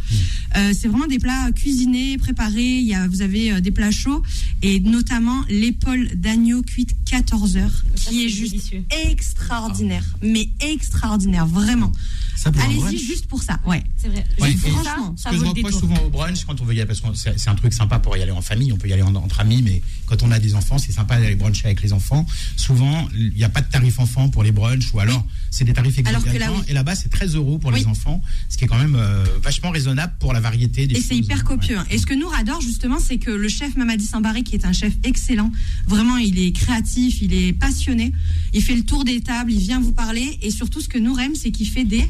Euh, 0.58 0.74
c'est 0.78 0.88
vraiment 0.88 1.06
des 1.06 1.20
plats 1.20 1.52
cuisinés, 1.56 2.18
préparés. 2.18 2.80
Il 2.80 2.88
y 2.88 2.96
a, 2.96 3.08
vous 3.08 3.22
avez 3.22 3.52
euh, 3.54 3.60
des 3.62 3.72
plats 3.72 3.92
chauds 3.92 4.24
et 4.64 4.80
notamment 4.80 5.44
l'épaule 5.48 6.10
d'agneau 6.16 6.64
cuite 6.64 6.96
14 7.06 7.58
heures, 7.58 7.84
qui 7.96 8.26
est 8.26 8.30
juste 8.30 8.54
délicieux. 8.54 8.84
extraordinaire. 9.08 10.04
Mais 10.24 10.50
extraordinaire, 10.60 11.46
vraiment. 11.46 11.92
Ça 12.36 12.52
pour 12.52 12.62
un 12.64 12.70
Allez-y 12.88 13.04
juste 13.06 13.28
pour 13.28 13.42
ça. 13.44 13.60
Ouais. 13.66 13.84
C'est 13.98 14.08
vrai. 14.10 14.26
Ouais, 14.40 14.54
franchement, 14.56 15.14
Ce 15.18 15.24
ça 15.24 15.30
que 15.32 15.36
je 15.38 15.42
reproche 15.42 15.56
détour. 15.64 15.80
souvent 15.80 15.98
au 16.06 16.10
brunch, 16.10 16.46
quand 16.46 16.60
on 16.62 16.66
veut 16.66 16.74
y 16.76 16.80
aller, 16.82 16.88
parce 16.88 17.02
que 17.02 17.08
c'est 17.38 17.50
un 17.50 17.56
truc 17.56 17.74
sympa 17.74 18.00
pour 18.00 18.16
y 18.18 18.22
aller 18.22 18.32
en 18.32 18.42
famille, 18.42 18.72
on 18.72 18.78
peut 18.78 18.88
y 18.88 18.94
aller 18.94 19.02
en- 19.02 19.16
entre 19.16 19.40
amis, 19.40 19.62
mais 19.62 19.82
quand 20.06 20.24
on 20.24 20.32
a 20.32 20.40
des 20.40 20.56
enfants, 20.56 20.78
c'est 20.78 20.92
sympa 20.92 21.20
d'aller 21.20 21.36
bruncher 21.36 21.66
avec 21.66 21.82
les 21.82 21.94
enfants. 21.94 22.26
Souvent, 22.56 23.08
il 23.16 23.34
n'y 23.34 23.44
a 23.44 23.50
pas 23.50 23.62
de 23.62 23.70
tarif 23.70 24.00
enfant 24.00 24.30
pour 24.30 24.44
les 24.44 24.52
brunchs, 24.52 24.94
ou 24.94 25.00
alors 25.00 25.26
c'est 25.52 25.66
des 25.66 25.74
tarifs 25.74 25.96
là, 25.98 26.12
exorbitants. 26.12 26.54
oui. 26.58 26.64
Et 26.68 26.74
là-bas, 26.74 26.96
c'est 26.96 27.10
13 27.10 27.36
euros 27.36 27.58
pour 27.58 27.72
Oui. 27.72 27.80
les 27.80 27.88
enfants, 27.88 28.22
ce 28.50 28.58
qui 28.58 28.66
est 28.66 28.68
quand 28.68 28.78
même 28.78 28.96
euh, 28.96 29.24
vachement 29.44 29.72
raisonnable 29.72 30.14
pour 30.20 30.34
la 30.34 30.40
variété 30.40 30.88
des 30.88 30.96
Et 30.98 31.02
c'est 31.02 31.16
hyper 31.18 31.44
copieux. 31.44 31.78
hein. 31.78 31.86
Et 31.90 31.98
ce 31.98 32.06
que 32.06 32.14
nous 32.14 32.30
adore 32.38 32.62
justement, 32.62 33.00
c'est 33.00 33.18
que 33.18 33.32
le 33.32 33.50
chef 33.50 33.76
Mamadi 33.76 34.06
Sambaré, 34.06 34.44
qui 34.44 34.56
est 34.56 34.66
un 34.66 34.74
chef 34.74 34.94
excellent, 35.04 35.52
vraiment, 35.88 36.18
il 36.18 36.40
est 36.40 36.52
créatif, 36.52 37.22
il 37.22 37.34
est 37.34 37.54
passionné, 37.54 38.12
il 38.54 38.64
fait 38.64 38.76
le 38.76 38.84
tour 38.84 39.04
des 39.04 39.22
tables, 39.22 39.52
il 39.52 39.60
vient 39.60 39.80
vous 39.80 39.92
parler, 39.94 40.38
et 40.42 40.52
surtout, 40.52 40.82
ce 40.82 40.88
que 40.90 40.98
nous 40.98 41.18
aime, 41.20 41.36
c'est 41.36 41.52
qu'il 41.52 41.68
fait 41.68 41.84
des, 41.86 42.08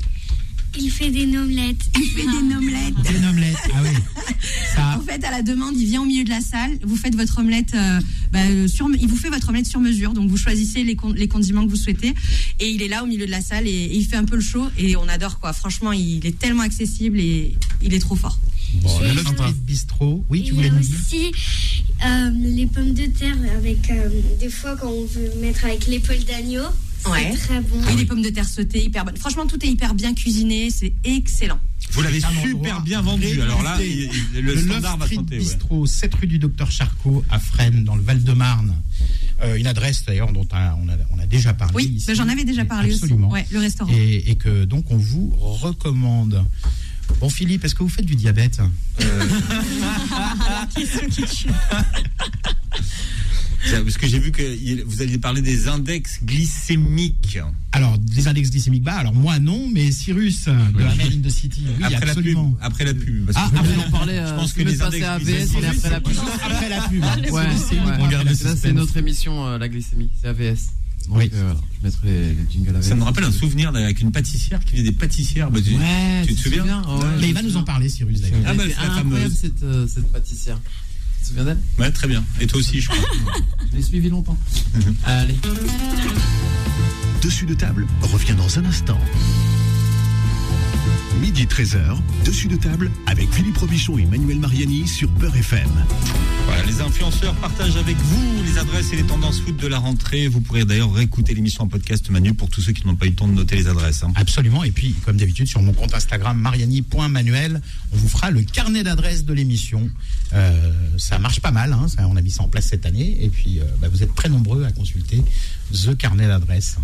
Il 0.77 0.89
fait 0.91 1.09
des 1.09 1.25
nomelettes. 1.25 1.77
il 1.97 2.05
fait 2.09 2.21
des 2.23 2.55
omelettes. 2.55 2.95
Des 3.03 3.27
omelettes, 3.27 3.57
ah 3.73 3.79
oui. 3.83 3.89
Ça, 4.75 4.97
En 4.97 5.01
fait, 5.01 5.23
à 5.23 5.31
la 5.31 5.41
demande, 5.41 5.75
il 5.77 5.85
vient 5.87 6.01
au 6.01 6.05
milieu 6.05 6.23
de 6.23 6.29
la 6.29 6.41
salle, 6.41 6.77
vous 6.83 6.95
faites 6.95 7.15
votre 7.15 7.39
omelette, 7.39 7.73
euh, 7.73 7.99
bah, 8.31 8.39
euh, 8.45 8.67
sur, 8.67 8.87
il 8.99 9.07
vous 9.07 9.15
fait 9.17 9.29
votre 9.29 9.49
omelette 9.49 9.65
sur 9.67 9.79
mesure, 9.79 10.13
donc 10.13 10.29
vous 10.29 10.37
choisissez 10.37 10.83
les, 10.83 10.95
con- 10.95 11.13
les 11.13 11.27
condiments 11.27 11.65
que 11.65 11.69
vous 11.69 11.75
souhaitez, 11.75 12.13
et 12.59 12.69
il 12.69 12.81
est 12.81 12.87
là 12.87 13.03
au 13.03 13.07
milieu 13.07 13.25
de 13.25 13.31
la 13.31 13.41
salle 13.41 13.67
et, 13.67 13.71
et 13.71 13.95
il 13.97 14.05
fait 14.05 14.15
un 14.15 14.25
peu 14.25 14.35
le 14.35 14.41
show, 14.41 14.63
et 14.77 14.95
on 14.95 15.07
adore 15.09 15.39
quoi. 15.39 15.53
Franchement, 15.53 15.91
il 15.91 16.25
est 16.25 16.37
tellement 16.37 16.63
accessible 16.63 17.19
et 17.19 17.55
il 17.81 17.93
est 17.93 17.99
trop 17.99 18.15
fort. 18.15 18.39
bon, 18.81 18.99
le 18.99 19.07
C'est 19.07 19.13
Love 19.15 19.23
sympa. 19.25 19.43
Street 19.43 19.55
Bistro, 19.65 20.23
oui, 20.29 20.41
tu 20.43 20.45
Il 20.45 20.47
y 20.49 20.55
voulais 20.55 20.69
a 20.69 20.73
nous 20.73 20.79
dire 20.79 20.97
aussi 20.99 21.31
euh, 22.05 22.31
les 22.55 22.65
pommes 22.67 22.93
de 22.93 23.05
terre 23.07 23.35
avec 23.57 23.89
euh, 23.89 24.09
des 24.39 24.49
fois 24.49 24.75
quand 24.77 24.89
on 24.91 25.05
veut 25.05 25.31
mettre 25.41 25.65
avec 25.65 25.87
l'épaule 25.87 26.23
d'agneau. 26.25 26.63
C'est 27.01 27.09
Ouais. 27.09 27.33
très 27.33 27.61
bon. 27.61 27.81
et 27.91 27.95
les 27.95 28.05
pommes 28.05 28.21
de 28.21 28.29
terre 28.29 28.47
sautées, 28.47 28.83
hyper 28.83 29.05
bonnes. 29.05 29.17
Franchement, 29.17 29.47
tout 29.47 29.63
est 29.65 29.69
hyper 29.69 29.93
bien 29.93 30.13
cuisiné, 30.13 30.69
c'est 30.69 30.93
excellent. 31.03 31.59
Vous 31.91 32.01
l'avez 32.01 32.19
super 32.19 32.81
bien 32.81 33.01
vendu. 33.01 33.41
Alors 33.41 33.63
là, 33.63 33.75
réputé. 33.75 34.09
il- 34.13 34.37
il- 34.37 34.41
le, 34.45 34.53
le 34.53 34.61
standard 34.61 34.91
Love 34.91 34.99
va 34.99 35.05
Street 35.05 35.15
chanter. 35.15 35.35
ouais. 35.35 35.39
Bistro, 35.41 35.85
7 35.85 36.15
rue 36.15 36.27
du 36.27 36.39
Docteur 36.39 36.69
Charcot 36.71 37.23
à 37.29 37.39
Fresnes, 37.39 37.83
dans 37.83 37.95
le 37.95 38.01
Val-de-Marne. 38.03 38.75
Euh, 39.41 39.55
une 39.55 39.67
adresse 39.67 40.03
d'ailleurs 40.05 40.31
dont 40.33 40.45
on 40.51 40.55
a, 40.55 40.77
on 41.11 41.19
a, 41.19 41.25
déjà 41.25 41.53
parlé. 41.53 41.73
Oui, 41.75 42.03
bah, 42.05 42.13
j'en 42.13 42.27
avais 42.27 42.43
déjà 42.43 42.65
parlé 42.65 42.93
Absolument. 42.93 43.27
aussi. 43.29 43.33
Ouais, 43.35 43.45
le 43.51 43.59
restaurant. 43.59 43.91
Et, 43.93 44.31
et 44.31 44.35
que 44.35 44.65
donc 44.65 44.91
on 44.91 44.97
vous 44.97 45.33
recommande. 45.39 46.43
Bon 47.21 47.29
Philippe, 47.29 47.63
est-ce 47.65 47.73
que 47.75 47.83
vous 47.83 47.89
faites 47.89 48.05
du 48.05 48.15
diabète? 48.15 48.59
Parce 53.83 53.97
que 53.97 54.07
j'ai 54.07 54.19
vu 54.19 54.31
que 54.31 54.83
vous 54.85 55.01
alliez 55.01 55.17
parler 55.17 55.41
des 55.41 55.67
index 55.67 56.19
glycémiques. 56.23 57.39
Alors, 57.71 57.97
les 58.15 58.27
index 58.27 58.49
glycémiques 58.49 58.83
bas, 58.83 58.95
alors 58.95 59.13
moi 59.13 59.37
non, 59.39 59.69
mais 59.71 59.91
Cyrus 59.91 60.45
de 60.45 60.79
la 60.79 60.95
Mail 60.95 61.19
in 61.19 61.27
the 61.27 61.29
City, 61.31 61.63
oui, 61.77 61.83
après 61.93 62.05
la 62.07 62.15
pub. 62.15 62.37
Après 62.61 62.85
la 62.85 62.93
pub. 62.93 63.25
parce 63.25 63.37
Ah, 63.37 63.49
que- 63.51 63.59
après 63.59 63.75
on 63.87 63.91
parlait. 63.91 64.15
je 64.15 64.19
euh, 64.21 64.35
pense 64.37 64.53
que 64.53 64.63
va 64.63 64.69
les 64.71 64.81
index 64.81 65.05
à 65.05 65.13
AVS, 65.13 65.23
glycémiques. 65.25 65.57
mais 65.61 65.67
après 65.67 65.89
la 65.89 66.01
pub. 66.01 66.15
Après 66.43 66.69
la 66.69 66.81
pub. 66.81 67.03
Ouais, 67.03 67.29
ouais. 68.27 68.35
Ça, 68.35 68.55
c'est 68.55 68.73
notre 68.73 68.97
émission, 68.97 69.45
euh, 69.45 69.57
la 69.57 69.67
glycémie. 69.69 70.09
C'est 70.21 70.27
AVS. 70.29 70.69
Donc, 71.07 71.17
Oui. 71.17 71.29
euh, 71.33 71.41
voilà, 71.43 71.59
je 71.79 71.85
mettrai 71.85 72.07
les, 72.09 72.29
les 72.33 72.45
jingles 72.51 72.75
AVS. 72.75 72.87
Ça 72.87 72.95
me 72.95 73.03
rappelle 73.03 73.23
un 73.23 73.31
souvenir 73.31 73.69
avec 73.69 73.99
une 74.01 74.11
pâtissière 74.11 74.63
qui 74.63 74.71
faisait 74.73 74.83
des 74.83 74.91
pâtissières. 74.91 75.49
Bah, 75.51 75.59
tu, 75.63 75.73
Ouais, 75.73 76.25
tu 76.27 76.35
te 76.35 76.41
souviens 76.41 76.65
Ouais, 76.83 77.05
Mais 77.19 77.27
il 77.29 77.33
va 77.33 77.41
nous 77.41 77.47
en 77.49 77.51
souviens. 77.51 77.63
parler, 77.63 77.89
Cyrus, 77.89 78.21
d'ailleurs. 78.21 78.39
Ah, 78.45 78.53
bah, 78.53 78.63
c'est 78.67 78.75
incroyable 78.85 79.33
cette, 79.33 79.63
euh, 79.63 79.87
cette 79.87 80.11
pâtissière. 80.11 80.59
Tu 81.19 81.23
te 81.23 81.27
souviens 81.27 81.45
d'elle 81.45 81.59
Ouais, 81.77 81.91
très 81.91 82.07
bien. 82.07 82.23
Et 82.39 82.47
toi 82.47 82.59
aussi, 82.59 82.79
je 82.81 82.89
crois. 82.89 82.99
Je 83.71 83.77
l'ai 83.77 83.83
suivi 83.83 84.09
longtemps. 84.09 84.37
Allez. 85.05 85.35
Dessus 87.21 87.45
de 87.45 87.53
table 87.53 87.85
revient 88.01 88.33
dans 88.33 88.57
un 88.57 88.65
instant. 88.65 88.97
Midi 91.21 91.45
13h, 91.45 91.97
dessus 92.25 92.47
de 92.47 92.55
table 92.55 92.89
avec 93.05 93.31
Philippe 93.33 93.57
Robichon 93.57 93.97
et 93.97 94.05
Manuel 94.05 94.39
Mariani 94.39 94.87
sur 94.87 95.09
Peur 95.11 95.35
FM. 95.35 95.67
Voilà, 96.45 96.63
les 96.63 96.81
influenceurs 96.81 97.35
partagent 97.35 97.75
avec 97.77 97.97
vous 97.97 98.43
les 98.43 98.57
adresses 98.57 98.91
et 98.93 98.95
les 98.95 99.03
tendances 99.03 99.39
foot 99.41 99.55
de 99.57 99.67
la 99.67 99.77
rentrée. 99.79 100.27
Vous 100.27 100.39
pourrez 100.41 100.65
d'ailleurs 100.65 100.93
réécouter 100.93 101.33
l'émission 101.33 101.63
en 101.63 101.67
podcast 101.67 102.09
Manu 102.09 102.33
pour 102.33 102.49
tous 102.49 102.61
ceux 102.61 102.71
qui 102.71 102.87
n'ont 102.87 102.95
pas 102.95 103.05
eu 103.05 103.09
le 103.09 103.15
temps 103.15 103.27
de 103.27 103.33
noter 103.33 103.55
les 103.57 103.67
adresses. 103.67 104.03
hein. 104.03 104.11
Absolument. 104.15 104.63
Et 104.63 104.71
puis, 104.71 104.93
comme 105.05 105.17
d'habitude, 105.17 105.47
sur 105.47 105.61
mon 105.61 105.73
compte 105.73 105.93
Instagram, 105.93 106.37
mariani.manuel, 106.39 107.61
on 107.91 107.97
vous 107.97 108.07
fera 108.07 108.31
le 108.31 108.41
carnet 108.41 108.83
d'adresses 108.83 109.25
de 109.25 109.33
l'émission. 109.33 109.89
Euh, 110.33 110.71
ça 110.97 111.19
marche 111.19 111.39
pas 111.41 111.51
mal. 111.51 111.73
hein, 111.73 111.87
ça, 111.87 112.07
on 112.07 112.15
a 112.15 112.21
mis 112.21 112.31
ça 112.31 112.43
en 112.43 112.47
place 112.47 112.67
cette 112.67 112.85
année. 112.85 113.17
Et 113.21 113.29
puis, 113.29 113.59
euh, 113.59 113.63
bah, 113.81 113.89
vous 113.91 114.01
êtes 114.03 114.15
très 114.15 114.29
nombreux 114.29 114.63
à 114.63 114.71
consulter 114.71 115.21
The 115.73 115.95
Carnet 115.97 116.27
d'adresses. 116.27 116.77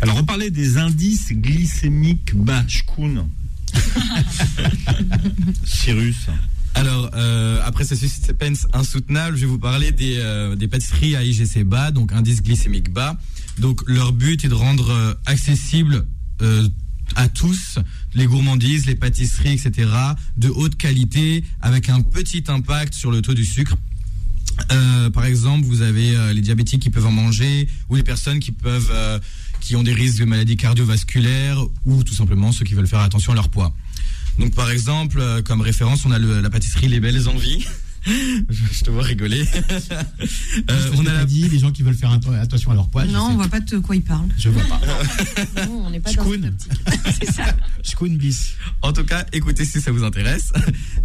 Alors, 0.00 0.16
on 0.16 0.24
parlait 0.24 0.50
des 0.50 0.76
indices 0.78 1.32
glycémiques 1.32 2.34
bas. 2.36 2.64
Cyrus. 5.64 6.26
Alors, 6.78 7.10
euh, 7.14 7.60
après 7.64 7.84
ce 7.84 7.96
suspense 7.96 8.68
insoutenable, 8.72 9.36
je 9.36 9.42
vais 9.42 9.46
vous 9.48 9.58
parler 9.58 9.90
des, 9.90 10.18
euh, 10.18 10.56
pâtisseries 10.70 11.16
à 11.16 11.24
IGC 11.24 11.64
bas, 11.64 11.90
donc 11.90 12.12
indice 12.12 12.40
glycémique 12.40 12.92
bas. 12.92 13.18
Donc, 13.58 13.82
leur 13.88 14.12
but 14.12 14.44
est 14.44 14.48
de 14.48 14.54
rendre 14.54 14.90
euh, 14.90 15.14
accessible 15.26 16.06
euh, 16.40 16.68
à 17.16 17.28
tous 17.28 17.80
les 18.14 18.26
gourmandises, 18.26 18.86
les 18.86 18.94
pâtisseries, 18.94 19.54
etc., 19.54 19.90
de 20.36 20.50
haute 20.50 20.76
qualité, 20.76 21.42
avec 21.60 21.88
un 21.88 22.00
petit 22.00 22.44
impact 22.46 22.94
sur 22.94 23.10
le 23.10 23.22
taux 23.22 23.34
du 23.34 23.44
sucre. 23.44 23.74
Par 25.14 25.24
exemple, 25.24 25.64
vous 25.64 25.82
avez 25.82 26.34
les 26.34 26.40
diabétiques 26.40 26.82
qui 26.82 26.90
peuvent 26.90 27.06
en 27.06 27.12
manger, 27.12 27.68
ou 27.88 27.94
les 27.94 28.02
personnes 28.02 28.40
qui 28.40 28.52
peuvent, 28.52 28.92
qui 29.60 29.76
ont 29.76 29.82
des 29.82 29.92
risques 29.92 30.18
de 30.18 30.24
maladies 30.24 30.56
cardiovasculaires, 30.56 31.62
ou 31.84 32.04
tout 32.04 32.14
simplement 32.14 32.52
ceux 32.52 32.64
qui 32.64 32.74
veulent 32.74 32.86
faire 32.86 33.00
attention 33.00 33.32
à 33.32 33.34
leur 33.34 33.48
poids. 33.48 33.74
Donc, 34.38 34.54
par 34.54 34.70
exemple, 34.70 35.18
euh, 35.20 35.42
comme 35.42 35.60
référence, 35.60 36.04
on 36.04 36.12
a 36.12 36.18
la 36.18 36.50
pâtisserie 36.50 36.88
Les 36.88 37.00
Belles 37.00 37.28
Envies. 37.28 37.66
je 38.06 38.84
te 38.84 38.90
vois 38.90 39.02
rigoler. 39.02 39.44
Euh, 40.70 40.90
on 40.96 41.06
a 41.06 41.12
la- 41.14 41.24
dit 41.24 41.48
les 41.48 41.58
gens 41.58 41.70
qui 41.70 41.82
veulent 41.82 41.94
faire 41.94 42.10
atten- 42.12 42.38
attention 42.38 42.70
à 42.70 42.74
leur 42.74 42.88
poids. 42.88 43.04
Non, 43.04 43.28
on 43.30 43.34
voit 43.36 43.48
pas 43.48 43.60
de 43.60 43.78
quoi 43.78 43.94
il 43.96 44.02
parle. 44.02 44.26
Je 44.36 44.48
vois 44.48 44.62
pas. 44.64 44.80
Non, 45.66 45.84
on 45.86 45.90
n'est 45.90 46.00
pas 46.00 46.12
dans 46.12 46.22
Shkoun. 46.24 46.44
optique. 46.46 46.72
C'est 47.20 47.32
ça. 47.32 47.44
Shkoun 47.82 48.16
bis. 48.16 48.54
En 48.82 48.92
tout 48.92 49.04
cas, 49.04 49.24
écoutez 49.32 49.64
si 49.64 49.80
ça 49.80 49.90
vous 49.92 50.04
intéresse. 50.04 50.52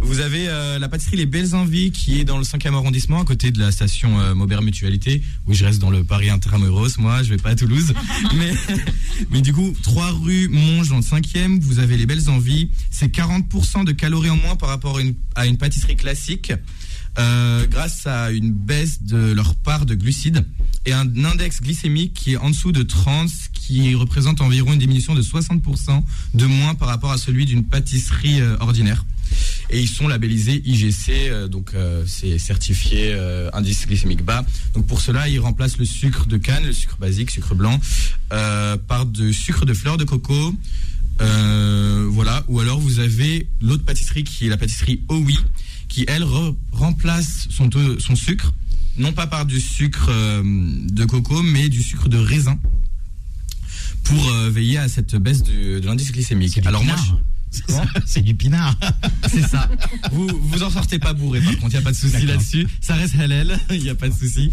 Vous 0.00 0.20
avez 0.20 0.48
euh, 0.48 0.78
la 0.78 0.88
pâtisserie 0.88 1.16
Les 1.16 1.26
Belles 1.26 1.54
Envies 1.54 1.92
qui 1.92 2.20
est 2.20 2.24
dans 2.24 2.36
le 2.38 2.44
5e 2.44 2.74
arrondissement 2.74 3.20
à 3.22 3.24
côté 3.24 3.50
de 3.50 3.58
la 3.60 3.70
station 3.72 4.20
euh, 4.20 4.34
Maubert 4.34 4.62
Mutualité. 4.62 5.22
Oui, 5.46 5.54
je 5.54 5.64
reste 5.64 5.78
dans 5.80 5.90
le 5.90 6.04
Paris 6.04 6.30
Intramuros, 6.30 6.98
moi, 6.98 7.22
je 7.22 7.30
vais 7.30 7.36
pas 7.38 7.50
à 7.50 7.54
Toulouse. 7.54 7.94
mais, 8.36 8.52
mais 9.30 9.40
du 9.40 9.52
coup, 9.52 9.74
3 9.82 10.10
rue 10.22 10.48
Monge 10.48 10.88
dans 10.88 10.96
le 10.96 11.02
5e, 11.02 11.60
vous 11.60 11.78
avez 11.78 11.96
Les 11.96 12.06
Belles 12.06 12.28
Envies. 12.28 12.68
C'est 12.90 13.14
40% 13.14 13.84
de 13.84 13.92
calories 13.92 14.30
en 14.30 14.36
moins 14.36 14.56
par 14.56 14.68
rapport 14.68 14.98
à 14.98 15.00
une, 15.00 15.14
à 15.36 15.46
une 15.46 15.56
pâtisserie 15.56 15.96
classique. 15.96 16.52
Euh, 17.18 17.66
grâce 17.66 18.06
à 18.06 18.30
une 18.30 18.52
baisse 18.52 19.02
de 19.02 19.32
leur 19.32 19.54
part 19.54 19.86
de 19.86 19.94
glucides 19.94 20.44
et 20.86 20.92
un 20.92 21.24
index 21.24 21.62
glycémique 21.62 22.12
qui 22.14 22.32
est 22.34 22.36
en 22.36 22.50
dessous 22.50 22.72
de 22.72 22.82
30, 22.82 23.28
ce 23.28 23.48
qui 23.52 23.94
représente 23.94 24.40
environ 24.40 24.72
une 24.72 24.78
diminution 24.78 25.14
de 25.14 25.22
60% 25.22 26.02
de 26.34 26.46
moins 26.46 26.74
par 26.74 26.88
rapport 26.88 27.12
à 27.12 27.18
celui 27.18 27.46
d'une 27.46 27.64
pâtisserie 27.64 28.40
euh, 28.40 28.56
ordinaire. 28.60 29.04
Et 29.70 29.80
ils 29.80 29.88
sont 29.88 30.06
labellisés 30.06 30.62
IGC, 30.64 31.08
euh, 31.10 31.48
donc 31.48 31.72
euh, 31.74 32.04
c'est 32.06 32.38
certifié 32.38 33.14
indice 33.54 33.86
glycémique 33.86 34.24
bas. 34.24 34.44
Donc 34.74 34.86
pour 34.86 35.00
cela, 35.00 35.28
ils 35.28 35.40
remplacent 35.40 35.78
le 35.78 35.86
sucre 35.86 36.26
de 36.26 36.36
canne, 36.36 36.64
le 36.64 36.72
sucre 36.72 36.98
basique, 36.98 37.30
sucre 37.30 37.54
blanc, 37.54 37.80
par 38.28 39.06
du 39.06 39.32
sucre 39.32 39.64
de 39.64 39.72
fleur 39.72 39.96
de 39.96 40.04
coco. 40.04 40.54
Voilà. 41.18 42.44
Ou 42.48 42.60
alors 42.60 42.78
vous 42.78 42.98
avez 42.98 43.48
l'autre 43.60 43.84
pâtisserie 43.84 44.24
qui 44.24 44.46
est 44.46 44.50
la 44.50 44.56
pâtisserie 44.56 45.02
OUI, 45.08 45.38
qui 45.94 46.04
elle 46.08 46.24
re- 46.24 46.56
remplace 46.72 47.46
son, 47.50 47.70
sucre, 48.16 48.52
non 48.98 49.12
pas 49.12 49.28
par 49.28 49.46
du 49.46 49.60
sucre 49.60 50.08
euh, 50.08 50.42
de 50.42 51.04
coco, 51.04 51.40
mais 51.44 51.68
du 51.68 51.84
sucre 51.84 52.08
de 52.08 52.16
raisin 52.18 52.58
pour 54.02 54.28
euh, 54.30 54.50
veiller 54.50 54.78
à 54.78 54.88
cette 54.88 55.14
baisse 55.14 55.44
de, 55.44 55.78
de 55.78 55.86
l'indice 55.86 56.10
glycémique. 56.10 56.58
Alors 56.66 56.82
moi. 56.82 56.96
C'est 58.06 58.22
du 58.22 58.34
pinard. 58.34 58.76
c'est 59.30 59.42
ça. 59.46 59.68
Vous 60.12 60.28
vous 60.42 60.62
en 60.62 60.70
sortez 60.70 60.98
pas 60.98 61.12
bourré 61.12 61.40
par 61.40 61.56
contre, 61.56 61.72
il 61.72 61.74
y 61.74 61.78
a 61.78 61.82
pas 61.82 61.92
de 61.92 61.96
souci 61.96 62.26
là-dessus. 62.26 62.66
Ça 62.80 62.94
reste 62.94 63.16
halal, 63.18 63.58
il 63.70 63.82
y 63.84 63.90
a 63.90 63.94
pas 63.94 64.08
de 64.08 64.14
souci. 64.14 64.50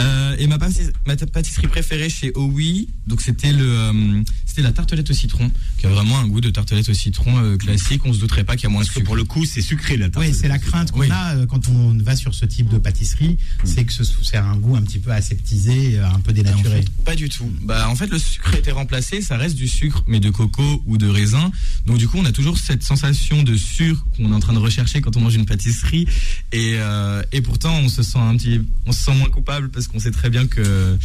Euh, 0.00 0.36
et 0.38 0.46
ma 0.46 0.58
pâtisserie, 0.58 0.92
ma 1.06 1.16
pâtisserie 1.16 1.66
préférée 1.68 2.08
chez 2.08 2.32
OUI, 2.36 2.88
donc 3.06 3.20
c'était 3.20 3.52
le 3.52 3.64
euh, 3.68 4.22
c'était 4.46 4.62
la 4.62 4.72
tartelette 4.72 5.10
au 5.10 5.14
citron, 5.14 5.50
qui 5.78 5.86
a 5.86 5.88
vraiment 5.88 6.18
un 6.18 6.26
goût 6.28 6.40
de 6.40 6.50
tartelette 6.50 6.88
au 6.88 6.94
citron 6.94 7.36
euh, 7.42 7.56
classique. 7.56 8.02
On 8.04 8.12
se 8.12 8.18
douterait 8.20 8.44
pas 8.44 8.54
qu'il 8.56 8.64
y 8.64 8.66
a 8.66 8.70
moins 8.70 8.82
de 8.82 8.86
Parce 8.86 8.94
que 8.94 9.00
sucre. 9.00 9.06
pour 9.06 9.16
le 9.16 9.24
coup, 9.24 9.44
c'est 9.44 9.62
sucré 9.62 9.96
la 9.96 10.08
tarte. 10.10 10.24
Oui, 10.24 10.32
c'est 10.34 10.48
la 10.48 10.58
crainte 10.58 10.92
qu'on 10.92 11.00
Oui. 11.00 11.08
a 11.10 11.34
quand 11.48 11.68
on 11.68 11.94
va 11.98 12.14
sur 12.16 12.34
ce 12.34 12.44
type 12.46 12.68
de 12.68 12.78
pâtisserie, 12.78 13.36
c'est 13.64 13.84
que 13.84 13.92
ce 13.92 14.04
c'est 14.22 14.36
un 14.36 14.56
goût 14.56 14.76
un 14.76 14.82
petit 14.82 14.98
peu 14.98 15.10
aseptisé, 15.10 15.98
un 15.98 16.20
peu 16.20 16.30
en 16.30 16.34
dénaturé. 16.34 16.82
fait, 16.82 16.90
pas 17.04 17.14
du 17.16 17.28
tout. 17.28 17.50
Bah, 17.62 17.88
en 17.88 17.96
fait, 17.96 18.06
le 18.06 18.18
sucre 18.18 18.52
a 18.54 18.58
été 18.58 18.70
remplacé, 18.70 19.22
ça 19.22 19.36
reste 19.36 19.56
du 19.56 19.66
sucre, 19.66 20.04
mais 20.06 20.20
de 20.20 20.30
coco 20.30 20.82
ou 20.86 20.98
de 20.98 21.08
raisin. 21.08 21.50
Donc, 21.86 21.98
du 21.98 22.06
coup, 22.08 22.18
on 22.18 22.24
a 22.24 22.32
toujours 22.32 22.43
cette 22.52 22.82
sensation 22.82 23.42
de 23.42 23.56
sucre 23.56 24.04
qu'on 24.16 24.30
est 24.30 24.34
en 24.34 24.40
train 24.40 24.52
de 24.52 24.58
rechercher 24.58 25.00
quand 25.00 25.16
on 25.16 25.20
mange 25.20 25.34
une 25.34 25.46
pâtisserie. 25.46 26.06
Et, 26.52 26.74
euh, 26.76 27.22
et 27.32 27.40
pourtant, 27.40 27.74
on 27.78 27.88
se 27.88 28.02
sent 28.02 28.18
un 28.18 28.36
petit, 28.36 28.60
on 28.86 28.92
se 28.92 29.04
sent 29.04 29.14
moins 29.14 29.30
coupable 29.30 29.70
parce 29.70 29.88
qu'on 29.88 29.98
sait 29.98 30.10
très 30.10 30.30
bien 30.30 30.46
que, 30.46 30.96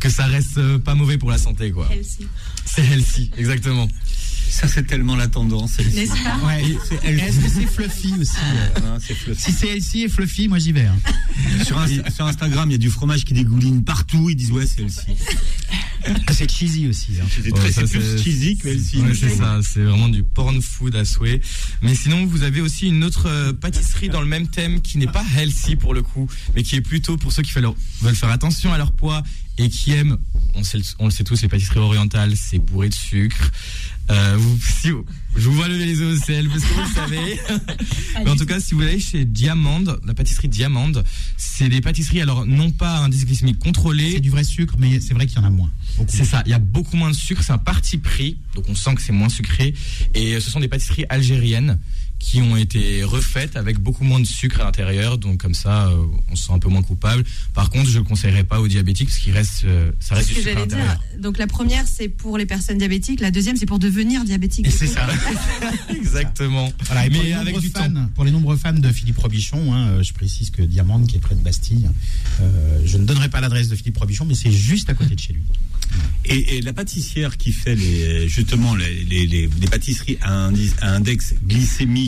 que 0.00 0.10
ça 0.10 0.26
reste 0.26 0.78
pas 0.78 0.94
mauvais 0.94 1.18
pour 1.18 1.30
la 1.30 1.38
santé, 1.38 1.70
quoi. 1.70 1.88
C'est 2.64 2.84
healthy, 2.84 3.30
exactement. 3.36 3.88
Ça, 4.54 4.68
c'est 4.68 4.84
tellement 4.86 5.16
la 5.16 5.26
tendance. 5.28 5.78
N'est-ce 5.78 6.12
pas 6.22 6.38
Ouais. 6.46 6.62
Est-ce 7.02 7.38
que 7.40 7.48
c'est 7.48 7.66
fluffy 7.66 8.12
aussi 8.20 8.36
euh 8.82 8.98
fluffy. 9.00 9.40
Si 9.42 9.52
c'est 9.52 9.68
healthy 9.68 10.02
et 10.04 10.08
fluffy, 10.08 10.46
moi 10.48 10.58
j'y 10.58 10.72
vais. 10.72 10.86
hein. 10.86 10.96
sur, 11.64 11.76
Insta- 11.78 12.10
sur 12.14 12.24
Instagram, 12.26 12.68
il 12.70 12.72
y 12.72 12.74
a 12.76 12.78
du 12.78 12.88
fromage 12.90 13.24
qui 13.24 13.34
dégouline 13.34 13.82
partout. 13.82 14.30
Ils 14.30 14.36
disent 14.36 14.52
ouais, 14.52 14.64
c'est 14.66 14.82
Elsie. 14.82 15.00
Ah, 16.06 16.32
C'est 16.32 16.50
cheesy 16.50 16.86
aussi. 16.86 17.12
hein. 17.20 17.24
C'est 17.34 17.50
Ouais, 17.52 17.86
plus 17.88 18.22
cheesy 18.22 18.56
que 18.58 18.68
Elsie. 18.68 18.98
Ouais, 19.00 19.14
c'est 19.14 19.30
ça, 19.36 19.58
c'est 19.62 19.82
vraiment 19.82 20.08
du 20.08 20.22
porn 20.22 20.60
food 20.62 20.94
à 20.96 21.04
souhait. 21.04 21.40
Mais 21.82 21.94
sinon, 21.94 22.26
vous 22.26 22.42
avez 22.42 22.60
aussi 22.60 22.88
une 22.88 23.02
autre 23.04 23.26
euh, 23.26 23.52
pâtisserie 23.52 24.08
dans 24.10 24.20
le 24.20 24.26
même 24.28 24.46
thème 24.48 24.80
qui 24.82 24.98
n'est 24.98 25.06
pas 25.06 25.24
healthy 25.36 25.76
pour 25.76 25.94
le 25.94 26.02
coup, 26.02 26.28
mais 26.54 26.62
qui 26.62 26.76
est 26.76 26.80
plutôt 26.82 27.16
pour 27.16 27.32
ceux 27.32 27.42
qui 27.42 27.52
veulent 27.52 27.70
veulent 28.02 28.14
faire 28.14 28.30
attention 28.30 28.72
à 28.72 28.78
leur 28.78 28.92
poids 28.92 29.22
et 29.56 29.68
qui 29.70 29.92
aiment, 29.92 30.18
on, 30.54 30.62
sait, 30.64 30.78
le- 30.78 30.84
on 30.98 31.06
le 31.06 31.10
sait 31.10 31.24
tous, 31.24 31.40
les 31.42 31.48
pâtisseries 31.48 31.78
orientales, 31.80 32.34
c'est 32.36 32.58
bourré 32.58 32.88
de 32.90 32.94
sucre. 32.94 33.50
Euh, 34.10 34.36
vous, 34.36 34.58
si, 34.60 34.88
je 35.36 35.48
vous 35.48 35.54
vois 35.54 35.68
lever 35.68 35.86
les 35.86 35.98
yeux 35.98 36.08
au 36.08 36.16
ciel 36.16 36.48
parce 36.48 36.62
que 36.62 36.74
vous 36.74 36.80
le 36.80 36.94
savez. 36.94 37.40
Mais 38.24 38.30
en 38.30 38.36
tout 38.36 38.46
cas, 38.46 38.60
si 38.60 38.74
vous 38.74 38.82
allez 38.82 39.00
chez 39.00 39.24
Diamande, 39.24 39.98
la 40.06 40.14
pâtisserie 40.14 40.48
Diamande, 40.48 41.04
c'est 41.36 41.68
des 41.68 41.80
pâtisseries, 41.80 42.20
alors 42.20 42.44
non 42.44 42.70
pas 42.70 42.96
à 42.96 42.98
indice 43.00 43.24
glycémique 43.24 43.58
contrôlé, 43.58 44.12
C'est 44.12 44.20
du 44.20 44.30
vrai 44.30 44.44
sucre, 44.44 44.74
mais 44.78 45.00
c'est 45.00 45.14
vrai 45.14 45.26
qu'il 45.26 45.38
y 45.38 45.40
en 45.40 45.44
a 45.44 45.50
moins. 45.50 45.70
C'est 46.08 46.24
ça, 46.24 46.42
il 46.44 46.50
y 46.50 46.54
a 46.54 46.58
beaucoup 46.58 46.96
moins 46.96 47.10
de 47.10 47.14
sucre, 47.14 47.42
c'est 47.42 47.52
un 47.52 47.58
parti 47.58 47.98
pris, 47.98 48.36
donc 48.54 48.64
on 48.68 48.74
sent 48.74 48.94
que 48.94 49.02
c'est 49.02 49.12
moins 49.12 49.28
sucré. 49.28 49.74
Et 50.14 50.38
ce 50.40 50.50
sont 50.50 50.60
des 50.60 50.68
pâtisseries 50.68 51.06
algériennes 51.08 51.78
qui 52.26 52.40
ont 52.40 52.56
été 52.56 53.04
refaites 53.04 53.54
avec 53.54 53.78
beaucoup 53.78 54.02
moins 54.02 54.18
de 54.18 54.24
sucre 54.24 54.62
à 54.62 54.64
l'intérieur, 54.64 55.18
donc 55.18 55.42
comme 55.42 55.52
ça, 55.52 55.88
euh, 55.88 56.06
on 56.30 56.36
se 56.36 56.46
sent 56.46 56.52
un 56.54 56.58
peu 56.58 56.70
moins 56.70 56.82
coupable. 56.82 57.22
Par 57.52 57.68
contre, 57.68 57.84
je 57.90 57.98
ne 57.98 58.02
le 58.02 58.08
conseillerais 58.08 58.44
pas 58.44 58.60
aux 58.62 58.66
diabétiques 58.66 59.08
parce 59.08 59.18
qu'il 59.20 59.34
reste, 59.34 59.64
euh, 59.66 59.92
ça 60.00 60.14
reste 60.14 60.28
du 60.28 60.34
sucre 60.36 60.48
à 60.56 60.60
l'intérieur. 60.60 60.98
Donc 61.18 61.36
la 61.36 61.46
première, 61.46 61.86
c'est 61.86 62.08
pour 62.08 62.38
les 62.38 62.46
personnes 62.46 62.78
diabétiques. 62.78 63.20
La 63.20 63.30
deuxième, 63.30 63.56
c'est 63.56 63.66
pour 63.66 63.78
devenir 63.78 64.24
diabétique. 64.24 64.66
C'est 64.70 64.86
ça. 64.86 65.06
Exactement. 65.94 66.72
Voilà, 66.86 67.06
et 67.06 67.10
Mais 67.10 67.22
les 67.24 67.32
avec 67.34 67.46
nombreux 67.54 67.60
du 67.60 67.68
fans, 67.68 67.90
temps. 67.92 68.08
pour 68.14 68.24
les 68.24 68.30
nombreux 68.30 68.56
fans 68.56 68.72
de 68.72 68.90
Philippe 68.90 69.18
Robichon, 69.18 69.74
hein, 69.74 69.88
euh, 69.88 70.02
je 70.02 70.12
précise 70.14 70.50
que 70.50 70.62
Diamande, 70.62 71.06
qui 71.06 71.16
est 71.16 71.20
près 71.20 71.34
de 71.34 71.40
Bastille, 71.42 71.88
euh, 72.40 72.80
je 72.86 72.96
ne 72.96 73.04
donnerai 73.04 73.28
pas 73.28 73.40
l'adresse 73.42 73.68
de 73.68 73.76
Philippe 73.76 73.98
Robichon, 73.98 74.24
mais 74.24 74.34
c'est 74.34 74.50
juste 74.50 74.88
à 74.88 74.94
côté 74.94 75.14
de 75.14 75.20
chez 75.20 75.34
lui. 75.34 75.42
Et, 76.24 76.56
et 76.56 76.62
la 76.62 76.72
pâtissière 76.72 77.36
qui 77.36 77.52
fait 77.52 77.74
les, 77.76 78.28
justement 78.28 78.74
les, 78.74 79.04
les- 79.04 79.26
les- 79.26 79.48
les 79.60 79.66
pâtisseries 79.68 80.16
à, 80.22 80.48
indice- 80.48 80.74
à 80.80 80.94
index 80.94 81.34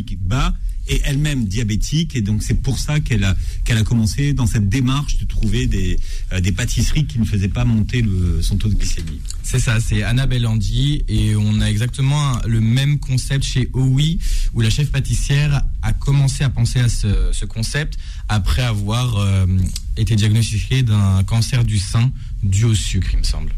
glycémique 0.06 0.26
bas 0.26 0.54
est 0.88 1.02
elle-même 1.04 1.46
diabétique 1.46 2.14
et 2.14 2.22
donc 2.22 2.42
c'est 2.42 2.62
pour 2.62 2.78
ça 2.78 3.00
qu'elle 3.00 3.24
a 3.24 3.34
a 3.68 3.82
commencé 3.82 4.32
dans 4.32 4.46
cette 4.46 4.68
démarche 4.68 5.18
de 5.18 5.26
trouver 5.26 5.66
des, 5.66 5.98
euh, 6.32 6.40
des 6.40 6.52
pâtisseries 6.52 7.06
qui 7.06 7.18
ne 7.18 7.24
faisaient 7.24 7.48
pas 7.48 7.64
monter 7.64 8.00
le, 8.00 8.40
son 8.40 8.56
taux 8.56 8.68
de 8.68 8.74
glycémie. 8.74 9.20
C'est 9.42 9.58
ça, 9.58 9.80
c'est 9.80 10.02
Annabelle 10.02 10.46
Andy 10.46 11.04
et 11.08 11.36
on 11.36 11.60
a 11.60 11.66
exactement 11.66 12.38
le 12.46 12.60
même 12.60 12.98
concept 12.98 13.44
chez 13.44 13.68
OUI 13.74 14.18
où 14.54 14.60
la 14.60 14.70
chef 14.70 14.90
pâtissière 14.90 15.62
a 15.82 15.92
commencé 15.92 16.44
à 16.44 16.50
penser 16.50 16.78
à 16.78 16.88
ce, 16.88 17.32
ce 17.32 17.44
concept 17.44 17.98
après 18.28 18.62
avoir 18.62 19.16
euh, 19.18 19.46
été 19.96 20.16
diagnostiquée 20.16 20.82
d'un 20.82 21.22
cancer 21.24 21.64
du 21.64 21.78
sein 21.78 22.10
dû 22.42 22.64
au 22.64 22.74
sucre, 22.74 23.10
il 23.12 23.18
me 23.18 23.24
semble. 23.24 23.52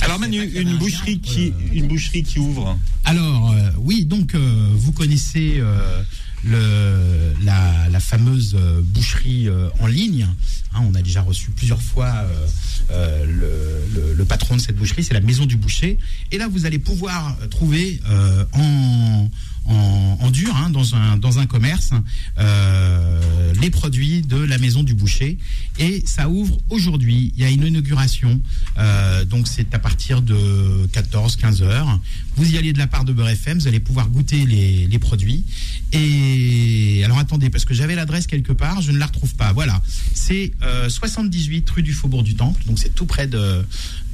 Alors 0.00 0.18
Manu, 0.18 0.42
une 0.42 0.76
boucherie 0.78 1.20
qui 1.20 1.52
une 1.72 1.88
boucherie 1.88 2.22
qui 2.22 2.38
ouvre. 2.38 2.78
Alors, 3.04 3.52
euh, 3.52 3.70
oui, 3.78 4.04
donc 4.04 4.34
euh, 4.34 4.68
vous 4.74 4.92
connaissez 4.92 5.56
euh, 5.58 6.02
le, 6.44 7.34
la, 7.44 7.88
la 7.88 8.00
fameuse 8.00 8.54
euh, 8.58 8.80
boucherie 8.82 9.48
euh, 9.48 9.68
en 9.80 9.86
ligne. 9.86 10.26
Hein, 10.72 10.82
on 10.88 10.94
a 10.94 11.02
déjà 11.02 11.20
reçu 11.22 11.50
plusieurs 11.50 11.82
fois 11.82 12.06
euh, 12.14 12.46
euh, 12.92 13.24
le, 13.26 14.00
le- 14.00 14.14
le 14.14 14.24
patron 14.24 14.56
de 14.56 14.60
cette 14.60 14.76
boucherie, 14.76 15.02
c'est 15.04 15.14
la 15.14 15.20
Maison 15.20 15.46
du 15.46 15.56
Boucher. 15.56 15.98
Et 16.32 16.38
là, 16.38 16.48
vous 16.48 16.66
allez 16.66 16.78
pouvoir 16.78 17.36
trouver 17.50 18.00
euh, 18.08 18.44
en, 18.52 19.28
en, 19.64 20.18
en 20.20 20.30
dur, 20.30 20.54
hein, 20.56 20.70
dans, 20.70 20.94
un, 20.94 21.16
dans 21.16 21.38
un 21.38 21.46
commerce, 21.46 21.90
euh, 22.38 23.52
les 23.60 23.70
produits 23.70 24.22
de 24.22 24.36
la 24.36 24.58
Maison 24.58 24.82
du 24.82 24.94
Boucher. 24.94 25.38
Et 25.78 26.02
ça 26.06 26.28
ouvre 26.28 26.58
aujourd'hui. 26.70 27.32
Il 27.36 27.42
y 27.42 27.46
a 27.46 27.50
une 27.50 27.66
inauguration. 27.66 28.40
euh, 28.78 29.24
donc, 29.24 29.46
c'est 29.48 29.74
à 29.74 29.78
partir 29.78 30.22
de 30.22 30.86
14-15 30.92 31.62
heures. 31.62 32.00
Vous 32.36 32.50
y 32.54 32.58
allez 32.58 32.72
de 32.72 32.78
la 32.78 32.86
part 32.86 33.04
de 33.04 33.12
Beurre 33.12 33.30
FM, 33.30 33.58
vous 33.58 33.68
allez 33.68 33.80
pouvoir 33.80 34.08
goûter 34.08 34.46
les, 34.46 34.86
les 34.86 34.98
produits. 34.98 35.44
Et 35.92 37.02
alors 37.04 37.18
attendez, 37.18 37.50
parce 37.50 37.64
que 37.64 37.74
j'avais 37.74 37.94
l'adresse 37.94 38.26
quelque 38.26 38.52
part, 38.52 38.80
je 38.80 38.92
ne 38.92 38.98
la 38.98 39.06
retrouve 39.06 39.34
pas. 39.34 39.52
Voilà, 39.52 39.82
c'est 40.14 40.52
euh, 40.62 40.88
78 40.88 41.68
rue 41.70 41.82
du 41.82 41.92
Faubourg 41.92 42.22
du 42.22 42.34
Temple, 42.36 42.62
donc 42.66 42.78
c'est 42.78 42.94
tout 42.94 43.06
près 43.06 43.26
de, 43.26 43.64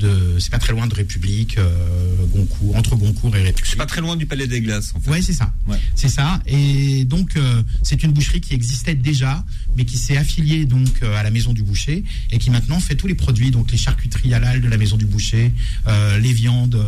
de 0.01 0.36
c'est 0.38 0.51
pas 0.51 0.59
très 0.59 0.72
loin 0.72 0.86
de 0.86 0.94
République, 0.94 1.59
euh, 1.59 2.16
Goncourt, 2.34 2.76
entre 2.76 2.97
Goncourt 2.97 3.36
et 3.36 3.42
République. 3.42 3.66
C'est 3.66 3.76
pas 3.76 3.86
très 3.86 4.01
loin 4.01 4.16
du 4.16 4.26
Palais 4.26 4.47
des 4.47 4.61
Glaces 4.61 4.92
en 4.97 5.01
fait. 5.01 5.11
Ouais, 5.11 5.22
c'est 5.22 5.34
ça. 5.37 5.53
Ouais. 5.68 5.78
C'est 5.95 6.09
ça. 6.09 6.41
Et 6.47 7.05
donc, 7.05 7.37
euh, 7.37 7.62
c'est 7.82 8.03
une 8.03 8.12
boucherie 8.12 8.41
qui 8.41 8.55
existait 8.55 8.95
déjà, 8.95 9.45
mais 9.76 9.84
qui 9.84 9.99
s'est 9.99 10.16
affiliée 10.16 10.64
donc 10.64 11.03
euh, 11.03 11.16
à 11.16 11.22
la 11.22 11.30
Maison 11.30 11.53
du 11.53 11.62
Boucher 11.62 12.05
et 12.30 12.39
qui 12.39 12.51
maintenant 12.51 12.80
fait 12.80 12.95
tous 12.95 13.07
les 13.07 13.14
produits, 13.14 13.51
donc 13.51 13.70
les 13.70 13.78
charcuteries 13.78 14.34
halal 14.34 14.61
de 14.61 14.68
la 14.68 14.76
Maison 14.76 14.97
du 14.97 15.07
Boucher, 15.07 15.53
euh, 15.87 16.18
les 16.18 16.32
viandes 16.32 16.82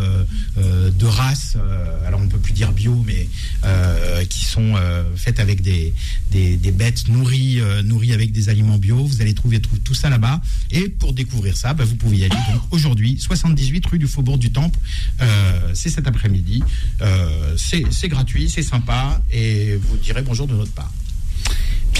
de 0.56 1.06
race, 1.06 1.56
alors 2.06 2.20
on 2.20 2.28
peut 2.28 2.38
plus 2.38 2.52
dire 2.52 2.72
bio, 2.72 3.04
mais 3.06 3.28
qui 4.28 4.44
sont 4.44 4.74
faites 5.16 5.40
avec 5.40 5.62
des, 5.62 5.92
des, 6.30 6.56
des 6.56 6.72
bêtes 6.72 7.08
nourries, 7.08 7.60
nourries 7.84 8.12
avec 8.12 8.32
des 8.32 8.48
aliments 8.48 8.78
bio. 8.78 9.04
Vous 9.04 9.20
allez 9.22 9.34
trouver 9.34 9.60
tout, 9.60 9.76
tout 9.84 9.94
ça 9.94 10.08
là-bas. 10.08 10.40
Et 10.70 10.88
pour 10.88 11.12
découvrir 11.12 11.56
ça, 11.56 11.74
bah, 11.74 11.84
vous 11.84 11.96
pouvez 11.96 12.18
y 12.18 12.24
aller 12.24 12.36
donc 12.52 12.62
aujourd'hui, 12.70 13.18
78 13.18 13.86
rue 13.86 13.98
du 13.98 14.06
Faubourg 14.06 14.38
du 14.38 14.50
Temple. 14.50 14.78
C'est 15.74 15.90
cet 15.90 16.06
après-midi. 16.06 16.62
C'est 17.56 17.84
c'est 17.90 18.08
c'est 18.46 18.62
sympa, 18.62 19.20
et 19.32 19.74
vous 19.74 19.96
direz 19.96 20.22
bonjour 20.22 20.46
de 20.46 20.54
notre 20.54 20.72
part. 20.72 20.92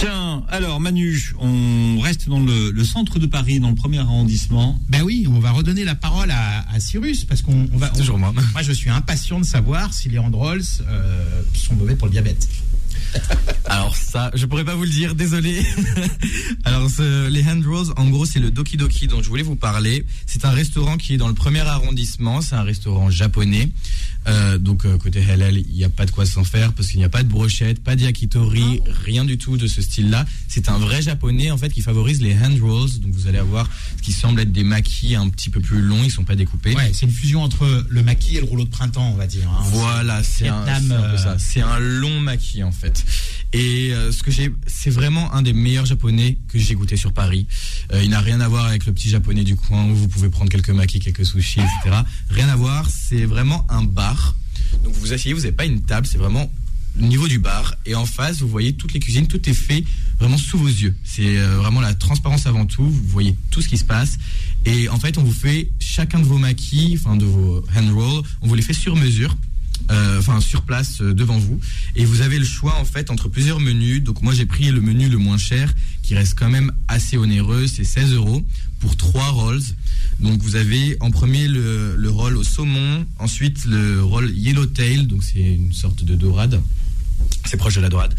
Bien, 0.01 0.43
alors 0.47 0.79
Manu, 0.79 1.33
on 1.39 1.99
reste 1.99 2.29
dans 2.29 2.39
le, 2.39 2.71
le 2.71 2.83
centre 2.85 3.19
de 3.19 3.25
Paris, 3.25 3.59
dans 3.59 3.69
le 3.69 3.75
premier 3.75 3.97
arrondissement. 3.99 4.79
Ben 4.87 5.01
oui, 5.03 5.25
on 5.29 5.39
va 5.39 5.51
redonner 5.51 5.83
la 5.83 5.95
parole 5.95 6.31
à, 6.31 6.65
à 6.71 6.79
Cyrus 6.79 7.25
parce 7.25 7.41
qu'on 7.41 7.67
on 7.73 7.77
va. 7.77 7.91
on- 7.93 7.97
Toujours 7.97 8.17
moi. 8.17 8.31
Moi, 8.53 8.61
je 8.61 8.71
suis 8.71 8.89
impatient 8.89 9.39
de 9.39 9.45
savoir 9.45 9.93
si 9.93 10.07
les 10.07 10.17
hand 10.19 10.33
rolls 10.33 10.61
euh, 10.87 11.41
sont 11.53 11.75
mauvais 11.75 11.95
pour 11.95 12.07
le 12.07 12.11
diabète. 12.13 12.47
Alors 13.65 13.95
ça, 13.95 14.31
je 14.35 14.45
pourrais 14.45 14.63
pas 14.65 14.75
vous 14.75 14.83
le 14.83 14.89
dire, 14.89 15.15
désolé. 15.15 15.61
Alors 16.63 16.89
ce- 16.89 17.27
les 17.27 17.43
hand 17.43 17.65
rolls, 17.65 17.87
en 17.97 18.07
gros, 18.09 18.25
c'est 18.25 18.39
le 18.39 18.51
Doki 18.51 18.77
Doki 18.77 19.07
dont 19.07 19.21
je 19.21 19.27
voulais 19.29 19.43
vous 19.43 19.55
parler. 19.55 20.05
C'est 20.27 20.45
un 20.45 20.51
restaurant 20.51 20.95
qui 20.97 21.15
est 21.15 21.17
dans 21.17 21.27
le 21.27 21.33
premier 21.33 21.59
arrondissement. 21.61 22.41
C'est 22.41 22.55
un 22.55 22.63
restaurant 22.63 23.09
japonais. 23.09 23.69
Euh, 24.27 24.57
donc 24.57 24.85
euh, 24.85 24.97
côté 24.97 25.23
halal, 25.29 25.57
il 25.57 25.73
n'y 25.73 25.83
a 25.83 25.89
pas 25.89 26.05
de 26.05 26.11
quoi 26.11 26.25
s'en 26.25 26.43
faire 26.43 26.73
parce 26.73 26.89
qu'il 26.89 26.99
n'y 26.99 27.05
a 27.05 27.09
pas 27.09 27.23
de 27.23 27.29
brochette, 27.29 27.81
pas 27.81 27.95
de 27.95 28.01
yakitori, 28.01 28.81
rien 29.05 29.23
du 29.25 29.37
tout 29.37 29.55
de 29.57 29.65
ce 29.65 29.81
style-là. 29.89 30.25
C'est 30.47 30.69
un 30.69 30.77
vrai 30.77 31.01
japonais 31.01 31.51
en 31.51 31.57
fait 31.57 31.69
qui 31.69 31.81
favorise 31.81 32.21
les 32.21 32.33
hand 32.35 32.59
rolls. 32.61 32.99
Donc 32.99 33.11
vous 33.13 33.27
allez 33.27 33.37
avoir 33.37 33.69
ce 33.97 34.01
qui 34.01 34.11
semble 34.13 34.39
être 34.41 34.51
des 34.51 34.63
maquis 34.63 35.15
un 35.15 35.29
petit 35.29 35.49
peu 35.49 35.59
plus 35.59 35.81
longs, 35.81 36.03
ils 36.03 36.11
sont 36.11 36.23
pas 36.23 36.35
découpés. 36.35 36.75
Ouais, 36.75 36.91
c'est 36.93 37.05
une 37.05 37.11
fusion 37.11 37.43
entre 37.43 37.85
le 37.89 38.03
maquis 38.03 38.37
et 38.37 38.39
le 38.39 38.45
rouleau 38.45 38.65
de 38.65 38.69
printemps, 38.69 39.11
on 39.11 39.15
va 39.15 39.27
dire. 39.27 39.49
hein. 39.49 39.63
Voilà, 39.71 40.23
c'est 40.23 40.47
un, 40.47 40.63
peu 40.63 40.93
euh, 40.93 41.17
ça. 41.17 41.37
C'est 41.39 41.61
un 41.61 41.79
long 41.79 42.19
maquis 42.19 42.63
en 42.63 42.71
fait. 42.71 43.05
Et 43.53 43.91
euh, 43.93 44.11
ce 44.11 44.21
que 44.23 44.31
j'ai, 44.31 44.53
c'est 44.67 44.91
vraiment 44.91 45.33
un 45.33 45.41
des 45.41 45.53
meilleurs 45.53 45.85
japonais 45.85 46.37
que 46.49 46.59
j'ai 46.59 46.75
goûté 46.75 46.95
sur 46.97 47.13
Paris. 47.13 47.47
Euh, 47.93 48.03
il 48.03 48.11
n'a 48.11 48.19
rien 48.19 48.39
à 48.41 48.47
voir 48.47 48.65
avec 48.65 48.85
le 48.85 48.93
petit 48.93 49.09
japonais 49.09 49.43
du 49.43 49.55
coin 49.55 49.85
où 49.85 49.95
vous 49.95 50.07
pouvez 50.07 50.29
prendre 50.29 50.51
quelques 50.51 50.69
maquis, 50.69 50.99
quelques 50.99 51.25
sushis, 51.25 51.59
etc. 51.59 51.97
Rien 52.29 52.47
à 52.49 52.55
voir. 52.55 52.87
C'est 52.89 53.25
vraiment 53.25 53.65
un 53.69 53.83
bar. 53.83 54.35
Donc 54.83 54.93
vous 54.93 55.01
vous 55.01 55.13
asseyez, 55.13 55.33
vous 55.33 55.41
n'avez 55.41 55.51
pas 55.51 55.65
une 55.65 55.81
table, 55.81 56.05
c'est 56.05 56.17
vraiment 56.19 56.51
niveau 56.99 57.27
du 57.27 57.39
bar. 57.39 57.75
Et 57.85 57.95
en 57.95 58.05
face, 58.05 58.39
vous 58.41 58.47
voyez 58.47 58.73
toutes 58.73 58.93
les 58.93 58.99
cuisines, 58.99 59.27
tout 59.27 59.49
est 59.49 59.53
fait 59.53 59.83
vraiment 60.19 60.37
sous 60.37 60.57
vos 60.57 60.67
yeux. 60.67 60.95
C'est 61.03 61.37
euh, 61.37 61.57
vraiment 61.57 61.81
la 61.81 61.93
transparence 61.93 62.45
avant 62.45 62.65
tout. 62.65 62.83
Vous 62.83 63.07
voyez 63.07 63.35
tout 63.51 63.61
ce 63.61 63.67
qui 63.67 63.77
se 63.77 63.85
passe. 63.85 64.17
Et 64.65 64.89
en 64.89 64.99
fait, 64.99 65.17
on 65.17 65.23
vous 65.23 65.33
fait 65.33 65.69
chacun 65.79 66.19
de 66.19 66.25
vos 66.25 66.37
maquis, 66.37 66.97
enfin 66.99 67.15
de 67.15 67.25
vos 67.25 67.63
hand 67.75 67.91
rolls, 67.91 68.23
on 68.41 68.47
vous 68.47 68.55
les 68.55 68.61
fait 68.61 68.73
sur 68.73 68.95
mesure 68.95 69.35
euh, 69.91 70.19
enfin 70.19 70.39
sur 70.39 70.61
place 70.63 71.01
euh, 71.01 71.13
devant 71.15 71.39
vous 71.39 71.59
et 71.95 72.05
vous 72.05 72.21
avez 72.21 72.37
le 72.37 72.45
choix 72.45 72.75
en 72.75 72.85
fait 72.85 73.09
entre 73.09 73.27
plusieurs 73.27 73.59
menus 73.59 74.03
donc 74.03 74.21
moi 74.21 74.33
j'ai 74.33 74.45
pris 74.45 74.69
le 74.69 74.81
menu 74.81 75.09
le 75.09 75.17
moins 75.17 75.37
cher 75.37 75.73
qui 76.03 76.13
reste 76.13 76.37
quand 76.37 76.49
même 76.49 76.71
assez 76.87 77.17
onéreux 77.17 77.65
c'est 77.65 77.85
16 77.85 78.13
euros 78.13 78.45
pour 78.79 78.97
trois 78.97 79.29
rolls 79.29 79.63
donc 80.19 80.41
vous 80.41 80.55
avez 80.55 80.95
en 80.99 81.09
premier 81.09 81.47
le, 81.47 81.95
le 81.95 82.09
roll 82.09 82.37
au 82.37 82.43
saumon 82.43 83.05
ensuite 83.17 83.65
le 83.65 84.03
roll 84.03 84.29
yellowtail 84.35 85.07
donc 85.07 85.23
c'est 85.23 85.39
une 85.39 85.73
sorte 85.73 86.03
de 86.03 86.13
dorade 86.13 86.61
c'est 87.45 87.57
proche 87.57 87.75
de 87.75 87.81
la 87.81 87.89
dorade 87.89 88.13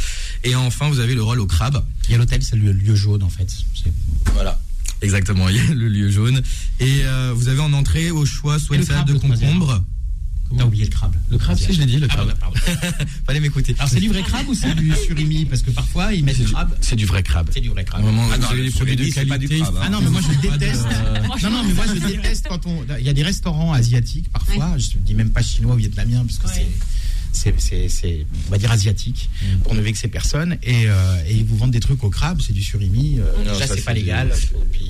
et 0.45 0.55
enfin 0.55 0.89
vous 0.89 0.99
avez 1.01 1.15
le 1.15 1.23
roll 1.23 1.41
au 1.41 1.47
crabe 1.47 1.85
Il 2.07 2.13
y 2.13 2.15
a 2.15 2.19
l'hôtel, 2.19 2.43
c'est 2.43 2.57
le 2.57 2.73
lieu 2.73 2.95
jaune 2.95 3.23
en 3.23 3.31
fait. 3.31 3.49
Voilà 4.35 4.59
exactement 5.03 5.49
il 5.49 5.57
y 5.57 5.61
a 5.61 5.75
le 5.75 5.89
lieu 5.89 6.11
jaune 6.11 6.43
et 6.79 7.01
euh, 7.05 7.33
vous 7.35 7.49
avez 7.49 7.61
en 7.61 7.73
entrée 7.73 8.11
au 8.11 8.27
choix 8.27 8.59
soit 8.59 8.77
une 8.77 8.83
le 8.83 8.87
salade 8.87 9.05
crabe, 9.07 9.17
de 9.17 9.21
concombre 9.23 9.85
T'as 10.59 10.65
oublié 10.65 10.85
le 10.85 10.91
crabe. 10.91 11.15
le 11.31 11.39
crabe 11.39 11.57
si 11.57 11.73
je 11.73 11.79
l'ai 11.79 11.87
dit 11.87 11.99
le 11.99 12.09
Ah, 12.11 12.15
crabe 12.17 12.35
pardon, 12.41 12.59
pardon. 12.67 12.89
fallait 13.27 13.39
m'écouter 13.39 13.73
Alors 13.79 13.89
c'est 13.89 14.01
du 14.01 14.09
vrai 14.09 14.21
crabe 14.23 14.49
ou 14.49 14.55
c'est 14.55 14.75
du 14.75 14.93
surimi 15.07 15.45
Parce 15.45 15.63
que 15.63 15.71
parfois 15.71 16.13
ils 16.13 16.25
mettent 16.25 16.39
C'est 16.39 16.45
du 16.45 16.51
crabe. 16.53 16.77
c'est 16.81 16.97
du 16.97 17.07
vrai 17.07 17.23
crabe 17.23 17.49
C'est 17.55 17.61
du 17.61 17.69
vrai 17.69 17.85
crabe. 17.85 18.03
Vraiment, 18.03 18.27
Ah 18.33 18.37
non, 18.37 18.47
produits 18.49 18.69
de 18.97 19.25
pas 19.25 19.39
du 19.39 19.47
qualité. 19.47 19.61
crabe, 19.61 19.77
hein. 19.77 19.81
Ah 19.85 19.89
non, 19.91 20.01
mais 20.01 20.11
moi 20.11 20.21
je 20.21 20.35
de- 20.49 20.53
déteste. 20.59 20.87
Non, 21.45 21.51
non, 21.51 21.63
mais 21.65 21.73
moi 21.73 21.85
je 21.87 22.01
déteste 22.05 22.47
quand 22.49 22.67
on. 22.67 22.85
Il 22.99 23.07
y 23.07 23.09
a 23.09 23.13
des 23.13 23.23
restaurants 23.23 23.73
asiatiques 23.73 24.29
parfois, 24.33 24.77
je 24.77 24.89
dis 25.07 25.15
même 25.15 25.31
pas 25.31 25.41
chinois 25.43 25.75
ou 25.75 25.79
vietnamien, 25.79 26.25
parce 26.27 26.39
que. 26.39 26.49
C'est, 26.53 26.67
c'est, 27.33 27.55
c'est, 27.89 28.27
on 28.49 28.51
va 28.51 28.59
dire 28.59 28.71
asiatique, 28.71 29.31
Mm. 29.43 29.59
pour 29.61 29.75
ne 29.75 29.81
vexer 29.81 30.09
personne. 30.09 30.59
Et, 30.63 30.85
euh, 30.89 31.23
et 31.27 31.35
ils 31.35 31.45
vous 31.45 31.57
vendent 31.57 31.71
des 31.71 31.81
trucs 31.81 32.03
au 32.05 32.11
crabe, 32.11 32.41
c'est 32.41 32.53
du 32.53 32.63
surimi. 32.63 33.19
euh, 33.19 33.45
Non, 33.45 33.53
déjà, 33.53 33.67
ça, 33.67 33.75
c'est 33.75 33.83
pas 33.85 33.93
légal. 33.95 34.31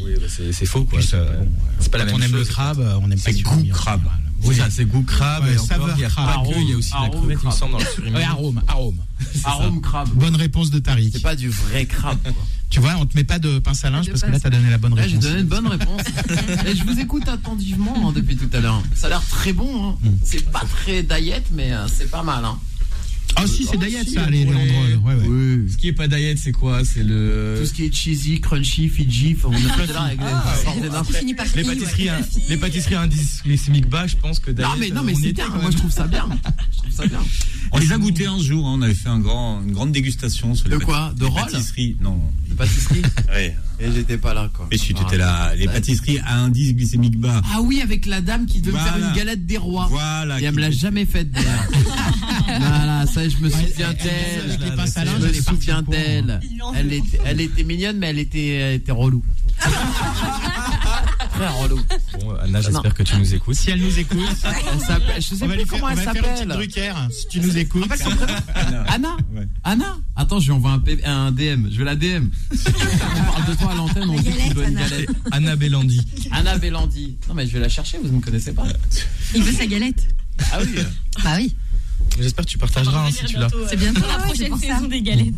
Oui, 0.05 0.13
bah, 0.21 0.27
c'est 0.29 0.53
c'est 0.53 0.67
faux 0.67 0.85
quoi. 0.85 0.99
plus, 0.99 1.11
euh, 1.15 1.25
C'est 1.31 1.39
bon, 1.39 1.49
c'est 1.81 1.91
pas 1.93 1.99
la 1.99 2.05
quand 2.07 2.19
même 2.19 2.21
on 2.21 2.25
aime 2.35 2.37
le 2.41 2.45
crabe, 2.45 2.99
on 3.03 3.07
n'aime 3.09 3.19
pas 3.21 3.31
C'est 3.31 3.39
le 3.39 3.43
goût 3.45 3.61
en 3.61 3.73
crabe. 3.73 4.03
Oui, 4.43 4.57
ça, 4.57 4.71
c'est 4.71 4.85
goût 4.87 5.03
crabe. 5.03 5.45
Ouais, 5.45 5.51
et 5.53 5.59
encore, 5.59 5.67
saveur 5.69 5.95
il 5.97 6.01
y 6.01 6.05
a 6.05 6.09
pas 6.11 6.43
que, 6.47 6.59
il 6.61 6.71
y 6.71 6.73
a 6.73 6.77
aussi 6.77 6.91
la 6.93 6.97
Arôme 6.99 7.11
crevette, 7.21 7.39
il 7.43 7.47
me 7.47 7.53
semble, 7.53 7.73
dans 7.73 7.79
le 7.79 7.85
surimi. 7.85 8.17
Ouais, 8.17 8.23
arôme, 8.25 8.63
arôme. 8.69 8.97
Arôme 9.45 9.81
crabe. 9.83 10.09
Bonne 10.15 10.37
réponse 10.37 10.71
de 10.71 10.79
Tariq. 10.79 11.11
C'est 11.13 11.23
pas 11.23 11.37
du 11.37 11.51
vrai 11.51 11.85
crabe. 11.87 12.19
quoi. 12.23 12.33
Tu 12.71 12.79
vois, 12.79 12.95
on 13.01 13.05
te 13.07 13.17
met 13.17 13.25
pas 13.25 13.39
de 13.41 13.59
pince 13.59 13.85
à 13.85 13.91
linge 13.91 14.09
parce 14.09 14.23
que 14.23 14.31
là, 14.31 14.39
tu 14.39 14.47
as 14.47 14.51
donné 14.51 14.71
la 14.71 14.79
bonne 14.79 14.93
Ouais, 14.95 15.03
réponse. 15.03 15.21
j'ai 15.23 15.29
donné 15.29 15.41
une 15.41 15.47
bonne 15.49 15.67
réponse. 15.67 16.03
Et 16.67 16.75
je 16.77 16.85
vous 16.85 16.99
écoute 17.01 17.29
attentivement 17.29 18.09
hein, 18.09 18.13
depuis 18.15 18.37
tout 18.37 18.49
à 18.57 18.61
l'heure. 18.61 18.81
Ça 18.95 19.09
a 19.09 19.11
l'air 19.11 19.23
très 19.29 19.53
bon. 19.53 19.89
Hein. 19.91 19.97
Mm. 20.03 20.09
C'est 20.25 20.49
pas 20.51 20.63
très 20.77 21.03
diet, 21.03 21.43
mais 21.53 21.73
euh, 21.73 21.87
c'est 21.89 22.09
pas 22.11 22.23
mal. 22.23 22.45
Hein. 22.45 22.59
Ah, 23.43 23.47
si, 23.47 23.65
c'est 23.65 23.77
Oh, 23.77 23.83
si, 24.05 24.13
ça, 24.15 24.29
les, 24.31 24.39
les 24.41 24.45
pour 24.45 24.55
les- 24.55 24.61
hand 24.61 24.77
rolls. 24.77 25.01
Ouais, 25.05 25.15
ouais. 25.29 25.69
Ce 25.71 25.77
qui 25.77 25.89
est 25.89 25.93
pas 25.93 26.09
diet, 26.09 26.37
c'est 26.37 26.53
quoi? 26.53 26.85
C'est 26.85 27.03
le. 27.03 27.57
Tout 27.61 27.67
ce 27.67 27.73
qui 27.73 27.85
est 27.85 27.93
cheesy, 27.95 28.41
crunchy, 28.41 28.89
Fiji, 28.89 29.37
on 29.45 29.53
est 29.53 29.63
pas 29.63 29.87
là 29.87 30.01
avec 30.03 30.19
les- 30.21 31.19
finit 31.19 31.35
par 31.35 31.47
Les 31.55 31.63
ouais. 31.63 31.75
pâtisseries, 31.75 32.09
à- 32.09 32.21
les 32.49 32.57
pâtisseries 32.57 32.95
à 32.95 33.01
indice 33.03 33.43
glycémique 33.45 33.89
bas, 33.89 34.07
je 34.07 34.17
pense 34.17 34.39
que 34.41 34.51
diet. 34.51 34.65
Non 34.65 34.77
mais 34.79 34.91
non 34.91 35.03
mais 35.03 35.15
c'est 35.15 35.33
bien. 35.33 35.49
Moi 35.49 35.71
je 35.71 35.77
trouve 35.77 35.91
ça 35.91 36.07
bien. 36.07 36.29
Je 36.73 36.79
trouve 36.79 36.93
ça 36.93 37.07
bien. 37.07 37.21
On 37.73 37.79
les 37.79 37.93
a 37.93 37.99
goûtés 37.99 38.27
un 38.27 38.39
jour, 38.41 38.67
hein, 38.67 38.75
on 38.79 38.83
avait 38.83 38.95
fait 38.95 39.09
un 39.09 39.21
grand, 39.21 39.63
une 39.63 39.73
grande 39.73 39.93
dégustation 39.93 40.55
sur 40.55 40.69
les 40.69 40.79
De 40.79 40.85
quoi? 40.85 41.13
De 41.17 41.25
les 41.25 41.31
rolls? 41.31 41.43
pâtisseries. 41.51 41.97
Non. 42.01 42.21
Les 42.49 42.55
pâtisseries? 42.55 43.03
Ouais. 43.29 43.57
Et 43.83 43.93
j'étais 43.93 44.19
pas 44.19 44.35
là, 44.35 44.51
quoi. 44.55 44.67
Mais 44.71 44.77
si 44.77 44.93
tu 44.93 45.03
étais 45.03 45.17
là, 45.17 45.55
les 45.55 45.67
pâtisseries 45.67 46.19
à 46.27 46.39
indice 46.39 46.75
glycémique 46.75 47.19
bas. 47.19 47.41
Ah 47.53 47.61
oui, 47.63 47.81
avec 47.81 48.07
la 48.07 48.21
dame 48.21 48.47
qui 48.47 48.61
devait 48.61 48.79
me 48.79 48.83
faire 48.83 48.99
une 48.99 49.13
galette 49.15 49.47
des 49.47 49.57
rois. 49.57 49.87
Voilà. 49.91 50.39
Et 50.41 50.45
elle 50.45 50.51
qui 50.51 50.57
me 50.57 50.61
l'a 50.61 50.71
jamais 50.71 51.07
faite 51.07 51.31
d'ailleurs. 51.33 51.69
voilà, 52.47 53.07
ça 53.07 53.29
je 53.29 53.37
me 53.39 53.49
souviens 53.49 53.93
d'elle. 53.93 54.59
Je 54.61 55.01
elle 55.01 55.29
me 55.29 55.33
souviens 55.33 55.83
d'elle. 55.83 56.41
Elle 56.77 56.93
était, 56.93 57.21
elle 57.25 57.41
était 57.41 57.65
mignonne, 57.65 57.99
mais 57.99 58.09
elle 58.09 58.19
était, 58.19 58.49
elle 58.49 58.75
était 58.75 58.93
relou. 58.93 59.23
Relou. 61.49 61.81
Bon, 62.21 62.35
Anna, 62.43 62.61
j'espère 62.61 62.95
que 62.95 63.03
tu 63.03 63.17
nous 63.17 63.35
écoutes. 63.35 63.55
Si 63.55 63.71
elle 63.71 63.81
nous 63.81 63.99
écoute, 63.99 64.19
Elle 64.45 65.23
je 65.23 65.35
sais 65.35 65.45
on 65.45 65.47
va 65.47 65.55
plus 65.55 65.63
lui 65.63 65.69
faire, 65.69 65.81
comment 65.81 65.87
on 65.87 65.91
elle 65.91 65.97
va 65.97 66.03
faire 66.03 66.15
une 66.15 66.21
petite 66.21 66.37
s'appelle. 66.37 66.49
Drucker. 66.49 66.93
Si 67.11 67.29
tu 67.29 67.41
nous 67.41 67.59
écoutes. 67.59 67.91
Anna 68.89 69.17
Ouais. 69.35 69.47
Anna 69.65 69.97
Attends, 70.17 70.41
je 70.41 70.47
lui 70.47 70.53
envoie 70.53 70.73
un, 70.73 70.79
P- 70.79 71.03
un 71.05 71.31
DM. 71.33 71.69
Je 71.71 71.79
vais 71.79 71.85
la 71.85 71.97
DM. 71.97 72.29
on 72.53 73.33
parle 73.33 73.47
de 73.49 73.55
toi 73.55 73.73
à 73.73 73.75
l'antenne, 73.75 74.11
on 74.11 74.21
dit 74.21 74.31
que 74.31 74.49
tu 74.49 74.55
dois 74.55 74.69
une 74.69 74.75
galette. 74.75 75.11
Anna 75.33 75.57
Bellandi. 75.57 76.01
Anna 76.33 76.59
Bellandi. 76.59 77.17
Non, 77.29 77.35
mais 77.35 77.47
je 77.47 77.53
vais 77.53 77.61
la 77.61 77.69
chercher, 77.69 77.99
vous 77.99 78.09
ne 78.09 78.13
me 78.17 78.21
connaissez 78.21 78.53
pas. 78.53 78.65
Il 79.35 79.43
veut 79.43 79.53
sa 79.53 79.67
galette. 79.67 80.07
Ah 80.53 80.59
oui. 80.63 80.75
Bah 81.23 81.35
oui. 81.39 81.55
J'espère 82.19 82.45
que 82.45 82.51
tu 82.51 82.59
partageras 82.59 83.07
hein, 83.07 83.11
si 83.13 83.25
tu 83.27 83.37
l'as. 83.37 83.49
C'est 83.69 83.77
bientôt 83.77 84.01
Pour 84.01 84.11
la 84.11 84.19
prochaine 84.19 84.59
saison 84.59 84.87
des 84.89 85.03
galettes. 85.03 85.35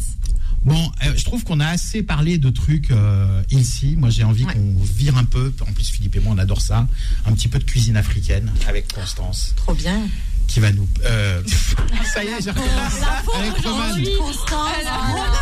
Bon, 0.65 0.91
euh, 1.05 1.13
je 1.17 1.25
trouve 1.25 1.43
qu'on 1.43 1.59
a 1.61 1.67
assez 1.67 2.03
parlé 2.05 2.39
de 2.39 2.49
trucs 2.51 2.91
euh, 2.93 3.43
ici. 3.51 3.97
Moi, 3.99 4.11
j'ai 4.11 4.23
envie 4.25 4.45
Ouais. 4.45 4.53
qu'on 4.55 4.75
vire 4.97 5.17
un 5.17 5.25
peu. 5.25 5.53
En 5.69 5.73
plus, 5.73 5.89
Philippe 5.91 6.15
et 6.17 6.21
moi, 6.21 6.35
on 6.37 6.39
adore 6.39 6.61
ça. 6.61 6.87
Un 7.27 7.33
petit 7.33 7.49
peu 7.49 7.59
de 7.59 7.65
cuisine 7.65 7.97
africaine 7.97 8.51
avec 8.69 8.93
Constance, 8.93 9.55
Trop 9.57 9.75
bien. 9.75 10.01
qui 10.47 10.61
va 10.61 10.71
nous. 10.73 10.87
euh, 11.05 11.43
ça 12.15 12.23
y 12.23 12.29
est, 12.29 12.43
j'ai 12.43 12.51
recommencé 12.51 13.03
avec 13.35 13.57
Roman. 13.65 13.89
Constance. 14.19 14.69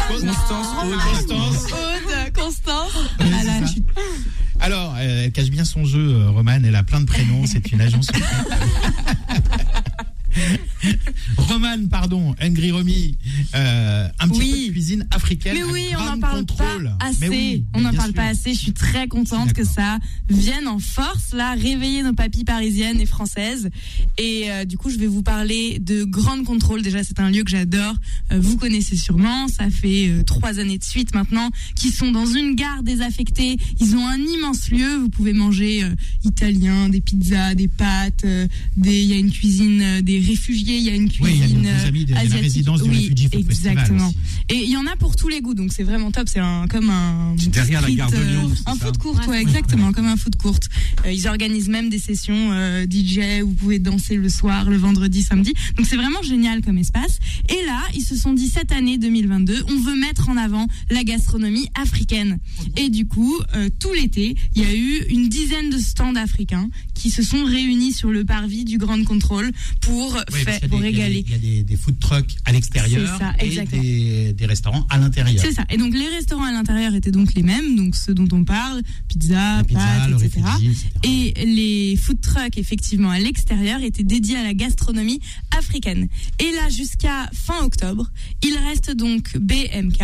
Constance, 0.09 0.67
Constance. 1.05 1.73
Aude, 1.73 2.33
Constance. 2.35 2.93
Oui, 3.21 3.83
Alors, 4.59 4.95
euh, 4.99 5.25
elle 5.25 5.33
cache 5.33 5.51
bien 5.51 5.65
son 5.65 5.85
jeu, 5.85 6.15
euh, 6.15 6.31
Romane. 6.31 6.65
Elle 6.65 6.77
a 6.77 6.83
plein 6.83 7.01
de 7.01 7.07
prénoms. 7.07 7.45
C'est 7.47 7.73
une 7.73 7.81
agence. 7.83 8.07
Romane, 11.37 11.89
pardon, 11.89 12.35
Hungry 12.41 12.71
Romy, 12.71 13.17
euh, 13.55 14.09
un 14.19 14.29
petit 14.29 14.41
Oui. 14.41 14.51
peu 14.51 14.67
de 14.69 14.73
cuisine 14.73 15.07
africaine. 15.11 15.55
Mais 15.55 15.63
oui, 15.65 15.87
on 15.99 16.05
n'en 16.05 16.19
parle 16.19 16.39
contrôle. 16.41 16.93
pas 16.99 17.07
assez. 17.07 17.29
Oui, 17.29 17.65
on 17.75 17.81
n'en 17.81 17.93
parle 17.93 18.09
sûr. 18.09 18.15
pas 18.15 18.27
assez. 18.27 18.55
Je 18.55 18.59
suis 18.59 18.73
très 18.73 19.09
contente 19.09 19.53
que 19.53 19.65
ça 19.65 19.99
vienne 20.29 20.67
en 20.69 20.79
force, 20.79 21.33
là, 21.33 21.53
réveiller 21.53 22.03
nos 22.03 22.13
papilles 22.15 22.45
parisiennes 22.45 23.01
et 23.01 23.07
françaises. 23.07 23.69
Et 24.19 24.51
euh, 24.51 24.65
du 24.65 24.77
coup, 24.79 24.91
je 24.91 24.97
vais 24.99 25.07
vous 25.07 25.23
parler 25.23 25.79
de 25.81 26.05
Grande 26.05 26.45
Contrôle. 26.45 26.83
Déjà, 26.83 27.03
c'est 27.05 27.21
un 27.21 27.31
lieu 27.31 27.43
que 27.45 27.51
j'adore. 27.51 27.95
Euh, 28.33 28.39
vous 28.41 28.57
connaissez 28.57 28.97
sûrement. 28.97 29.49
Ça 29.49 29.69
fait 29.71 30.11
trois 30.27 30.59
années 30.59 30.79
de 30.79 30.85
suite 30.85 31.15
maintenant 31.15 31.51
qu'ils 31.75 31.93
sont 31.93 32.11
dans 32.13 32.27
une 32.27 32.55
gare 32.55 32.83
désaffectée. 32.83 33.57
Ils 33.81 33.97
ont 33.97 34.07
un 34.07 34.19
immense 34.19 34.71
lieu. 34.71 34.97
Vous 34.97 35.09
pouvez 35.11 35.33
manger 35.33 35.85
italien, 36.25 36.89
des 36.89 37.01
pizzas, 37.01 37.55
des 37.55 37.69
pâtes. 37.69 38.25
des. 38.77 39.01
Il 39.01 39.07
y 39.11 39.13
a 39.15 39.17
une 39.17 39.31
cuisine 39.31 40.01
des 40.03 40.19
réfugiés. 40.31 40.77
Il 40.77 40.85
y 40.85 40.91
a 40.91 40.95
une 40.95 41.09
Oui, 41.21 41.33
il 41.35 41.37
y 41.37 41.43
a 41.43 41.47
cuisine 41.47 41.63
nos 41.63 41.69
euh, 41.69 41.89
amis 41.89 42.05
de, 42.05 42.11
de 42.11 42.15
la 42.15 42.21
asiatique. 42.21 42.43
résidence 42.43 42.83
du 42.83 42.91
Oui, 42.91 43.13
exactement. 43.33 44.13
Et 44.49 44.57
il 44.57 44.71
y 44.71 44.77
en 44.77 44.87
a 44.87 44.97
pour 44.97 45.17
tous 45.17 45.29
les 45.29 45.41
goûts, 45.41 45.55
donc 45.55 45.73
c'est 45.73 45.83
vraiment 45.83 46.11
top. 46.11 46.29
C'est 46.29 46.41
un, 46.41 46.67
comme 46.69 46.91
un. 46.91 47.35
Derrière 47.37 47.81
la 47.81 47.87
street, 47.89 47.97
gare 47.97 48.11
de 48.11 48.17
euh, 48.17 48.31
Lyon, 48.31 48.51
un 48.67 48.75
food 48.77 48.99
court, 48.99 49.21
ouais, 49.29 49.41
exactement, 49.41 49.93
comme 49.93 50.07
un 50.07 50.17
food 50.17 50.37
court. 50.37 50.59
Euh, 51.07 51.13
ils 51.13 51.27
organisent 51.29 51.69
même 51.69 51.89
des 51.91 51.99
sessions 51.99 52.51
euh, 52.53 52.85
DJ 52.85 53.43
où 53.43 53.49
vous 53.49 53.55
pouvez 53.55 53.79
danser 53.79 54.17
le 54.17 54.29
soir, 54.29 54.69
le 54.69 54.77
vendredi, 54.77 55.23
samedi. 55.23 55.53
Donc 55.77 55.87
c'est 55.87 55.97
vraiment 55.97 56.23
génial 56.23 56.63
comme 56.63 56.79
espace. 56.79 57.19
Et 57.49 57.65
là, 57.67 57.81
ils 57.95 58.03
se 58.03 58.17
sont 58.17 58.33
dit 58.33 58.49
cette 58.49 58.73
année 58.73 58.99
2022, 58.99 59.65
on 59.69 59.81
veut 59.81 59.97
mettre 59.97 60.29
en 60.29 60.37
avant 60.37 60.67
la 60.91 61.05
gastronomie 61.05 61.69
africaine. 61.81 62.39
Et 62.77 62.91
du 62.91 63.07
coup, 63.07 63.37
euh, 63.55 63.69
tout 63.79 63.93
l'été, 63.95 64.37
il 64.55 64.63
y 64.63 64.67
a 64.67 64.75
eu 64.75 65.05
une 65.11 65.29
dizaine 65.29 65.71
de 65.71 65.79
stands 65.79 66.17
africains 66.17 66.69
qui 66.95 67.11
se 67.11 67.23
sont 67.23 67.45
réunis 67.45 67.93
sur 67.93 68.11
le 68.11 68.25
parvis 68.25 68.65
du 68.65 68.79
Grand 68.79 69.03
Contrôle 69.05 69.51
pour, 69.81 70.17
Oui, 70.33 70.41
a 70.47 70.69
pour 70.69 70.81
des- 70.81 70.89
il 70.91 70.97
y 70.97 71.01
a 71.01 71.05
régaler. 71.05 71.23
des- 71.23 71.29
Il 71.29 71.33
y 71.33 71.35
a 71.35 71.39
des, 71.39 71.63
des 71.65 71.77
food 71.77 71.99
trucks 71.99 72.37
à 72.45 72.53
l'extérieur 72.53 73.19
et 73.41 73.49
des, 73.81 74.33
des 74.33 74.47
restaurants 74.47 74.87
à 74.91 74.99
l'intérieur. 74.99 75.43
C'est 75.45 75.53
ça. 75.53 75.65
Et 75.71 75.77
donc 75.77 75.95
les 75.95 76.09
restaurants 76.09 76.45
à 76.45 76.53
l'intérieur 76.53 76.95
étaient 76.95 77.11
donc 77.11 77.35
les 77.35 77.43
mêmes, 77.43 77.77
donc 77.77 77.95
ceux 77.97 78.15
dont 78.15 78.29
on 78.33 78.45
parle, 78.45 78.83
pizza, 79.09 79.63
pâtes, 79.75 80.11
le 80.11 80.17
etc. 80.25 80.41
Etc. 80.61 80.87
Et 81.05 81.33
les 81.45 81.97
food 81.97 82.21
trucks, 82.21 82.57
effectivement, 82.59 83.11
à 83.11 83.19
l'extérieur, 83.19 83.83
étaient 83.83 84.03
dédiés 84.05 84.37
à 84.37 84.43
la 84.45 84.55
gastronomie 84.55 85.21
africaine. 85.57 86.09
Et 86.39 86.51
là, 86.53 86.69
jusqu'à 86.69 87.29
fin 87.33 87.59
octobre, 87.65 88.11
il 88.43 88.57
reste 88.69 88.91
donc 88.95 89.37
BMK 89.39 90.03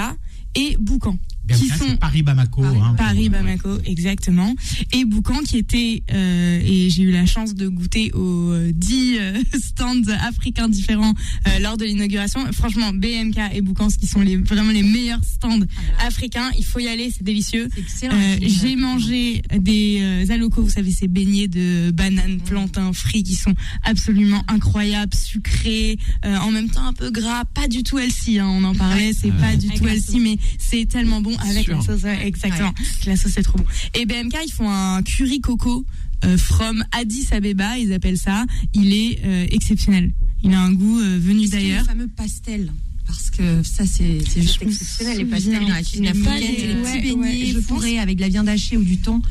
et 0.55 0.77
Boucan. 0.81 1.19
Bien 1.47 1.57
qui 1.57 1.69
sont 1.69 1.75
c'est 1.91 1.99
Paris 2.01 2.23
Bamako. 2.23 2.65
hein, 2.65 2.95
Paris, 2.97 3.29
Bamako, 3.29 3.79
exactement. 3.85 4.55
Et 4.93 5.05
Boucan 5.05 5.39
qui 5.45 5.59
était, 5.59 6.03
euh, 6.13 6.61
et 6.65 6.91
j'ai 6.91 7.03
eu 7.03 7.13
la 7.13 7.27
chance 7.27 7.55
de 7.55 7.69
goûter 7.69 8.11
aux 8.13 8.51
euh, 8.53 8.73
10 8.75 9.17
euh, 9.19 9.39
stands 9.61 10.09
africains 10.27 10.69
différents 10.69 11.15
euh, 11.47 11.59
lors 11.61 11.77
de 11.77 11.85
l'inauguration. 11.85 12.41
Franchement, 12.53 12.93
BMK 12.93 13.39
et 13.55 13.61
Boucan, 13.61 13.91
ce 13.91 13.99
qui 13.99 14.07
sont 14.07 14.21
les, 14.21 14.37
vraiment 14.37 14.73
les 14.73 14.83
meilleurs 14.83 15.23
stands 15.25 15.61
africains, 16.05 16.51
il 16.59 16.65
faut 16.65 16.79
y 16.81 16.89
aller, 16.89 17.11
c'est 17.11 17.23
délicieux. 17.23 17.69
C'est 17.75 17.81
excellent. 17.81 18.15
Euh, 18.17 18.37
j'ai 18.41 18.77
mangé 18.77 19.43
des 19.57 19.99
euh, 20.01 20.33
alocos, 20.33 20.63
vous 20.63 20.71
savez, 20.71 20.91
ces 20.91 21.09
beignets 21.09 21.49
de 21.49 21.91
bananes, 21.93 22.41
plantains, 22.45 22.93
frits 22.93 23.23
qui 23.23 23.35
sont 23.35 23.55
absolument 23.85 24.43
incroyables, 24.49 25.15
sucrés, 25.15 25.99
euh, 26.25 26.37
en 26.39 26.51
même 26.51 26.69
temps 26.71 26.87
un 26.87 26.93
peu 26.93 27.11
gras, 27.11 27.45
pas 27.45 27.69
du 27.69 27.83
tout 27.83 27.99
healthy, 27.99 28.39
hein, 28.39 28.49
on 28.49 28.65
en 28.65 28.75
parlait, 28.75 29.13
c'est 29.13 29.31
pas 29.33 29.55
du 29.57 29.69
tout 29.69 29.87
healthy, 29.87 30.21
mais 30.21 30.39
c'est 30.59 30.87
tellement 30.89 31.21
bon 31.21 31.36
avec 31.41 31.67
la 31.69 31.81
sauce, 31.83 32.03
ouais, 32.03 32.27
exactement. 32.27 32.73
La 33.07 33.17
sauce 33.17 33.33
c'est 33.35 33.43
trop 33.43 33.59
bon. 33.59 33.65
Et 33.95 34.07
BMK, 34.07 34.37
ils 34.47 34.53
font 34.53 34.69
un 34.71 35.03
curry 35.03 35.41
coco 35.41 35.85
euh, 36.25 36.39
from 36.39 36.85
Addis 36.93 37.27
Abeba, 37.33 37.79
ils 37.79 37.93
appellent 37.93 38.19
ça. 38.19 38.45
Il 38.75 38.93
est 38.93 39.21
euh, 39.25 39.47
exceptionnel. 39.51 40.13
Il 40.43 40.53
a 40.55 40.61
un 40.61 40.73
goût 40.73 40.99
euh, 41.01 41.19
venu 41.21 41.47
d'ailleurs. 41.49 41.81
Le 41.81 41.87
fameux 41.87 42.09
pastel. 42.09 42.73
Parce 43.07 43.31
que 43.31 43.63
ça, 43.63 43.85
c'est 43.87 44.19
juste 44.41 44.61
exceptionnel. 44.63 45.19
Les 45.19 45.25
pastels 45.27 45.61
dans 45.61 45.69
la 45.69 45.83
cuisine 45.83 46.09
africaine, 46.09 46.41
les 46.41 46.47
des- 46.49 46.75
petits 46.75 46.83
ouais, 46.83 47.01
beignets 47.01 47.55
ouais, 47.55 47.63
fourrés 47.63 47.99
avec 48.01 48.17
de 48.17 48.23
la 48.23 48.29
viande 48.29 48.49
hachée 48.49 48.77
ou 48.77 48.83
du 48.83 48.99
thon. 48.99 49.23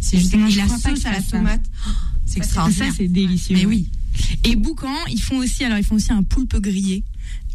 C'est 0.00 0.18
juste 0.18 0.34
et 0.34 0.36
la 0.38 0.68
sauce 0.68 1.04
à 1.06 1.12
la 1.12 1.20
ça. 1.22 1.38
tomate. 1.38 1.62
C'est 2.26 2.34
Ça, 2.34 2.44
extraordinaire. 2.44 2.92
c'est 2.96 3.08
délicieux. 3.08 3.56
Mais 3.56 3.66
oui. 3.66 3.88
Et 4.44 4.56
Boucan, 4.56 4.94
ils 5.10 5.20
font 5.20 5.38
aussi, 5.38 5.64
alors 5.64 5.78
ils 5.78 5.84
font 5.84 5.96
aussi 5.96 6.12
un 6.12 6.22
poulpe 6.22 6.56
grillé. 6.60 7.02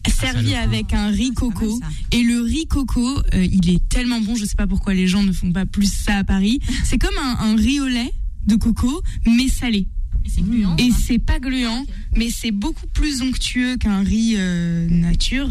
Servi 0.10 0.52
ça, 0.52 0.58
le- 0.58 0.64
avec 0.64 0.94
un 0.94 1.08
riz 1.10 1.32
Ah, 1.36 1.40
coco. 1.40 1.80
Et 2.12 2.24
le 2.24 2.42
riz 2.42 2.66
coco, 2.68 3.20
euh, 3.34 3.46
il 3.46 3.70
est 3.70 3.88
tellement 3.90 4.20
bon. 4.22 4.36
Je 4.36 4.46
sais 4.46 4.56
pas 4.56 4.68
pourquoi 4.68 4.94
les 4.94 5.08
gens 5.08 5.24
ne 5.24 5.32
font 5.32 5.52
pas 5.52 5.66
plus 5.66 5.92
ça 5.92 6.18
à 6.18 6.24
Paris. 6.24 6.60
C'est 6.86 6.98
comme 6.98 7.18
un, 7.22 7.38
un 7.52 7.56
riz 7.56 7.80
au 7.80 7.88
lait 7.88 8.12
de 8.48 8.56
coco, 8.56 9.02
mais 9.28 9.48
salé. 9.48 9.88
Et 10.26 10.30
c'est 10.30 10.42
gluant. 10.42 10.76
Et 10.78 10.90
hein. 10.92 10.96
c'est 11.08 11.20
pas 11.20 11.40
gluant, 11.40 11.86
mais 12.16 12.30
c'est 12.30 12.52
beaucoup 12.52 12.88
plus 12.88 13.22
onctueux 13.22 13.78
qu'un 13.78 14.02
riz 14.04 14.36
euh, 14.38 14.88
nature 14.90 15.50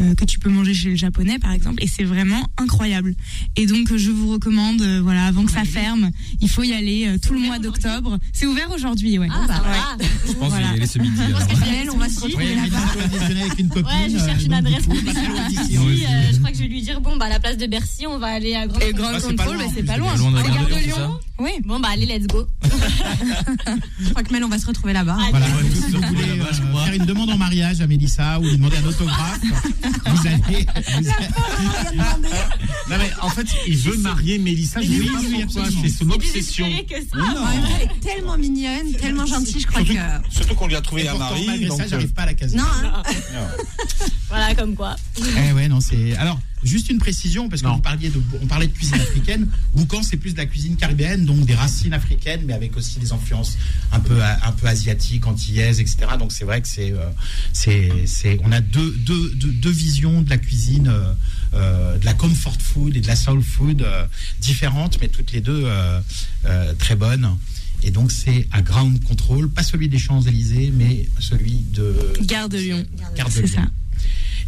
euh, 0.00 0.14
que 0.16 0.24
tu 0.24 0.38
peux 0.40 0.50
manger 0.50 0.74
chez 0.74 0.90
le 0.90 0.96
japonais 0.96 1.38
par 1.38 1.52
exemple. 1.52 1.82
Et 1.82 1.86
c'est 1.86 2.04
vraiment 2.04 2.46
incroyable. 2.58 3.14
Et 3.56 3.66
donc 3.66 3.94
je 3.96 4.10
vous 4.10 4.30
recommande, 4.30 4.80
euh, 4.82 5.00
voilà, 5.02 5.24
avant 5.26 5.44
que 5.44 5.52
ça 5.52 5.64
ferme, 5.64 6.10
il 6.40 6.48
faut 6.48 6.62
y 6.64 6.72
aller 6.72 7.06
euh, 7.06 7.18
tout 7.18 7.32
le 7.34 7.40
mois 7.40 7.58
d'octobre. 7.58 8.18
C'est 8.32 8.46
ouvert 8.46 8.70
aujourd'hui, 8.72 9.18
ouais. 9.18 9.28
Ah, 9.30 9.46
ça 9.46 9.62
va. 9.62 10.04
Je 10.26 10.32
pense 10.32 10.52
que 10.52 10.56
je 10.56 10.62
Voilà. 10.62 10.66
vais 10.68 10.72
y 10.72 10.76
aller 10.78 10.86
ce 10.86 10.98
midi. 10.98 11.20
alors. 11.22 11.40
Belle, 11.46 11.90
on 11.92 11.96
va 11.96 12.08
se 12.08 12.20
retrouver 12.20 12.54
là-bas. 12.54 13.40
avec 13.40 13.58
une 13.58 13.68
copine. 13.68 13.86
Ouais, 13.86 14.10
je 14.10 14.18
cherche 14.18 14.44
une 14.44 14.52
adresse 14.54 14.84
hein. 14.90 14.94
euh, 14.94 16.32
je 16.32 16.38
crois 16.38 16.50
que 16.50 16.56
je 16.56 16.62
vais 16.62 16.68
lui 16.68 16.82
dire 16.82 17.00
bon, 17.00 17.16
bah, 17.16 17.26
à 17.26 17.28
la 17.28 17.40
place 17.40 17.56
de 17.56 17.66
Bercy, 17.66 18.06
on 18.06 18.18
va 18.18 18.26
aller 18.28 18.54
à 18.54 18.66
Grande 18.66 18.82
Et 18.82 18.92
Contrôle. 18.92 19.16
Grand 19.16 19.16
Ah, 19.16 19.20
c'est 19.20 19.34
pas 19.34 19.44
Contrôle, 19.44 19.56
loin, 19.56 19.64
bah, 19.64 19.70
en 19.70 19.74
c'est 19.74 19.82
pas 19.84 19.96
loin. 19.96 20.16
C'est 20.16 20.50
gare 20.50 20.68
de 20.68 20.84
Lyon. 20.84 21.18
Oui. 21.38 21.50
Bon, 21.64 21.80
bah, 21.80 21.88
allez, 21.92 22.06
let's 22.06 22.26
go. 22.26 22.46
Je 24.00 24.10
crois 24.10 24.22
que 24.24 24.32
Mel, 24.32 24.42
on 24.44 24.48
va 24.48 24.58
se 24.58 24.66
retrouver 24.66 24.92
là-bas. 24.92 25.16
Ah, 25.20 25.26
Voilà, 25.30 25.46
Ouais, 25.46 25.52
si 25.72 25.92
vous 25.92 26.00
voulez 26.02 26.26
là-bas, 26.36 26.50
je 26.52 26.62
euh, 26.62 26.66
crois. 26.70 26.84
faire 26.84 26.94
une 26.94 27.04
demande 27.06 27.30
en 27.30 27.38
mariage 27.38 27.80
à 27.80 27.86
Mélissa 27.86 28.40
ou 28.40 28.44
lui 28.44 28.56
demander 28.56 28.76
un 28.78 28.86
autographe, 28.86 29.40
vous 29.42 30.26
allez. 30.26 30.66
vous 30.66 31.08
allez- 31.08 31.98
Non, 32.90 32.96
mais 32.98 33.10
en 33.22 33.28
fait, 33.30 33.46
il 33.68 33.76
veut 33.76 33.96
marier 33.98 34.38
Mélissa. 34.38 34.80
Je 34.82 34.88
Oui, 34.88 34.96
sais 34.96 35.26
oui, 35.28 35.44
pas 35.54 35.60
oui. 35.68 35.78
C'est 35.82 35.88
son 36.04 36.10
obsession. 36.10 36.66
désespéré 36.66 37.02
que 37.02 37.08
ça. 37.08 37.16
Non. 37.34 37.46
Elle 37.80 37.82
est 37.82 38.00
tellement 38.00 38.36
mignonne, 38.36 38.92
tellement 39.00 39.26
gentille, 39.26 39.60
je 39.60 39.66
crois 39.66 39.84
Surtout, 39.84 39.94
que. 39.94 40.34
surtout 40.34 40.54
qu'on 40.54 40.66
lui 40.66 40.76
a 40.76 40.80
trouvé 40.80 41.08
un 41.08 41.16
mari. 41.16 41.66
donc, 41.66 41.78
ça, 41.78 41.84
euh, 41.84 41.88
j'arrive 41.88 42.12
pas 42.12 42.22
à 42.22 42.26
la 42.26 42.34
caser. 42.34 42.56
Non, 42.56 42.64
hein. 42.84 43.02
Voilà, 44.28 44.54
comme 44.54 44.74
quoi. 44.74 44.96
Eh 45.48 45.52
ouais, 45.52 45.68
non, 45.68 45.80
c'est. 45.80 46.16
Alors, 46.16 46.40
juste 46.64 46.88
une 46.90 46.98
précision, 46.98 47.48
parce 47.48 47.62
que 47.62 47.66
Non. 47.68 47.74
vous 47.76 47.80
parliez 47.82 48.08
de, 48.08 48.20
on 48.42 48.46
parlait 48.46 48.66
de 48.66 48.72
cuisine 48.72 48.96
africaine. 48.96 49.46
Boucan, 49.74 50.02
c'est 50.02 50.16
plus 50.16 50.32
de 50.32 50.38
la 50.38 50.46
cuisine 50.46 50.76
caribéenne, 50.76 51.24
donc 51.24 51.44
des 51.44 51.54
racines 51.54 51.92
africaines, 51.92 52.42
mais 52.46 52.52
avec 52.52 52.76
aussi 52.76 52.98
des 52.98 53.12
influences 53.12 53.56
un 53.92 54.00
peu, 54.00 54.22
un 54.22 54.52
peu 54.52 54.66
asiatiques, 54.66 55.26
antillaises, 55.26 55.80
etc. 55.80 55.96
Donc 56.18 56.32
c'est 56.32 56.44
vrai 56.44 56.60
que 56.60 56.68
c'est, 56.68 56.92
euh, 56.92 57.08
c'est, 57.52 57.90
c'est, 58.06 58.38
on 58.44 58.52
a 58.52 58.60
deux, 58.60 58.90
deux, 58.98 59.34
deux, 59.34 59.52
deux 59.52 59.70
visions 59.70 60.22
de 60.22 60.30
la 60.30 60.38
cuisine, 60.38 60.88
euh, 60.88 61.12
euh, 61.54 61.98
de 61.98 62.04
la 62.04 62.14
comfort 62.14 62.56
food 62.60 62.96
et 62.96 63.00
de 63.00 63.06
la 63.06 63.16
soul 63.16 63.42
food 63.42 63.82
euh, 63.82 64.06
différentes, 64.40 64.98
mais 65.00 65.08
toutes 65.08 65.32
les 65.32 65.40
deux 65.40 65.62
euh, 65.66 66.00
euh, 66.46 66.72
très 66.74 66.96
bonnes. 66.96 67.28
Et 67.82 67.90
donc 67.90 68.10
c'est 68.12 68.48
à 68.50 68.62
ground 68.62 69.02
control, 69.04 69.50
pas 69.50 69.62
celui 69.62 69.88
des 69.88 69.98
Champs 69.98 70.22
Élysées, 70.22 70.72
mais 70.74 71.06
celui 71.18 71.64
de 71.74 71.94
Gare 72.22 72.48
de 72.48 72.56
Lyon. 72.56 72.84
Carte 73.14 73.40
de 73.40 73.46
ça. 73.46 73.60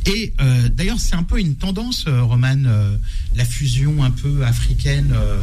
Et 0.07 0.33
euh, 0.41 0.69
d'ailleurs, 0.69 1.01
c'est 1.01 1.15
un 1.17 1.23
peu 1.25 1.41
une 1.41 1.57
tendance, 1.57 2.05
euh, 2.07 2.23
Romane, 2.23 2.67
euh, 2.69 2.97
la 3.35 3.45
fusion 3.45 4.05
un 4.05 4.11
peu 4.13 4.45
africaine, 4.45 5.13
euh, 5.13 5.41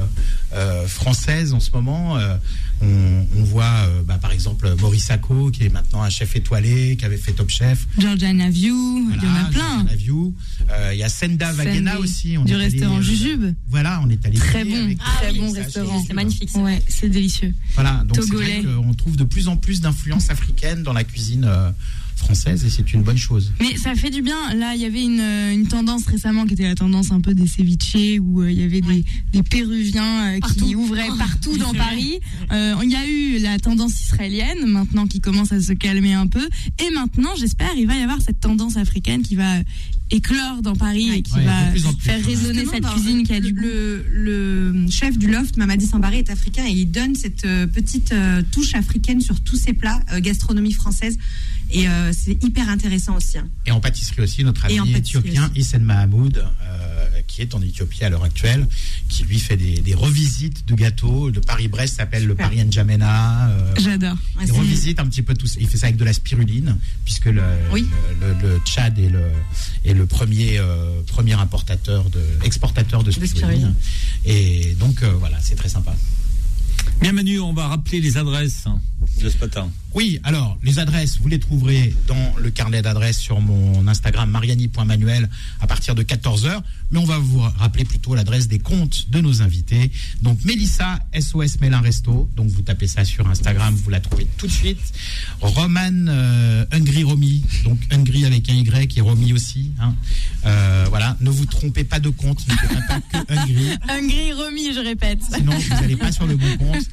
euh, 0.53 0.87
française 0.87 1.53
en 1.53 1.59
ce 1.59 1.71
moment. 1.71 2.17
Euh, 2.17 2.37
on, 2.81 3.25
on 3.37 3.43
voit, 3.43 3.65
euh, 3.87 4.01
bah, 4.03 4.17
par 4.21 4.31
exemple, 4.31 4.73
Maurice 4.79 5.05
Sacco, 5.05 5.51
qui 5.51 5.63
est 5.65 5.69
maintenant 5.69 6.01
un 6.01 6.09
chef 6.09 6.35
étoilé, 6.35 6.95
qui 6.97 7.03
avait 7.05 7.17
fait 7.17 7.33
Top 7.33 7.49
Chef. 7.49 7.87
Georgiana 7.97 8.49
View, 8.49 9.09
il 9.13 9.23
y 9.23 9.27
en 9.27 9.35
a 9.35 9.49
plein. 9.49 9.69
Georgiana 9.79 9.95
View. 9.95 10.33
Euh, 10.71 10.91
Il 10.93 10.99
y 10.99 11.03
a 11.03 11.09
Senda 11.09 11.51
Vagena 11.51 11.99
aussi. 11.99 12.37
On 12.37 12.45
du 12.45 12.53
est 12.53 12.55
allé, 12.55 12.63
restaurant 12.65 12.97
euh, 12.99 13.01
Jujube. 13.01 13.53
Voilà, 13.69 14.01
on 14.05 14.09
est 14.09 14.25
allé 14.25 14.37
Très 14.37 14.63
bon, 14.63 14.83
avec- 14.85 14.97
très 14.97 15.33
bon 15.33 15.51
restaurant. 15.51 16.03
C'est 16.07 16.13
magnifique. 16.13 16.49
ça. 16.49 16.59
Ouais, 16.59 16.81
c'est 16.87 17.09
délicieux. 17.09 17.53
Voilà, 17.75 18.03
donc 18.07 18.15
c'est 18.15 18.21
Togolais. 18.29 18.61
vrai 18.61 18.73
qu'on 18.75 18.93
trouve 18.93 19.17
de 19.17 19.23
plus 19.25 19.47
en 19.49 19.57
plus 19.57 19.81
d'influences 19.81 20.29
africaines 20.29 20.83
dans 20.83 20.93
la 20.93 21.03
cuisine 21.03 21.43
euh, 21.45 21.69
française 22.15 22.63
et 22.65 22.69
c'est 22.69 22.93
une 22.93 23.03
bonne 23.03 23.17
chose. 23.17 23.51
Mais 23.59 23.75
ça 23.77 23.95
fait 23.95 24.09
du 24.09 24.21
bien. 24.21 24.53
Là, 24.55 24.75
il 24.75 24.81
y 24.81 24.85
avait 24.85 25.03
une, 25.03 25.19
euh, 25.19 25.53
une 25.53 25.67
tendance 25.67 26.05
récemment 26.05 26.45
qui 26.45 26.53
était 26.53 26.63
la 26.63 26.75
tendance 26.75 27.11
un 27.11 27.19
peu 27.21 27.33
des 27.33 27.47
ceviches 27.47 28.19
où 28.21 28.41
euh, 28.41 28.51
il 28.51 28.59
y 28.59 28.63
avait 28.63 28.81
des, 28.81 29.03
des 29.33 29.43
Péruviens 29.43 30.35
euh, 30.35 30.39
qui 30.39 30.75
ouvraient 30.75 31.07
partout 31.17 31.57
dans 31.57 31.73
Paris. 31.73 32.19
Euh, 32.51 32.75
Il 32.83 32.91
y 32.91 32.95
a 32.95 33.07
eu 33.07 33.39
la 33.39 33.59
tendance 33.59 33.99
israélienne 34.01 34.65
maintenant 34.67 35.05
qui 35.07 35.19
commence 35.19 35.51
à 35.51 35.61
se 35.61 35.73
calmer 35.73 36.13
un 36.13 36.27
peu. 36.27 36.47
Et 36.85 36.93
maintenant, 36.93 37.31
j'espère, 37.37 37.71
il 37.77 37.87
va 37.87 37.95
y 37.97 38.01
avoir 38.01 38.21
cette 38.21 38.39
tendance 38.39 38.77
africaine 38.77 39.21
qui 39.21 39.35
va 39.35 39.55
éclore 40.11 40.61
dans 40.61 40.75
Paris 40.75 41.09
et 41.11 41.21
qui 41.21 41.33
Ouais, 41.33 41.45
va 41.45 41.65
plus 41.71 41.81
plus. 41.81 41.95
faire 41.99 42.23
résonner 42.23 42.59
Justement, 42.61 42.89
cette 42.89 43.01
cuisine 43.03 43.23
qui 43.25 43.33
a 43.33 43.39
du 43.39 43.51
le, 43.53 44.05
le 44.11 44.85
chef 44.89 45.17
du 45.17 45.27
loft, 45.31 45.57
Mamadi 45.57 45.87
Sambaré, 45.87 46.19
est 46.19 46.29
africain 46.29 46.65
et 46.67 46.71
il 46.71 46.85
donne 46.91 47.15
cette 47.15 47.41
petite 47.73 48.13
euh, 48.13 48.41
touche 48.51 48.75
africaine 48.75 49.21
sur 49.21 49.41
tous 49.41 49.55
ses 49.55 49.73
plats, 49.73 49.99
euh, 50.13 50.19
gastronomie 50.19 50.73
française. 50.73 51.17
Et 51.73 51.87
euh, 51.87 52.11
c'est 52.13 52.41
hyper 52.43 52.69
intéressant 52.69 53.15
aussi. 53.17 53.37
hein. 53.37 53.47
Et 53.65 53.71
en 53.71 53.79
pâtisserie 53.79 54.21
aussi, 54.21 54.43
notre 54.43 54.69
Et 54.69 54.79
en 54.79 54.83
ami 54.83 54.93
éthiopien. 54.95 55.51
Hissène 55.55 55.83
Mahamoud, 55.83 56.37
euh, 56.37 57.05
qui 57.27 57.41
est 57.41 57.55
en 57.55 57.61
Éthiopie 57.61 58.03
à 58.03 58.09
l'heure 58.09 58.23
actuelle, 58.23 58.67
qui 59.09 59.23
lui 59.23 59.39
fait 59.39 59.57
des, 59.57 59.79
des 59.79 59.95
revisites 59.95 60.67
de 60.67 60.75
gâteaux. 60.75 61.29
Le 61.31 61.41
Paris-Brest 61.41 61.95
s'appelle 61.97 62.25
le 62.27 62.35
Paris 62.35 62.57
N'Djamena. 62.63 63.49
euh, 63.49 63.73
J'adore. 63.79 64.15
Ouais, 64.37 64.43
il 64.45 64.51
revisite 64.51 64.99
un 64.99 65.07
petit 65.07 65.23
peu 65.23 65.33
tout 65.33 65.47
ça. 65.47 65.57
Il 65.59 65.67
fait 65.67 65.77
ça 65.77 65.87
avec 65.87 65.97
de 65.97 66.03
la 66.05 66.13
spiruline, 66.13 66.77
puisque 67.05 67.25
le, 67.25 67.41
Oui. 67.71 67.87
le, 68.21 68.27
le- 68.27 68.53
le 68.53 68.59
Tchad 68.59 68.99
est 68.99 69.09
le, 69.09 69.23
est 69.85 69.93
le 69.93 70.05
premier, 70.05 70.59
euh, 70.59 71.01
premier 71.07 71.33
importateur 71.33 72.09
de, 72.11 72.21
exportateur 72.43 73.03
de 73.03 73.09
spiruline. 73.11 73.35
spiruline. 73.37 73.75
Et 74.25 74.75
donc, 74.79 75.01
euh, 75.01 75.11
voilà, 75.19 75.37
c'est 75.41 75.55
très 75.55 75.69
sympa. 75.69 75.95
Bien 77.01 77.13
Manu, 77.13 77.39
on 77.39 77.53
va 77.53 77.67
rappeler 77.67 77.99
les 78.01 78.17
adresses 78.17 78.63
hein, 78.67 78.79
de 79.21 79.29
ce 79.29 79.37
matin. 79.37 79.69
Oui, 79.93 80.19
alors 80.23 80.57
les 80.63 80.79
adresses, 80.79 81.19
vous 81.19 81.27
les 81.27 81.39
trouverez 81.39 81.93
dans 82.07 82.33
le 82.39 82.49
carnet 82.49 82.81
d'adresses 82.81 83.19
sur 83.19 83.39
mon 83.41 83.87
Instagram 83.87 84.29
mariani.manuel 84.29 85.29
à 85.61 85.67
partir 85.67 85.93
de 85.93 86.01
14h. 86.03 86.61
Mais 86.91 86.99
on 86.99 87.05
va 87.05 87.17
vous 87.19 87.39
rappeler 87.39 87.85
plutôt 87.85 88.15
l'adresse 88.15 88.47
des 88.47 88.59
comptes 88.59 89.09
de 89.11 89.19
nos 89.21 89.41
invités. 89.41 89.91
Donc 90.21 90.43
Mélissa, 90.45 90.99
SOS 91.19 91.59
Mélin 91.61 91.79
Resto. 91.81 92.29
Donc 92.35 92.49
vous 92.49 92.61
tapez 92.63 92.87
ça 92.87 93.05
sur 93.05 93.27
Instagram, 93.29 93.73
vous 93.75 93.89
la 93.89 93.99
trouvez 93.99 94.27
tout 94.37 94.47
de 94.47 94.51
suite. 94.51 94.79
Roman 95.41 96.07
euh, 96.07 96.65
Hungry 96.71 97.03
Romy. 97.03 97.43
Donc 97.63 97.79
Hungry 97.91 98.25
avec 98.25 98.49
un 98.49 98.53
Y 98.55 98.97
et 98.97 99.01
Romy 99.01 99.33
aussi. 99.33 99.71
hein. 99.79 99.93
Euh, 100.45 100.85
voilà, 100.89 101.15
ne 101.21 101.29
vous 101.29 101.45
trompez 101.45 101.83
pas 101.83 101.99
de 101.99 102.09
compte. 102.09 102.45
Ne 102.47 102.53
faites 102.55 102.87
pas 102.87 102.99
que 102.99 103.33
Hungry. 103.33 103.67
Hungry 103.89 104.33
remis, 104.33 104.73
je 104.73 104.79
répète. 104.79 105.19
Sinon, 105.33 105.53
vous 105.57 105.69
n'allez 105.69 105.95
pas 105.95 106.11
sur 106.11 106.25
le 106.25 106.35
bon 106.35 106.57
compte. 106.57 106.85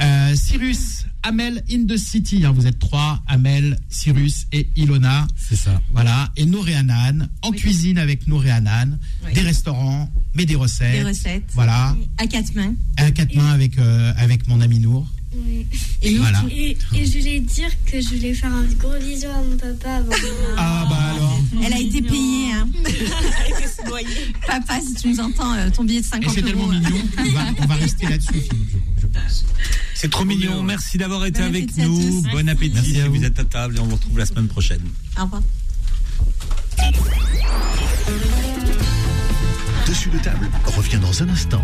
Euh, 0.00 0.34
Cyrus, 0.34 1.06
Amel 1.22 1.62
in 1.70 1.86
the 1.86 1.96
City. 1.96 2.44
hein, 2.44 2.52
vous 2.52 2.66
êtes 2.66 2.78
trois, 2.78 3.22
Amel, 3.26 3.78
Cyrus 3.88 4.46
et 4.52 4.68
Ilona. 4.76 5.26
C'est 5.36 5.56
ça. 5.56 5.80
Voilà. 5.92 6.30
Et 6.36 6.46
Nour 6.46 6.68
et 6.68 6.74
Hanan, 6.74 7.28
en 7.42 7.50
cuisine 7.52 7.98
avec 7.98 8.26
Nour 8.26 8.44
et 8.46 8.50
Hanan. 8.50 8.98
Oui. 9.26 9.32
Des 9.34 9.42
restaurants, 9.42 10.10
mais 10.34 10.46
des 10.46 10.54
recettes. 10.56 10.92
Des 10.92 11.02
recettes. 11.04 11.50
Voilà. 11.54 11.96
À 12.18 12.26
quatre 12.26 12.54
mains. 12.54 12.74
À 12.96 13.10
quatre 13.10 13.34
mains 13.34 13.50
avec, 13.52 13.78
euh, 13.78 14.12
avec 14.16 14.48
mon 14.48 14.60
ami 14.60 14.78
Nour. 14.78 15.06
Oui. 15.32 15.66
Et 16.02 16.16
Voilà. 16.18 16.42
Et, 16.50 16.76
et 16.94 17.06
je 17.06 17.18
voulais 17.18 17.40
dire 17.40 17.70
que 17.86 18.00
je 18.00 18.08
voulais 18.16 18.34
faire 18.34 18.52
un 18.52 18.64
gros 18.64 18.98
bisou 18.98 19.26
à 19.28 19.40
mon 19.42 19.56
papa 19.56 19.96
avant. 19.96 20.12
Ah 20.56 20.86
bah 20.90 20.96
alors. 21.14 21.38
Elle 21.64 21.72
a 21.72 21.78
été 21.78 22.02
payée. 22.02 22.52
Hein. 22.52 22.68
Papa, 24.46 24.80
si 24.80 24.94
tu 24.94 25.08
nous 25.08 25.20
entends, 25.20 25.54
euh, 25.54 25.70
ton 25.70 25.84
billet 25.84 26.00
de 26.00 26.06
Et 26.06 26.08
50 26.08 26.32
c'est 26.34 26.42
tellement 26.42 26.62
euros. 26.64 26.72
mignon. 26.72 27.02
On 27.18 27.30
va, 27.30 27.40
on 27.60 27.66
va 27.66 27.74
rester 27.76 28.08
là-dessus, 28.08 28.34
je, 28.34 29.02
je 29.02 29.06
pense. 29.06 29.44
C'est 29.94 30.10
trop 30.10 30.24
mignon. 30.24 30.62
Merci 30.62 30.98
d'avoir 30.98 31.24
été 31.26 31.40
Bon 31.40 31.46
avec 31.46 31.76
nous. 31.76 32.22
Bon 32.32 32.48
appétit 32.48 32.74
Merci 32.74 32.90
si 32.94 33.00
à 33.00 33.08
vous 33.08 33.14
vous. 33.14 33.24
êtes 33.24 33.38
à 33.38 33.44
table 33.44 33.76
et 33.76 33.80
on 33.80 33.86
vous 33.86 33.96
retrouve 33.96 34.18
la 34.18 34.26
semaine 34.26 34.48
prochaine. 34.48 34.80
Au 35.18 35.22
revoir. 35.24 35.42
Dessus 39.86 40.10
de 40.10 40.18
table 40.18 40.48
revient 40.76 40.98
dans 40.98 41.22
un 41.22 41.28
instant. 41.28 41.62